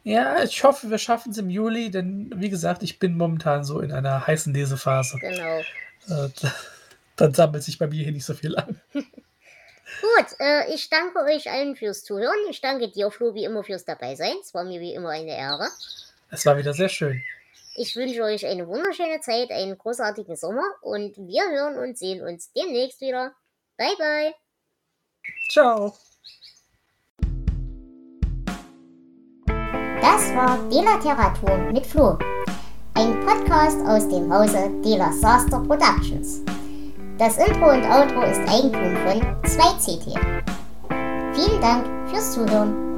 Ja, 0.04 0.42
ich 0.42 0.62
hoffe, 0.64 0.90
wir 0.90 0.98
schaffen 0.98 1.32
es 1.32 1.38
im 1.38 1.50
Juli, 1.50 1.90
denn 1.90 2.30
wie 2.36 2.50
gesagt, 2.50 2.82
ich 2.82 2.98
bin 2.98 3.16
momentan 3.16 3.64
so 3.64 3.80
in 3.80 3.92
einer 3.92 4.26
heißen 4.26 4.52
Lesephase. 4.52 5.18
Genau. 5.18 5.60
Äh, 6.08 6.28
dann 7.16 7.34
sammelt 7.34 7.62
sich 7.62 7.78
bei 7.78 7.86
mir 7.86 8.02
hier 8.02 8.12
nicht 8.12 8.24
so 8.24 8.34
viel 8.34 8.56
an. 8.56 8.80
Gut, 10.00 10.26
äh, 10.40 10.72
ich 10.74 10.88
danke 10.90 11.20
euch 11.20 11.50
allen 11.50 11.76
fürs 11.76 12.04
Zuhören. 12.04 12.38
Ich 12.50 12.60
danke 12.60 12.88
dir, 12.88 13.10
Flo, 13.10 13.34
wie 13.34 13.44
immer 13.44 13.62
fürs 13.62 13.84
Dabeisein. 13.84 14.36
Es 14.40 14.54
war 14.54 14.64
mir 14.64 14.80
wie 14.80 14.94
immer 14.94 15.10
eine 15.10 15.36
Ehre. 15.36 15.68
Es 16.30 16.46
war 16.46 16.56
wieder 16.56 16.72
sehr 16.72 16.88
schön. 16.88 17.22
Ich 17.74 17.96
wünsche 17.96 18.22
euch 18.22 18.44
eine 18.46 18.66
wunderschöne 18.66 19.20
Zeit, 19.20 19.50
einen 19.50 19.78
großartigen 19.78 20.36
Sommer 20.36 20.64
und 20.82 21.16
wir 21.16 21.42
hören 21.50 21.78
und 21.78 21.96
sehen 21.96 22.22
uns 22.22 22.52
demnächst 22.52 23.00
wieder. 23.00 23.32
Bye, 23.78 23.96
bye. 23.96 24.34
Ciao. 25.50 25.94
Das 30.00 30.34
war 30.34 30.58
Delateratur 30.68 31.56
mit 31.72 31.86
Flo. 31.86 32.18
Ein 32.94 33.18
Podcast 33.24 33.78
aus 33.86 34.06
dem 34.08 34.32
Hause 34.32 34.70
Dela 34.84 35.12
Saster 35.12 35.60
Productions. 35.60 36.42
Das 37.24 37.36
Intro 37.36 37.70
und 37.70 37.84
Outro 37.84 38.22
ist 38.22 38.40
Eigentum 38.52 38.96
von 38.96 39.20
2CT. 39.44 40.18
Vielen 41.32 41.60
Dank 41.60 41.86
fürs 42.10 42.32
Zuhören. 42.32 42.91